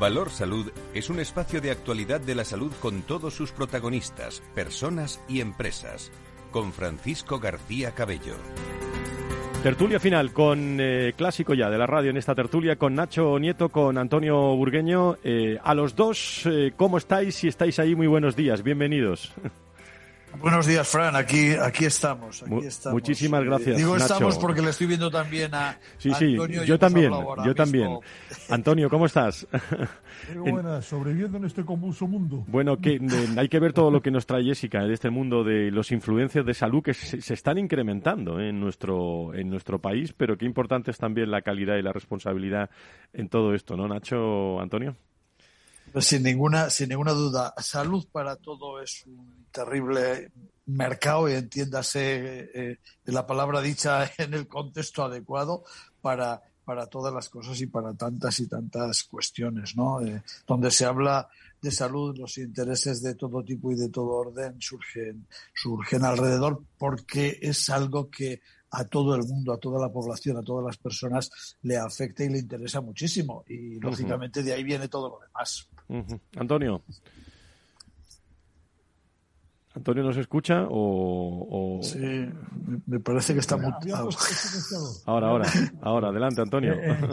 Valor 0.00 0.30
Salud 0.30 0.72
es 0.94 1.10
un 1.10 1.20
espacio 1.20 1.60
de 1.60 1.70
actualidad 1.70 2.22
de 2.22 2.34
la 2.34 2.46
salud 2.46 2.72
con 2.80 3.02
todos 3.02 3.34
sus 3.34 3.52
protagonistas, 3.52 4.42
personas 4.54 5.20
y 5.28 5.42
empresas. 5.42 6.10
Con 6.50 6.72
Francisco 6.72 7.38
García 7.38 7.90
Cabello. 7.90 8.34
Tertulia 9.62 10.00
final 10.00 10.32
con 10.32 10.78
eh, 10.80 11.12
clásico 11.14 11.52
ya 11.52 11.68
de 11.68 11.76
la 11.76 11.86
radio 11.86 12.08
en 12.08 12.16
esta 12.16 12.34
tertulia 12.34 12.76
con 12.76 12.94
Nacho 12.94 13.38
Nieto, 13.38 13.68
con 13.68 13.98
Antonio 13.98 14.56
Burgueño. 14.56 15.18
Eh, 15.22 15.58
a 15.62 15.74
los 15.74 15.94
dos, 15.94 16.46
eh, 16.46 16.72
¿cómo 16.78 16.96
estáis? 16.96 17.34
Si 17.34 17.48
estáis 17.48 17.78
ahí, 17.78 17.94
muy 17.94 18.06
buenos 18.06 18.34
días, 18.34 18.62
bienvenidos. 18.62 19.34
Buenos 20.38 20.66
días, 20.66 20.88
Fran. 20.88 21.16
Aquí, 21.16 21.52
aquí 21.52 21.84
estamos. 21.84 22.42
Aquí 22.42 22.66
estamos. 22.66 22.94
Muchísimas 22.94 23.44
gracias. 23.44 23.76
Digo 23.76 23.92
Nacho. 23.94 24.04
estamos 24.04 24.38
porque 24.38 24.62
le 24.62 24.70
estoy 24.70 24.86
viendo 24.86 25.10
también 25.10 25.54
a 25.54 25.78
sí, 25.98 26.12
sí, 26.14 26.32
Antonio. 26.32 26.64
Yo 26.64 26.78
también, 26.78 27.12
yo 27.44 27.54
también. 27.54 27.98
Antonio, 28.48 28.88
¿cómo 28.88 29.06
estás? 29.06 29.46
Muy 30.36 30.52
buenas, 30.52 30.84
sobreviviendo 30.84 31.38
en 31.38 31.44
este 31.44 31.64
convulso 31.64 32.06
mundo. 32.06 32.44
Bueno, 32.46 32.76
que 32.78 32.94
eh, 32.94 33.00
hay 33.36 33.48
que 33.48 33.58
ver 33.58 33.72
todo 33.72 33.90
lo 33.90 34.00
que 34.00 34.10
nos 34.10 34.26
trae 34.26 34.44
Jessica 34.44 34.84
de 34.84 34.94
este 34.94 35.10
mundo 35.10 35.44
de 35.44 35.70
los 35.70 35.92
influencias 35.92 36.46
de 36.46 36.54
salud 36.54 36.82
que 36.82 36.94
se, 36.94 37.20
se 37.20 37.34
están 37.34 37.58
incrementando 37.58 38.40
en 38.40 38.60
nuestro 38.60 39.34
en 39.34 39.50
nuestro 39.50 39.80
país, 39.80 40.12
pero 40.12 40.36
qué 40.36 40.46
importante 40.46 40.90
es 40.90 40.98
también 40.98 41.30
la 41.30 41.42
calidad 41.42 41.76
y 41.76 41.82
la 41.82 41.92
responsabilidad 41.92 42.70
en 43.12 43.28
todo 43.28 43.54
esto, 43.54 43.76
¿no, 43.76 43.88
Nacho, 43.88 44.60
Antonio? 44.60 44.96
Sin 45.98 46.22
ninguna, 46.22 46.70
sin 46.70 46.88
ninguna 46.88 47.12
duda, 47.12 47.52
salud 47.58 48.06
para 48.12 48.36
todo 48.36 48.80
es 48.80 49.04
un 49.06 49.46
terrible 49.50 50.30
mercado 50.66 51.28
y 51.28 51.32
entiéndase 51.32 52.50
eh, 52.54 52.78
la 53.06 53.26
palabra 53.26 53.60
dicha 53.60 54.10
en 54.18 54.34
el 54.34 54.46
contexto 54.46 55.02
adecuado 55.02 55.64
para, 56.00 56.42
para 56.64 56.86
todas 56.86 57.12
las 57.12 57.28
cosas 57.28 57.60
y 57.60 57.66
para 57.66 57.92
tantas 57.94 58.38
y 58.38 58.46
tantas 58.46 59.02
cuestiones, 59.04 59.76
¿no? 59.76 60.00
Eh, 60.00 60.22
donde 60.46 60.70
se 60.70 60.84
habla 60.84 61.28
de 61.60 61.72
salud, 61.72 62.16
los 62.16 62.38
intereses 62.38 63.02
de 63.02 63.14
todo 63.16 63.42
tipo 63.42 63.72
y 63.72 63.74
de 63.74 63.88
todo 63.88 64.10
orden 64.10 64.60
surgen, 64.60 65.26
surgen 65.52 66.04
alrededor 66.04 66.62
porque 66.78 67.38
es 67.42 67.68
algo 67.68 68.08
que 68.08 68.40
a 68.70 68.84
todo 68.84 69.14
el 69.14 69.22
mundo, 69.22 69.52
a 69.52 69.58
toda 69.58 69.80
la 69.80 69.92
población, 69.92 70.36
a 70.36 70.42
todas 70.42 70.64
las 70.64 70.76
personas 70.76 71.56
le 71.62 71.76
afecta 71.76 72.24
y 72.24 72.28
le 72.28 72.38
interesa 72.38 72.80
muchísimo. 72.80 73.44
Y 73.48 73.80
lógicamente 73.80 74.40
uh 74.40 74.42
-huh. 74.42 74.46
de 74.46 74.52
ahí 74.54 74.64
viene 74.64 74.88
todo 74.88 75.08
lo 75.08 75.18
demás. 75.20 75.68
Uh 75.88 75.96
-huh. 75.96 76.20
Antonio. 76.36 76.82
¿Antonio 79.72 80.02
nos 80.02 80.16
escucha 80.16 80.66
o...? 80.68 81.78
o... 81.78 81.82
Sí, 81.82 82.28
me 82.86 82.98
parece 82.98 83.34
que 83.34 83.40
está 83.40 83.56
muy... 83.56 83.70
Ahora, 85.06 85.28
ahora, 85.28 85.48
ahora, 85.80 86.08
adelante, 86.08 86.40
Antonio. 86.40 86.74
Eh, 86.74 86.90
eh, 86.90 87.08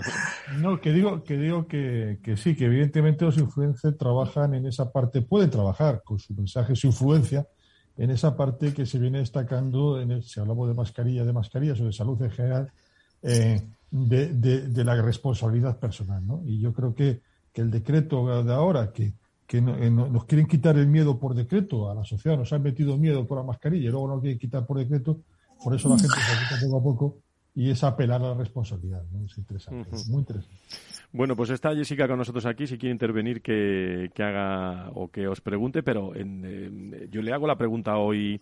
no, 0.57 0.81
que 0.81 0.91
digo, 0.91 1.23
que, 1.23 1.37
digo 1.37 1.67
que, 1.67 2.19
que, 2.23 2.35
sí, 2.35 2.55
que 2.55 2.65
evidentemente 2.65 3.25
los 3.25 3.37
influencers 3.37 3.95
trabajan 3.97 4.55
en 4.55 4.65
esa 4.65 4.91
parte, 4.91 5.21
pueden 5.21 5.51
trabajar 5.51 6.01
con 6.03 6.17
su 6.17 6.33
mensaje, 6.33 6.75
su 6.75 6.87
influencia, 6.87 7.47
en 7.97 8.11
esa 8.11 8.35
parte 8.35 8.73
que 8.73 8.85
se 8.85 8.99
viene 8.99 9.19
destacando, 9.19 9.99
en 9.99 10.11
el, 10.11 10.23
si 10.23 10.39
hablamos 10.39 10.67
de 10.67 10.75
mascarilla, 10.75 11.25
de 11.25 11.33
mascarillas 11.33 11.79
o 11.81 11.85
de 11.85 11.93
salud 11.93 12.21
en 12.21 12.31
general, 12.31 12.71
eh, 13.23 13.61
de, 13.89 14.33
de, 14.33 14.83
la 14.83 15.01
responsabilidad 15.01 15.79
personal. 15.79 16.25
¿no? 16.25 16.43
Y 16.45 16.59
yo 16.59 16.73
creo 16.73 16.93
que, 16.93 17.21
que 17.51 17.61
el 17.61 17.71
decreto 17.71 18.43
de 18.43 18.53
ahora, 18.53 18.91
que, 18.91 19.13
que 19.47 19.57
eh, 19.57 19.89
nos 19.89 20.25
quieren 20.25 20.45
quitar 20.45 20.77
el 20.77 20.87
miedo 20.87 21.17
por 21.17 21.33
decreto 21.33 21.89
a 21.89 21.95
la 21.95 22.03
sociedad, 22.03 22.37
nos 22.37 22.53
han 22.53 22.61
metido 22.61 22.97
miedo 22.97 23.25
por 23.25 23.37
la 23.37 23.43
mascarilla 23.43 23.87
y 23.87 23.91
luego 23.91 24.09
nos 24.09 24.21
quieren 24.21 24.37
quitar 24.37 24.65
por 24.65 24.77
decreto, 24.77 25.21
por 25.63 25.73
eso 25.73 25.89
la 25.89 25.97
gente 25.97 26.15
se 26.15 26.55
quita 26.55 26.65
poco 26.65 26.77
a 26.77 26.83
poco 26.83 27.17
y 27.57 27.71
es 27.71 27.83
apelar 27.83 28.21
a 28.21 28.27
la 28.29 28.33
responsabilidad. 28.35 29.03
¿no? 29.11 29.25
Es 29.25 29.35
interesante, 29.35 29.89
uh 29.89 29.95
-huh. 29.95 30.09
muy 30.11 30.19
interesante. 30.19 30.55
Bueno, 31.11 31.35
pues 31.35 31.49
está 31.49 31.73
Jessica 31.73 32.07
con 32.07 32.19
nosotros 32.19 32.45
aquí. 32.45 32.67
Si 32.67 32.77
quiere 32.77 32.91
intervenir, 32.91 33.41
que, 33.41 34.11
que 34.13 34.21
haga 34.23 34.91
o 34.93 35.09
que 35.09 35.27
os 35.27 35.41
pregunte, 35.41 35.81
pero 35.81 36.15
en, 36.15 36.45
en, 36.45 37.09
yo 37.09 37.23
le 37.23 37.33
hago 37.33 37.47
la 37.47 37.57
pregunta 37.57 37.97
hoy 37.97 38.39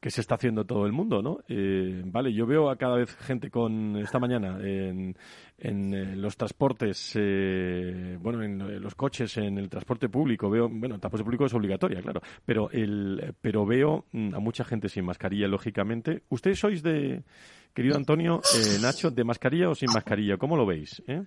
que 0.00 0.10
se 0.10 0.20
está 0.20 0.36
haciendo 0.36 0.64
todo 0.64 0.86
el 0.86 0.92
mundo, 0.92 1.22
¿no? 1.22 1.38
Eh, 1.48 2.02
vale, 2.04 2.32
yo 2.32 2.46
veo 2.46 2.70
a 2.70 2.76
cada 2.76 2.96
vez 2.96 3.16
gente 3.16 3.50
con 3.50 3.96
esta 3.96 4.20
mañana 4.20 4.58
en, 4.60 5.16
en, 5.58 5.94
en 5.94 6.20
los 6.20 6.36
transportes, 6.36 7.12
eh, 7.16 8.16
bueno, 8.20 8.42
en 8.44 8.80
los 8.80 8.94
coches, 8.94 9.36
en 9.38 9.58
el 9.58 9.68
transporte 9.68 10.08
público, 10.08 10.48
veo, 10.50 10.68
bueno, 10.68 10.94
el 10.96 11.00
transporte 11.00 11.24
público 11.24 11.46
es 11.46 11.54
obligatoria, 11.54 12.00
claro, 12.02 12.20
pero 12.44 12.70
el, 12.70 13.34
pero 13.40 13.64
veo 13.64 14.04
a 14.12 14.38
mucha 14.38 14.64
gente 14.64 14.88
sin 14.88 15.04
mascarilla, 15.04 15.48
lógicamente. 15.48 16.22
¿Ustedes 16.28 16.60
sois 16.60 16.82
de, 16.82 17.22
querido 17.76 17.94
Antonio, 17.94 18.40
eh, 18.56 18.78
Nacho, 18.80 19.10
de 19.10 19.22
mascarilla 19.22 19.68
o 19.68 19.74
sin 19.74 19.92
mascarilla? 19.92 20.38
¿Cómo 20.38 20.56
lo 20.56 20.64
veis? 20.64 21.02
Eh? 21.06 21.22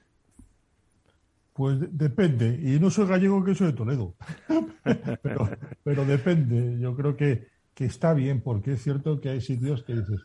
Pues 1.54 1.78
depende. 1.92 2.60
Y 2.60 2.80
no 2.80 2.90
soy 2.90 3.06
gallego 3.08 3.44
que 3.44 3.54
soy 3.54 3.68
de 3.68 3.74
Toledo. 3.74 4.16
pero, 5.84 6.06
depende. 6.06 6.80
Yo 6.80 6.96
creo 6.96 7.16
que, 7.16 7.48
que, 7.76 7.86
está 7.86 8.16
bien, 8.16 8.42
porque 8.42 8.74
es 8.74 8.82
cierto 8.82 9.22
que 9.22 9.30
hay 9.30 9.42
sitios 9.42 9.84
que 9.84 9.94
dices, 9.94 10.22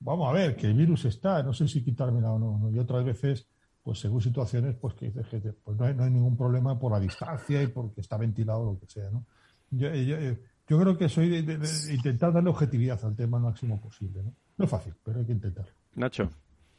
vamos 0.00 0.30
a 0.30 0.32
ver, 0.32 0.56
que 0.56 0.68
el 0.68 0.74
virus 0.74 1.04
está, 1.04 1.42
no 1.42 1.52
sé 1.52 1.68
si 1.68 1.84
quitármela 1.84 2.32
o 2.32 2.38
no. 2.38 2.70
Y 2.70 2.78
otras 2.78 3.04
veces, 3.04 3.46
pues 3.82 3.98
según 3.98 4.22
situaciones, 4.22 4.76
pues 4.76 4.94
que 4.94 5.10
dices 5.10 5.26
que 5.28 5.52
pues 5.52 5.76
no, 5.76 5.84
hay, 5.84 6.10
ningún 6.10 6.38
problema 6.38 6.78
por 6.78 6.92
la 6.92 7.00
distancia 7.00 7.62
y 7.62 7.66
porque 7.66 8.00
está 8.00 8.16
ventilado 8.16 8.60
o 8.60 8.72
lo 8.72 8.78
que 8.78 8.86
sea. 8.86 9.10
¿no? 9.10 9.26
Yo, 9.70 10.80
creo 10.80 10.96
que 10.96 11.10
soy 11.10 11.42
de, 11.42 11.58
intentar 11.92 12.32
darle 12.32 12.48
objetividad 12.48 13.04
al 13.04 13.14
tema 13.14 13.38
lo 13.38 13.44
máximo 13.44 13.78
posible. 13.78 14.22
¿no? 14.22 14.32
No 14.56 14.64
es 14.64 14.70
fácil, 14.70 14.94
pero 15.04 15.20
hay 15.20 15.26
que 15.26 15.32
intentar. 15.32 15.66
Nacho. 15.94 16.30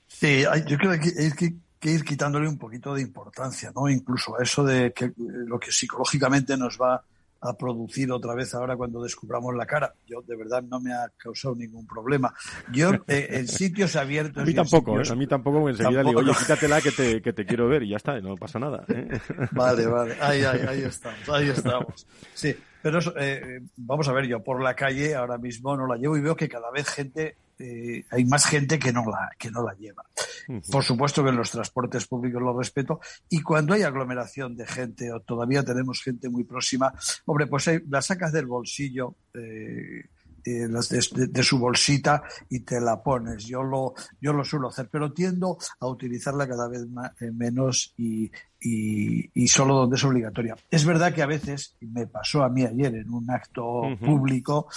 Sí, 0.08 0.44
yo 0.68 0.78
creo 0.78 0.92
que 1.00 1.12
hay 1.20 1.32
que 1.32 1.56
que 1.80 1.92
ir 1.92 2.04
quitándole 2.04 2.48
un 2.48 2.58
poquito 2.58 2.94
de 2.94 3.02
importancia, 3.02 3.72
¿no? 3.76 3.90
Incluso 3.90 4.38
a 4.40 4.44
eso 4.44 4.64
de 4.64 4.94
que 4.94 5.12
lo 5.18 5.60
que 5.60 5.72
psicológicamente 5.72 6.58
nos 6.58 6.78
va 6.78 7.04
a 7.40 7.54
producir 7.54 8.12
otra 8.12 8.34
vez 8.34 8.56
ahora 8.56 8.76
cuando 8.76 9.04
descubramos 9.04 9.56
la 9.56 9.68
cara. 9.68 9.94
Yo 10.08 10.24
de 10.24 10.36
verdad 10.36 10.64
no 10.64 10.80
me 10.80 10.92
ha 10.92 11.12
causado 11.18 11.56
ningún 11.56 11.86
problema. 11.86 12.34
Yo 12.74 12.92
eh, 13.08 13.28
en 13.30 13.48
sitios 13.48 13.96
abiertos. 13.96 14.42
A 14.42 14.46
mí 14.46 14.56
tampoco, 14.56 14.92
sitios... 14.94 15.10
¿eh? 15.10 15.14
a 15.14 15.16
mí 15.16 15.28
tampoco, 15.28 15.60
porque 15.60 15.78
enseguida 15.78 16.02
tampoco 16.02 16.22
digo, 16.22 16.32
oye, 16.32 16.40
quítatela 16.40 16.82
que 16.82 16.92
te, 16.92 17.22
que 17.22 17.34
te 17.34 17.46
quiero 17.46 17.68
ver 17.68 17.84
y 17.84 17.90
ya 17.90 17.98
está, 17.98 18.20
no 18.22 18.36
pasa 18.38 18.58
nada. 18.58 18.84
¿eh? 18.88 19.20
Vale, 19.52 19.86
vale, 19.86 20.18
ahí, 20.20 20.44
ahí, 20.44 20.62
ahí 20.68 20.82
estamos, 20.82 21.30
ahí 21.30 21.50
estamos. 21.50 22.08
Sí, 22.34 22.56
pero 22.82 23.00
eh, 23.20 23.62
vamos 23.76 24.08
a 24.08 24.14
ver, 24.14 24.26
yo 24.26 24.44
por 24.44 24.64
la 24.64 24.74
calle 24.74 25.14
ahora 25.14 25.38
mismo 25.38 25.78
no 25.78 25.86
la 25.86 25.98
llevo 25.98 26.18
y 26.18 26.22
veo 26.22 26.36
que 26.36 26.50
cada 26.50 26.72
vez 26.72 26.90
gente 26.90 27.36
eh, 27.60 28.06
hay 28.12 28.26
más 28.26 28.46
gente 28.46 28.78
que 28.78 28.94
no 28.94 29.04
la 29.06 29.32
que 29.38 29.50
no 29.50 29.64
la 29.64 29.74
lleva. 29.74 30.04
Uh 30.48 30.54
-huh. 30.54 30.72
Por 30.72 30.84
supuesto 30.84 31.24
que 31.24 31.30
en 31.30 31.38
los 31.38 31.52
transportes 31.52 32.06
públicos 32.06 32.42
lo 32.42 32.58
respeto 32.58 33.00
y 33.30 33.42
cuando 33.42 33.74
hay 33.74 33.82
aglomeración 33.82 34.56
de 34.56 34.68
gente 34.68 35.12
o 35.12 35.22
todavía 35.22 35.64
tenemos 35.64 36.02
gente 36.02 36.30
muy 36.30 36.44
próxima, 36.44 36.94
hombre, 37.26 37.48
pues 37.48 37.68
hay, 37.68 37.80
la 37.90 38.02
sacas 38.02 38.32
del 38.32 38.46
bolsillo. 38.46 39.16
Eh, 39.34 40.06
eh, 40.46 40.66
las 40.70 40.88
de, 40.88 41.44
su 41.44 41.60
bolsita 41.60 42.24
y 42.48 42.62
te 42.62 42.80
la 42.80 43.04
pones. 43.04 43.44
Yo 43.44 43.64
lo, 43.64 43.96
yo 44.22 44.32
lo 44.32 44.46
suelo 44.46 44.70
hacer, 44.70 44.88
pero 44.90 45.12
tiendo 45.12 45.58
a 45.82 45.88
utilizarla 45.88 46.48
cada 46.48 46.70
vez 46.70 46.86
menos 47.34 47.94
y, 47.98 48.32
y, 48.62 49.48
solo 49.50 49.76
donde 49.76 49.98
es 49.98 50.04
obligatoria. 50.06 50.56
Es 50.72 50.86
verdad 50.86 51.14
que 51.14 51.22
a 51.22 51.26
veces, 51.26 51.76
y 51.82 51.88
me 51.88 52.08
pasó 52.08 52.44
a 52.44 52.50
mí 52.50 52.64
ayer 52.64 52.96
en 52.96 53.14
un 53.14 53.30
acto 53.30 53.82
público, 54.00 54.68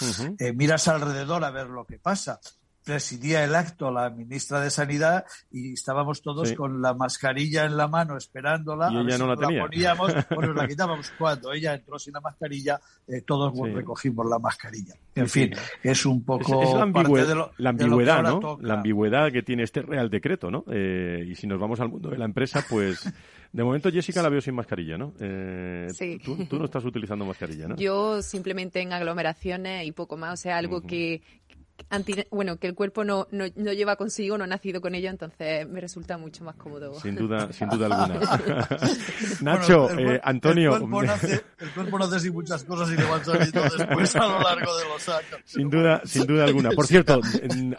miras 0.55 0.89
alrededor 0.89 1.45
a 1.45 1.51
ver 1.51 1.67
lo 1.67 1.85
que 1.85 1.99
pasa 1.99 2.41
presidía 2.83 3.43
el 3.43 3.55
acto 3.55 3.91
la 3.91 4.09
ministra 4.09 4.59
de 4.61 4.69
Sanidad 4.69 5.25
y 5.51 5.73
estábamos 5.73 6.21
todos 6.21 6.53
con 6.53 6.81
la 6.81 6.93
mascarilla 6.93 7.65
en 7.65 7.77
la 7.77 7.87
mano 7.87 8.17
esperándola. 8.17 8.91
Y 8.91 8.97
ella 8.97 9.17
no 9.17 9.27
la, 9.27 9.35
tenía. 9.35 9.61
poníamos, 9.61 10.13
bueno, 10.35 10.53
la 10.53 10.67
quitábamos 10.67 11.11
cuando 11.17 11.53
ella 11.53 11.73
entró 11.73 11.99
sin 11.99 12.13
la 12.13 12.21
mascarilla, 12.21 12.79
eh, 13.07 13.21
todos 13.21 13.53
recogimos 13.73 14.25
la 14.29 14.39
mascarilla. 14.39 14.95
En 15.15 15.27
fin, 15.27 15.51
es 15.83 16.05
un 16.05 16.23
poco 16.23 16.63
es, 16.63 16.73
la, 16.73 16.83
ambigüedad, 17.69 18.23
¿no? 18.23 18.57
La 18.61 18.75
ambigüedad 18.75 19.31
que 19.31 19.43
tiene 19.43 19.63
este 19.63 19.81
Real 19.81 20.09
Decreto, 20.09 20.49
¿no? 20.49 20.63
Eh, 20.71 21.25
y 21.27 21.35
si 21.35 21.47
nos 21.47 21.59
vamos 21.59 21.79
al 21.79 21.89
mundo 21.89 22.09
de 22.09 22.17
la 22.17 22.25
empresa, 22.25 22.65
pues 22.69 23.03
de 23.53 23.63
momento 23.63 23.91
Jessica 23.91 24.21
la 24.21 24.29
veo 24.29 24.41
sin 24.41 24.55
mascarilla, 24.55 24.97
¿no? 24.97 25.13
Eh, 25.19 25.87
sí. 25.93 26.19
Tú, 26.23 26.57
no 26.57 26.65
estás 26.65 26.85
utilizando 26.85 27.25
mascarilla, 27.25 27.67
¿no? 27.67 27.75
Yo 27.77 28.21
simplemente 28.21 28.81
en 28.81 28.93
aglomeraciones 28.93 29.85
y 29.85 29.91
poco 29.91 30.17
más, 30.17 30.39
o 30.39 30.41
sea, 30.41 30.57
algo 30.57 30.81
que, 30.81 31.21
bueno, 32.29 32.57
que 32.57 32.67
el 32.67 32.75
cuerpo 32.75 33.03
no, 33.03 33.27
no, 33.31 33.45
no, 33.55 33.73
lleva 33.73 33.95
consigo, 33.95 34.37
no 34.37 34.43
ha 34.43 34.47
nacido 34.47 34.81
con 34.81 34.95
ello, 34.95 35.09
entonces 35.09 35.67
me 35.67 35.81
resulta 35.81 36.17
mucho 36.17 36.43
más 36.43 36.55
cómodo. 36.55 36.99
Sin 36.99 37.15
duda, 37.15 37.51
sin 37.51 37.69
duda 37.69 37.87
alguna. 37.87 38.39
Nacho, 39.41 39.89
eh, 39.91 40.19
Antonio. 40.23 40.73
El 40.73 40.79
cuerpo, 40.79 41.03
nace, 41.03 41.43
el 41.59 41.69
cuerpo 41.71 41.99
nace 41.99 42.19
sin 42.19 42.33
muchas 42.33 42.63
cosas 42.63 42.89
y 42.91 42.97
le 42.97 43.03
van 43.03 43.23
saliendo 43.23 43.61
después 43.61 44.15
a 44.15 44.27
lo 44.27 44.39
largo 44.41 44.77
de 44.77 44.83
los 44.85 45.09
años. 45.09 45.41
Sin 45.45 45.69
duda, 45.69 46.01
sin 46.05 46.25
duda 46.25 46.45
alguna. 46.45 46.71
Por 46.71 46.87
cierto, 46.87 47.19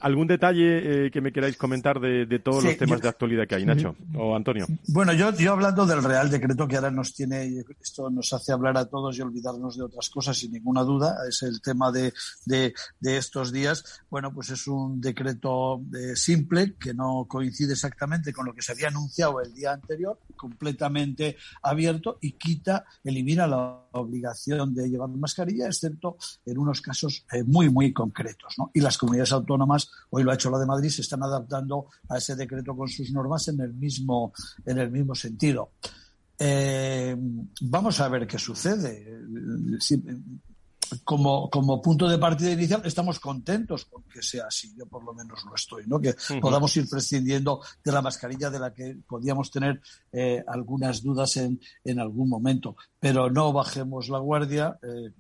¿algún 0.01 0.27
detalle 0.27 1.07
eh, 1.07 1.11
que 1.11 1.21
me 1.21 1.33
queráis 1.33 1.57
comentar 1.57 2.01
de, 2.01 2.27
de 2.27 2.39
todos 2.39 2.65
los 2.65 2.77
temas 2.77 3.01
de 3.01 3.09
actualidad 3.09 3.47
que 3.47 3.55
hay, 3.57 3.65
Nacho 3.65 3.97
o 4.17 4.35
Antonio? 4.37 4.67
Bueno, 4.89 5.13
yo, 5.13 5.33
yo 5.37 5.53
hablando 5.53 5.87
del 5.87 6.03
Real 6.03 6.31
Decreto 6.31 6.67
que 6.69 6.77
ahora 6.77 6.91
nos 6.91 7.15
tiene, 7.15 7.65
esto 7.81 8.11
nos 8.11 8.33
hace 8.33 8.53
hablar 8.53 8.77
a 8.77 8.87
todos 8.87 9.17
y 9.19 9.23
olvidarnos 9.23 9.77
de 9.77 9.85
otras 9.85 10.11
cosas 10.11 10.37
sin 10.37 10.53
ninguna 10.53 10.83
duda, 10.83 11.17
es 11.29 11.43
el 11.43 11.61
tema 11.61 11.91
de, 11.91 12.13
de, 12.47 12.75
de 13.01 13.17
estos 13.17 13.53
días 13.53 13.92
bueno, 14.11 14.33
pues 14.33 14.51
es 14.51 14.67
un 14.67 15.01
decreto 15.01 15.83
eh, 15.95 16.17
simple 16.17 16.75
que 16.75 16.95
no 16.95 17.27
coincide 17.29 17.73
exactamente 17.73 18.33
con 18.33 18.47
lo 18.47 18.55
que 18.55 18.63
se 18.63 18.73
había 18.73 18.89
anunciado 18.89 19.41
el 19.41 19.53
día 19.55 19.73
anterior, 19.73 20.19
completamente 20.37 21.37
abierto 21.63 22.19
y 22.21 22.33
quita, 22.33 22.85
elimina 23.05 23.47
la 23.47 23.87
obligación 23.93 24.75
de 24.75 24.89
llevar 24.89 25.09
mascarilla, 25.11 25.67
excepto 25.67 26.17
en 26.45 26.59
unos 26.59 26.81
casos 26.81 27.25
eh, 27.33 27.43
muy, 27.45 27.71
muy 27.71 27.93
concretos. 27.93 28.57
Y 28.75 28.81
las 28.81 28.99
comunidades 28.99 29.33
autónomas, 29.33 29.91
hoy 30.11 30.23
lo 30.23 30.31
ha 30.31 30.35
hecho 30.35 30.51
la 30.51 30.59
de 30.59 30.67
Madrid, 30.67 30.91
se 30.91 31.03
están 31.03 31.23
adaptando 31.23 31.87
a 32.09 32.19
ese 32.19 32.37
decreto 32.37 32.77
con 32.77 32.89
sus 32.89 33.11
normas 33.13 33.49
en 33.49 33.61
el 33.61 33.73
mismo, 33.75 34.33
en 34.65 34.79
el 34.79 34.91
mismo 34.91 35.15
sentido. 35.15 35.71
Eh, 36.39 37.17
vamos 37.61 38.01
a 38.01 38.09
ver 38.09 38.27
qué 38.27 38.39
sucede 38.39 39.07
como, 41.05 41.49
como 41.51 41.81
punto 41.81 42.09
de 42.09 42.19
partida 42.19 42.53
inicial 42.53 42.83
estamos 42.85 43.19
contentos 43.19 43.85
con 43.87 44.03
que 44.05 44.23
sea 44.23 44.47
así, 44.47 44.75
yo 44.77 44.87
por 44.87 45.05
lo 45.05 45.15
menos 45.15 45.45
lo 45.45 45.55
estoy, 45.55 45.85
¿no? 45.87 46.01
Que 46.01 46.15
podamos 46.41 46.77
ir 46.77 46.89
prescindiendo 46.89 47.61
de 47.85 47.93
la 47.93 48.03
mascarilla 48.03 48.51
de 48.51 48.59
la 48.59 48.73
que 48.73 48.97
podíamos 49.07 49.51
tener 49.51 49.81
eh, 50.13 50.43
algunas 50.47 51.03
dudas 51.03 51.37
en, 51.37 51.61
en 51.85 51.99
algún 51.99 52.29
momento, 52.29 52.77
pero 52.99 53.31
no 53.31 53.53
bajemos 53.53 54.09
la 54.09 54.19
guardia, 54.19 54.79
eh, 54.83 55.13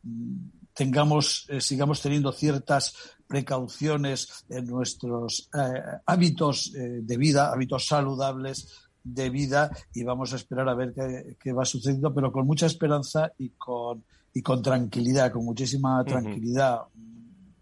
tengamos, 0.74 1.46
eh, 1.48 1.60
sigamos 1.60 2.00
teniendo 2.00 2.32
ciertas 2.32 2.94
precauciones 3.26 4.44
en 4.50 4.66
nuestros 4.66 5.48
hábitos 6.04 6.70
de 6.74 7.16
vida, 7.16 7.50
hábitos 7.50 7.86
saludables 7.86 8.90
de 9.02 9.30
vida 9.30 9.70
y 9.94 10.04
vamos 10.04 10.32
a 10.32 10.36
esperar 10.36 10.68
a 10.68 10.74
ver 10.74 10.92
qué, 10.92 11.36
qué 11.40 11.52
va 11.52 11.64
sucediendo, 11.64 12.12
pero 12.14 12.30
con 12.30 12.46
mucha 12.46 12.66
esperanza 12.66 13.32
y 13.38 13.50
con 13.50 14.04
y 14.34 14.42
con 14.42 14.62
tranquilidad, 14.62 15.32
con 15.32 15.44
muchísima 15.44 16.04
tranquilidad. 16.04 16.82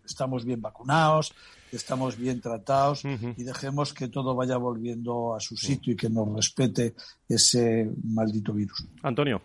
Estamos 0.04 0.44
bien 0.44 0.60
vacunados, 0.60 1.32
estamos 1.72 2.16
bien 2.16 2.40
tratados 2.40 3.04
y 3.04 3.42
dejemos 3.42 3.94
que 3.94 4.08
todo 4.08 4.34
vaya 4.34 4.56
volviendo 4.56 5.34
a 5.34 5.40
su 5.40 5.56
sitio 5.56 5.92
y 5.92 5.96
que 5.96 6.10
nos 6.10 6.32
respete 6.34 6.94
ese 7.28 7.90
maldito 8.04 8.52
virus. 8.52 8.86
Antonio. 9.02 9.40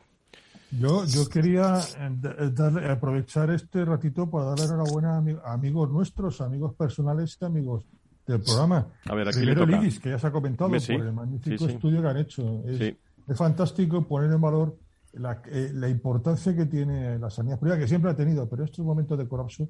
Yo, 0.71 1.05
yo 1.05 1.29
quería 1.29 1.79
eh, 1.79 2.51
darle, 2.51 2.89
aprovechar 2.89 3.49
este 3.51 3.85
ratito 3.85 4.29
para 4.29 4.45
darle 4.45 4.65
enhorabuena 4.65 5.23
a 5.45 5.53
amigos 5.53 5.89
nuestros, 5.89 6.41
amigos 6.41 6.73
personales 6.73 7.37
y 7.39 7.45
amigos 7.45 7.85
del 8.25 8.41
programa. 8.41 8.87
A 9.05 9.13
ver, 9.13 9.27
aquí 9.27 9.37
Primero 9.37 9.65
le 9.65 9.89
que 9.99 10.09
ya 10.09 10.19
se 10.19 10.27
ha 10.27 10.31
comentado 10.31 10.71
por 10.71 10.81
el 10.81 11.13
magnífico 11.13 11.67
estudio 11.67 12.01
que 12.01 12.07
han 12.07 12.17
hecho. 12.17 12.63
Es, 12.65 12.95
es 13.27 13.37
fantástico 13.37 14.05
poner 14.05 14.31
en 14.31 14.41
valor 14.41 14.77
eh, 15.15 15.71
la, 15.73 15.89
importancia 15.89 16.55
que 16.55 16.65
tiene 16.65 17.17
la 17.17 17.29
sanidad 17.29 17.57
pública, 17.57 17.79
que 17.79 17.87
siempre 17.87 18.11
ha 18.11 18.15
tenido, 18.15 18.49
pero 18.49 18.65
estos 18.65 18.85
momentos 18.85 19.17
de 19.17 19.27
colapso, 19.27 19.69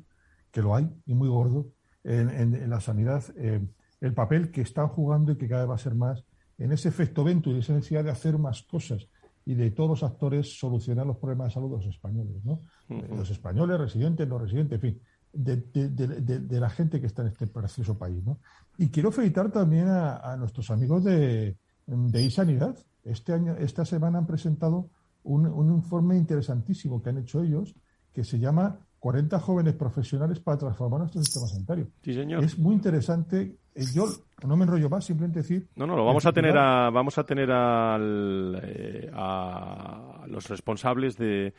que 0.51 0.61
lo 0.61 0.75
hay 0.75 0.89
y 1.05 1.13
muy 1.13 1.29
gordo 1.29 1.67
en, 2.03 2.69
la 2.69 2.79
sanidad, 2.79 3.23
eh, 3.37 3.61
el 4.01 4.13
papel 4.13 4.51
que 4.51 4.61
están 4.61 4.87
jugando 4.87 5.31
y 5.31 5.37
que 5.37 5.47
cada 5.47 5.61
vez 5.61 5.69
va 5.71 5.75
a 5.75 5.79
ser 5.79 5.95
más 5.95 6.23
en 6.57 6.71
ese 6.71 6.89
efecto 6.89 7.23
vento 7.23 7.51
y 7.51 7.59
esa 7.59 7.73
necesidad 7.73 8.03
de 8.03 8.11
hacer 8.11 8.37
más 8.37 8.63
cosas 8.63 9.07
y 9.45 9.53
de 9.53 9.71
todos 9.71 9.89
los 9.89 10.03
actores 10.03 10.57
solucionar 10.57 11.05
los 11.05 11.17
problemas 11.17 11.49
de 11.49 11.53
salud 11.53 11.69
de 11.69 11.77
los 11.77 11.85
españoles, 11.85 12.43
¿no? 12.43 12.61
Los 12.89 13.29
españoles, 13.29 13.77
residentes, 13.77 14.27
no 14.27 14.39
residentes, 14.39 14.81
en 14.81 14.81
fin, 14.81 15.01
de, 15.31 16.59
la 16.59 16.69
gente 16.69 16.99
que 16.99 17.07
está 17.07 17.21
en 17.21 17.27
este 17.27 17.45
precioso 17.45 17.97
país, 17.97 18.23
¿no? 18.23 18.39
Y 18.77 18.89
quiero 18.89 19.11
felicitar 19.11 19.51
también 19.51 19.87
a, 19.89 20.35
nuestros 20.37 20.71
amigos 20.71 21.03
de, 21.03 21.57
de 21.85 22.21
iSanidad. 22.23 22.75
Este 23.03 23.33
año, 23.33 23.55
esta 23.57 23.85
semana 23.85 24.17
han 24.17 24.25
presentado 24.25 24.89
un, 25.25 25.71
informe 25.71 26.17
interesantísimo 26.17 27.01
que 27.01 27.09
han 27.09 27.17
hecho 27.17 27.41
ellos 27.41 27.75
que 28.13 28.23
se 28.23 28.39
llama 28.39 28.79
40 28.99 29.39
jóvenes 29.39 29.73
profesionales 29.75 30.39
para 30.39 30.57
transformar 30.57 31.01
nuestro 31.01 31.21
sistema 31.21 31.47
sanitario. 31.47 31.87
Sí, 32.01 32.13
señor. 32.13 32.43
Es 32.43 32.57
muy 32.57 32.73
interesante. 32.73 33.57
Eh, 33.75 33.83
yo 33.93 34.07
no 34.47 34.55
me 34.55 34.63
enrollo 34.63 34.89
más, 34.89 35.05
simplemente 35.05 35.39
decir. 35.41 35.67
No, 35.75 35.85
no, 35.85 35.95
lo 35.95 36.05
vamos 36.05 36.25
a 36.25 36.31
tener 36.31 36.57
a, 36.57 36.89
vamos 36.89 37.17
a 37.17 37.23
tener 37.23 37.51
al, 37.51 38.59
eh, 38.63 39.11
a 39.13 40.23
los 40.27 40.47
responsables 40.47 41.17
de, 41.17 41.53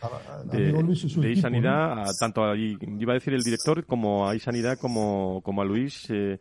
de, 0.51 1.33
iSanidad, 1.33 2.07
tanto 2.19 2.45
ahí, 2.45 2.77
iba 2.99 3.13
a 3.13 3.15
decir 3.15 3.35
el 3.35 3.43
director, 3.43 3.85
como 3.85 4.27
a 4.27 4.35
iSanidad, 4.35 4.79
como, 4.79 5.41
como 5.43 5.63
a 5.63 5.65
Luis. 5.65 6.09
Eh, 6.11 6.39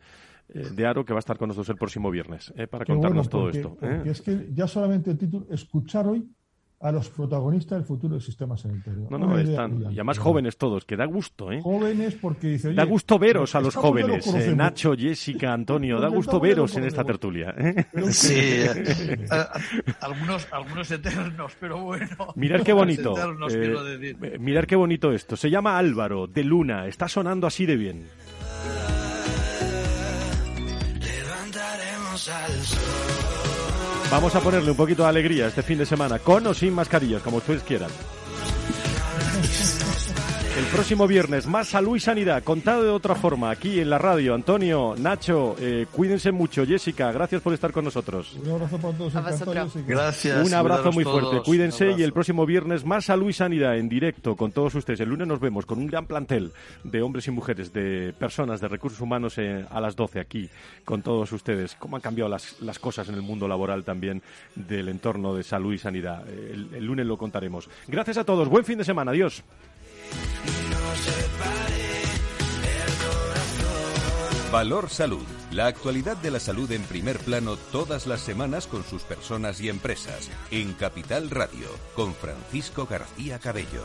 de 0.48 0.86
Aro, 0.86 1.04
que 1.04 1.12
va 1.12 1.18
a 1.18 1.26
estar 1.26 1.36
con 1.38 1.48
nosotros 1.48 1.70
el 1.70 1.76
próximo 1.76 2.08
viernes, 2.08 2.54
para 2.70 2.84
contarnos 2.84 3.28
todo 3.28 3.50
esto. 3.50 3.76
es 4.04 4.22
que 4.22 4.48
ya 4.54 4.68
solamente 4.68 5.10
el 5.10 5.18
título, 5.18 5.44
escuchar 5.50 6.06
hoy 6.06 6.24
a 6.78 6.92
los 6.92 7.08
protagonistas 7.08 7.78
del 7.78 7.86
futuro 7.86 8.14
del 8.14 8.22
sistema 8.22 8.56
sanitario. 8.56 9.06
No, 9.10 9.18
no, 9.18 9.38
están. 9.38 9.82
Y 9.82 9.94
además 9.94 10.18
jóvenes 10.18 10.56
todos, 10.58 10.84
que 10.84 10.96
da 10.96 11.06
gusto, 11.06 11.50
¿eh? 11.50 11.60
Jóvenes 11.62 12.14
porque 12.20 12.48
dice. 12.48 12.74
da 12.74 12.84
gusto 12.84 13.18
veros 13.18 13.54
a 13.54 13.60
los 13.60 13.74
jóvenes. 13.74 14.26
Eh, 14.26 14.54
Nacho, 14.54 14.94
Jessica, 14.94 15.52
Antonio, 15.52 15.98
da 16.00 16.08
gusto 16.08 16.38
veros 16.38 16.76
en 16.76 16.84
esta 16.84 17.02
tertulia. 17.04 17.54
¿eh? 17.56 17.86
Sí, 18.10 18.34
eh, 18.36 19.26
algunos, 20.00 20.46
algunos 20.52 20.90
eternos, 20.90 21.52
pero 21.58 21.82
bueno. 21.82 22.16
Mirar 22.34 22.62
qué 22.62 22.72
bonito. 22.72 23.14
mirar 24.38 24.66
qué 24.66 24.76
bonito 24.76 25.12
esto. 25.12 25.36
Se 25.36 25.50
llama 25.50 25.78
Álvaro, 25.78 26.26
de 26.26 26.44
Luna. 26.44 26.86
Está 26.86 27.08
sonando 27.08 27.46
así 27.46 27.64
de 27.64 27.76
bien. 27.76 28.06
Levantaremos 31.00 32.28
al 32.28 32.52
sol. 32.62 33.15
Vamos 34.10 34.34
a 34.34 34.40
ponerle 34.40 34.70
un 34.70 34.76
poquito 34.76 35.02
de 35.02 35.08
alegría 35.08 35.48
este 35.48 35.62
fin 35.62 35.78
de 35.78 35.86
semana, 35.86 36.18
con 36.18 36.46
o 36.46 36.54
sin 36.54 36.72
mascarillas, 36.72 37.22
como 37.22 37.38
ustedes 37.38 37.62
quieran. 37.62 37.90
El 40.56 40.64
próximo 40.68 41.06
viernes, 41.06 41.46
más 41.46 41.68
salud 41.68 41.96
y 41.96 42.00
sanidad, 42.00 42.42
contado 42.42 42.82
de 42.82 42.88
otra 42.88 43.14
forma, 43.14 43.50
aquí 43.50 43.78
en 43.78 43.90
la 43.90 43.98
radio. 43.98 44.34
Antonio, 44.34 44.94
Nacho, 44.96 45.54
eh, 45.60 45.84
cuídense 45.92 46.32
mucho. 46.32 46.64
Jessica, 46.64 47.12
gracias 47.12 47.42
por 47.42 47.52
estar 47.52 47.72
con 47.72 47.84
nosotros. 47.84 48.38
Un 48.42 48.50
abrazo 48.52 48.78
para 48.78 48.96
todos. 48.96 49.86
Gracias. 49.86 50.46
Un 50.46 50.54
abrazo 50.54 50.92
muy 50.92 51.04
fuerte. 51.04 51.42
Cuídense 51.44 51.92
y 51.98 52.02
el 52.02 52.14
próximo 52.14 52.46
viernes, 52.46 52.86
más 52.86 53.04
salud 53.04 53.28
y 53.28 53.34
sanidad 53.34 53.76
en 53.76 53.90
directo 53.90 54.34
con 54.34 54.50
todos 54.50 54.74
ustedes. 54.76 55.00
El 55.00 55.10
lunes 55.10 55.28
nos 55.28 55.40
vemos 55.40 55.66
con 55.66 55.76
un 55.76 55.88
gran 55.88 56.06
plantel 56.06 56.52
de 56.84 57.02
hombres 57.02 57.28
y 57.28 57.32
mujeres, 57.32 57.70
de 57.74 58.14
personas, 58.18 58.58
de 58.58 58.68
recursos 58.68 59.02
humanos 59.02 59.36
eh, 59.36 59.66
a 59.70 59.78
las 59.78 59.94
12 59.94 60.20
aquí 60.20 60.48
con 60.86 61.02
todos 61.02 61.30
ustedes. 61.32 61.76
¿Cómo 61.78 61.96
han 61.96 62.02
cambiado 62.02 62.30
las, 62.30 62.62
las, 62.62 62.78
cosas 62.78 63.06
en 63.10 63.16
el 63.16 63.22
mundo 63.22 63.46
laboral 63.46 63.84
también 63.84 64.22
del 64.54 64.88
entorno 64.88 65.34
de 65.34 65.42
salud 65.42 65.74
y 65.74 65.78
sanidad? 65.78 66.26
el, 66.26 66.70
el 66.72 66.84
lunes 66.86 67.04
lo 67.04 67.18
contaremos. 67.18 67.68
Gracias 67.88 68.16
a 68.16 68.24
todos. 68.24 68.48
Buen 68.48 68.64
fin 68.64 68.78
de 68.78 68.84
semana. 68.84 69.10
Adiós. 69.10 69.44
Valor 74.56 74.88
Salud. 74.88 75.26
La 75.50 75.66
actualidad 75.66 76.16
de 76.16 76.30
la 76.30 76.40
salud 76.40 76.70
en 76.72 76.82
primer 76.84 77.18
plano 77.18 77.56
todas 77.56 78.06
las 78.06 78.20
semanas 78.20 78.66
con 78.66 78.84
sus 78.84 79.02
personas 79.02 79.60
y 79.60 79.68
empresas. 79.68 80.30
En 80.50 80.72
Capital 80.72 81.28
Radio, 81.28 81.68
con 81.94 82.14
Francisco 82.14 82.86
García 82.86 83.38
Cabello. 83.38 83.84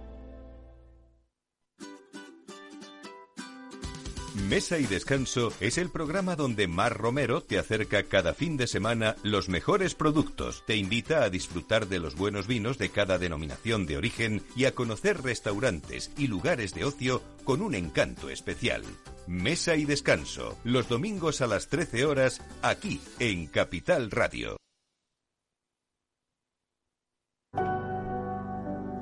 Mesa 4.33 4.77
y 4.79 4.85
Descanso 4.85 5.51
es 5.59 5.77
el 5.77 5.89
programa 5.89 6.37
donde 6.37 6.67
Mar 6.67 6.97
Romero 6.97 7.41
te 7.41 7.59
acerca 7.59 8.03
cada 8.03 8.33
fin 8.33 8.55
de 8.55 8.65
semana 8.65 9.17
los 9.23 9.49
mejores 9.49 9.93
productos, 9.93 10.63
te 10.65 10.77
invita 10.77 11.23
a 11.23 11.29
disfrutar 11.29 11.87
de 11.87 11.99
los 11.99 12.15
buenos 12.15 12.47
vinos 12.47 12.77
de 12.77 12.89
cada 12.89 13.17
denominación 13.17 13.85
de 13.85 13.97
origen 13.97 14.41
y 14.55 14.65
a 14.65 14.73
conocer 14.73 15.21
restaurantes 15.21 16.11
y 16.17 16.27
lugares 16.27 16.73
de 16.73 16.85
ocio 16.85 17.21
con 17.43 17.61
un 17.61 17.75
encanto 17.75 18.29
especial. 18.29 18.83
Mesa 19.27 19.75
y 19.75 19.83
Descanso, 19.83 20.57
los 20.63 20.87
domingos 20.87 21.41
a 21.41 21.47
las 21.47 21.67
13 21.67 22.05
horas, 22.05 22.41
aquí 22.61 23.01
en 23.19 23.47
Capital 23.47 24.11
Radio. 24.11 24.55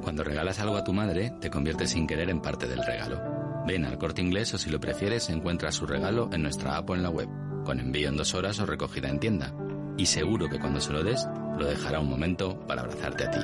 Cuando 0.01 0.23
regalas 0.23 0.59
algo 0.59 0.75
a 0.75 0.83
tu 0.83 0.91
madre, 0.91 1.33
te 1.39 1.51
conviertes 1.51 1.91
sin 1.91 2.07
querer 2.07 2.31
en 2.31 2.41
parte 2.41 2.67
del 2.67 2.83
regalo. 2.83 3.48
Ven 3.65 3.85
al 3.85 3.97
corte 3.97 4.21
inglés 4.21 4.53
o 4.53 4.57
si 4.57 4.69
lo 4.69 4.79
prefieres, 4.79 5.29
encuentra 5.29 5.71
su 5.71 5.85
regalo 5.85 6.29
en 6.31 6.41
nuestra 6.43 6.77
app 6.77 6.89
o 6.89 6.95
en 6.95 7.03
la 7.03 7.09
web, 7.09 7.29
con 7.65 7.79
envío 7.79 8.09
en 8.09 8.17
dos 8.17 8.33
horas 8.33 8.59
o 8.59 8.65
recogida 8.65 9.09
en 9.09 9.19
tienda. 9.19 9.53
Y 9.97 10.05
seguro 10.05 10.49
que 10.49 10.59
cuando 10.59 10.79
se 10.79 10.93
lo 10.93 11.03
des, 11.03 11.27
lo 11.57 11.65
dejará 11.65 11.99
un 11.99 12.09
momento 12.09 12.59
para 12.67 12.81
abrazarte 12.81 13.25
a 13.25 13.31
ti. 13.31 13.39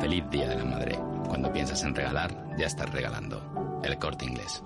Feliz 0.00 0.24
Día 0.30 0.48
de 0.48 0.56
la 0.56 0.64
Madre. 0.64 0.98
Cuando 1.28 1.52
piensas 1.52 1.82
en 1.84 1.94
regalar, 1.94 2.56
ya 2.58 2.66
estás 2.66 2.90
regalando. 2.90 3.80
El 3.84 3.98
corte 3.98 4.24
inglés. 4.24 4.62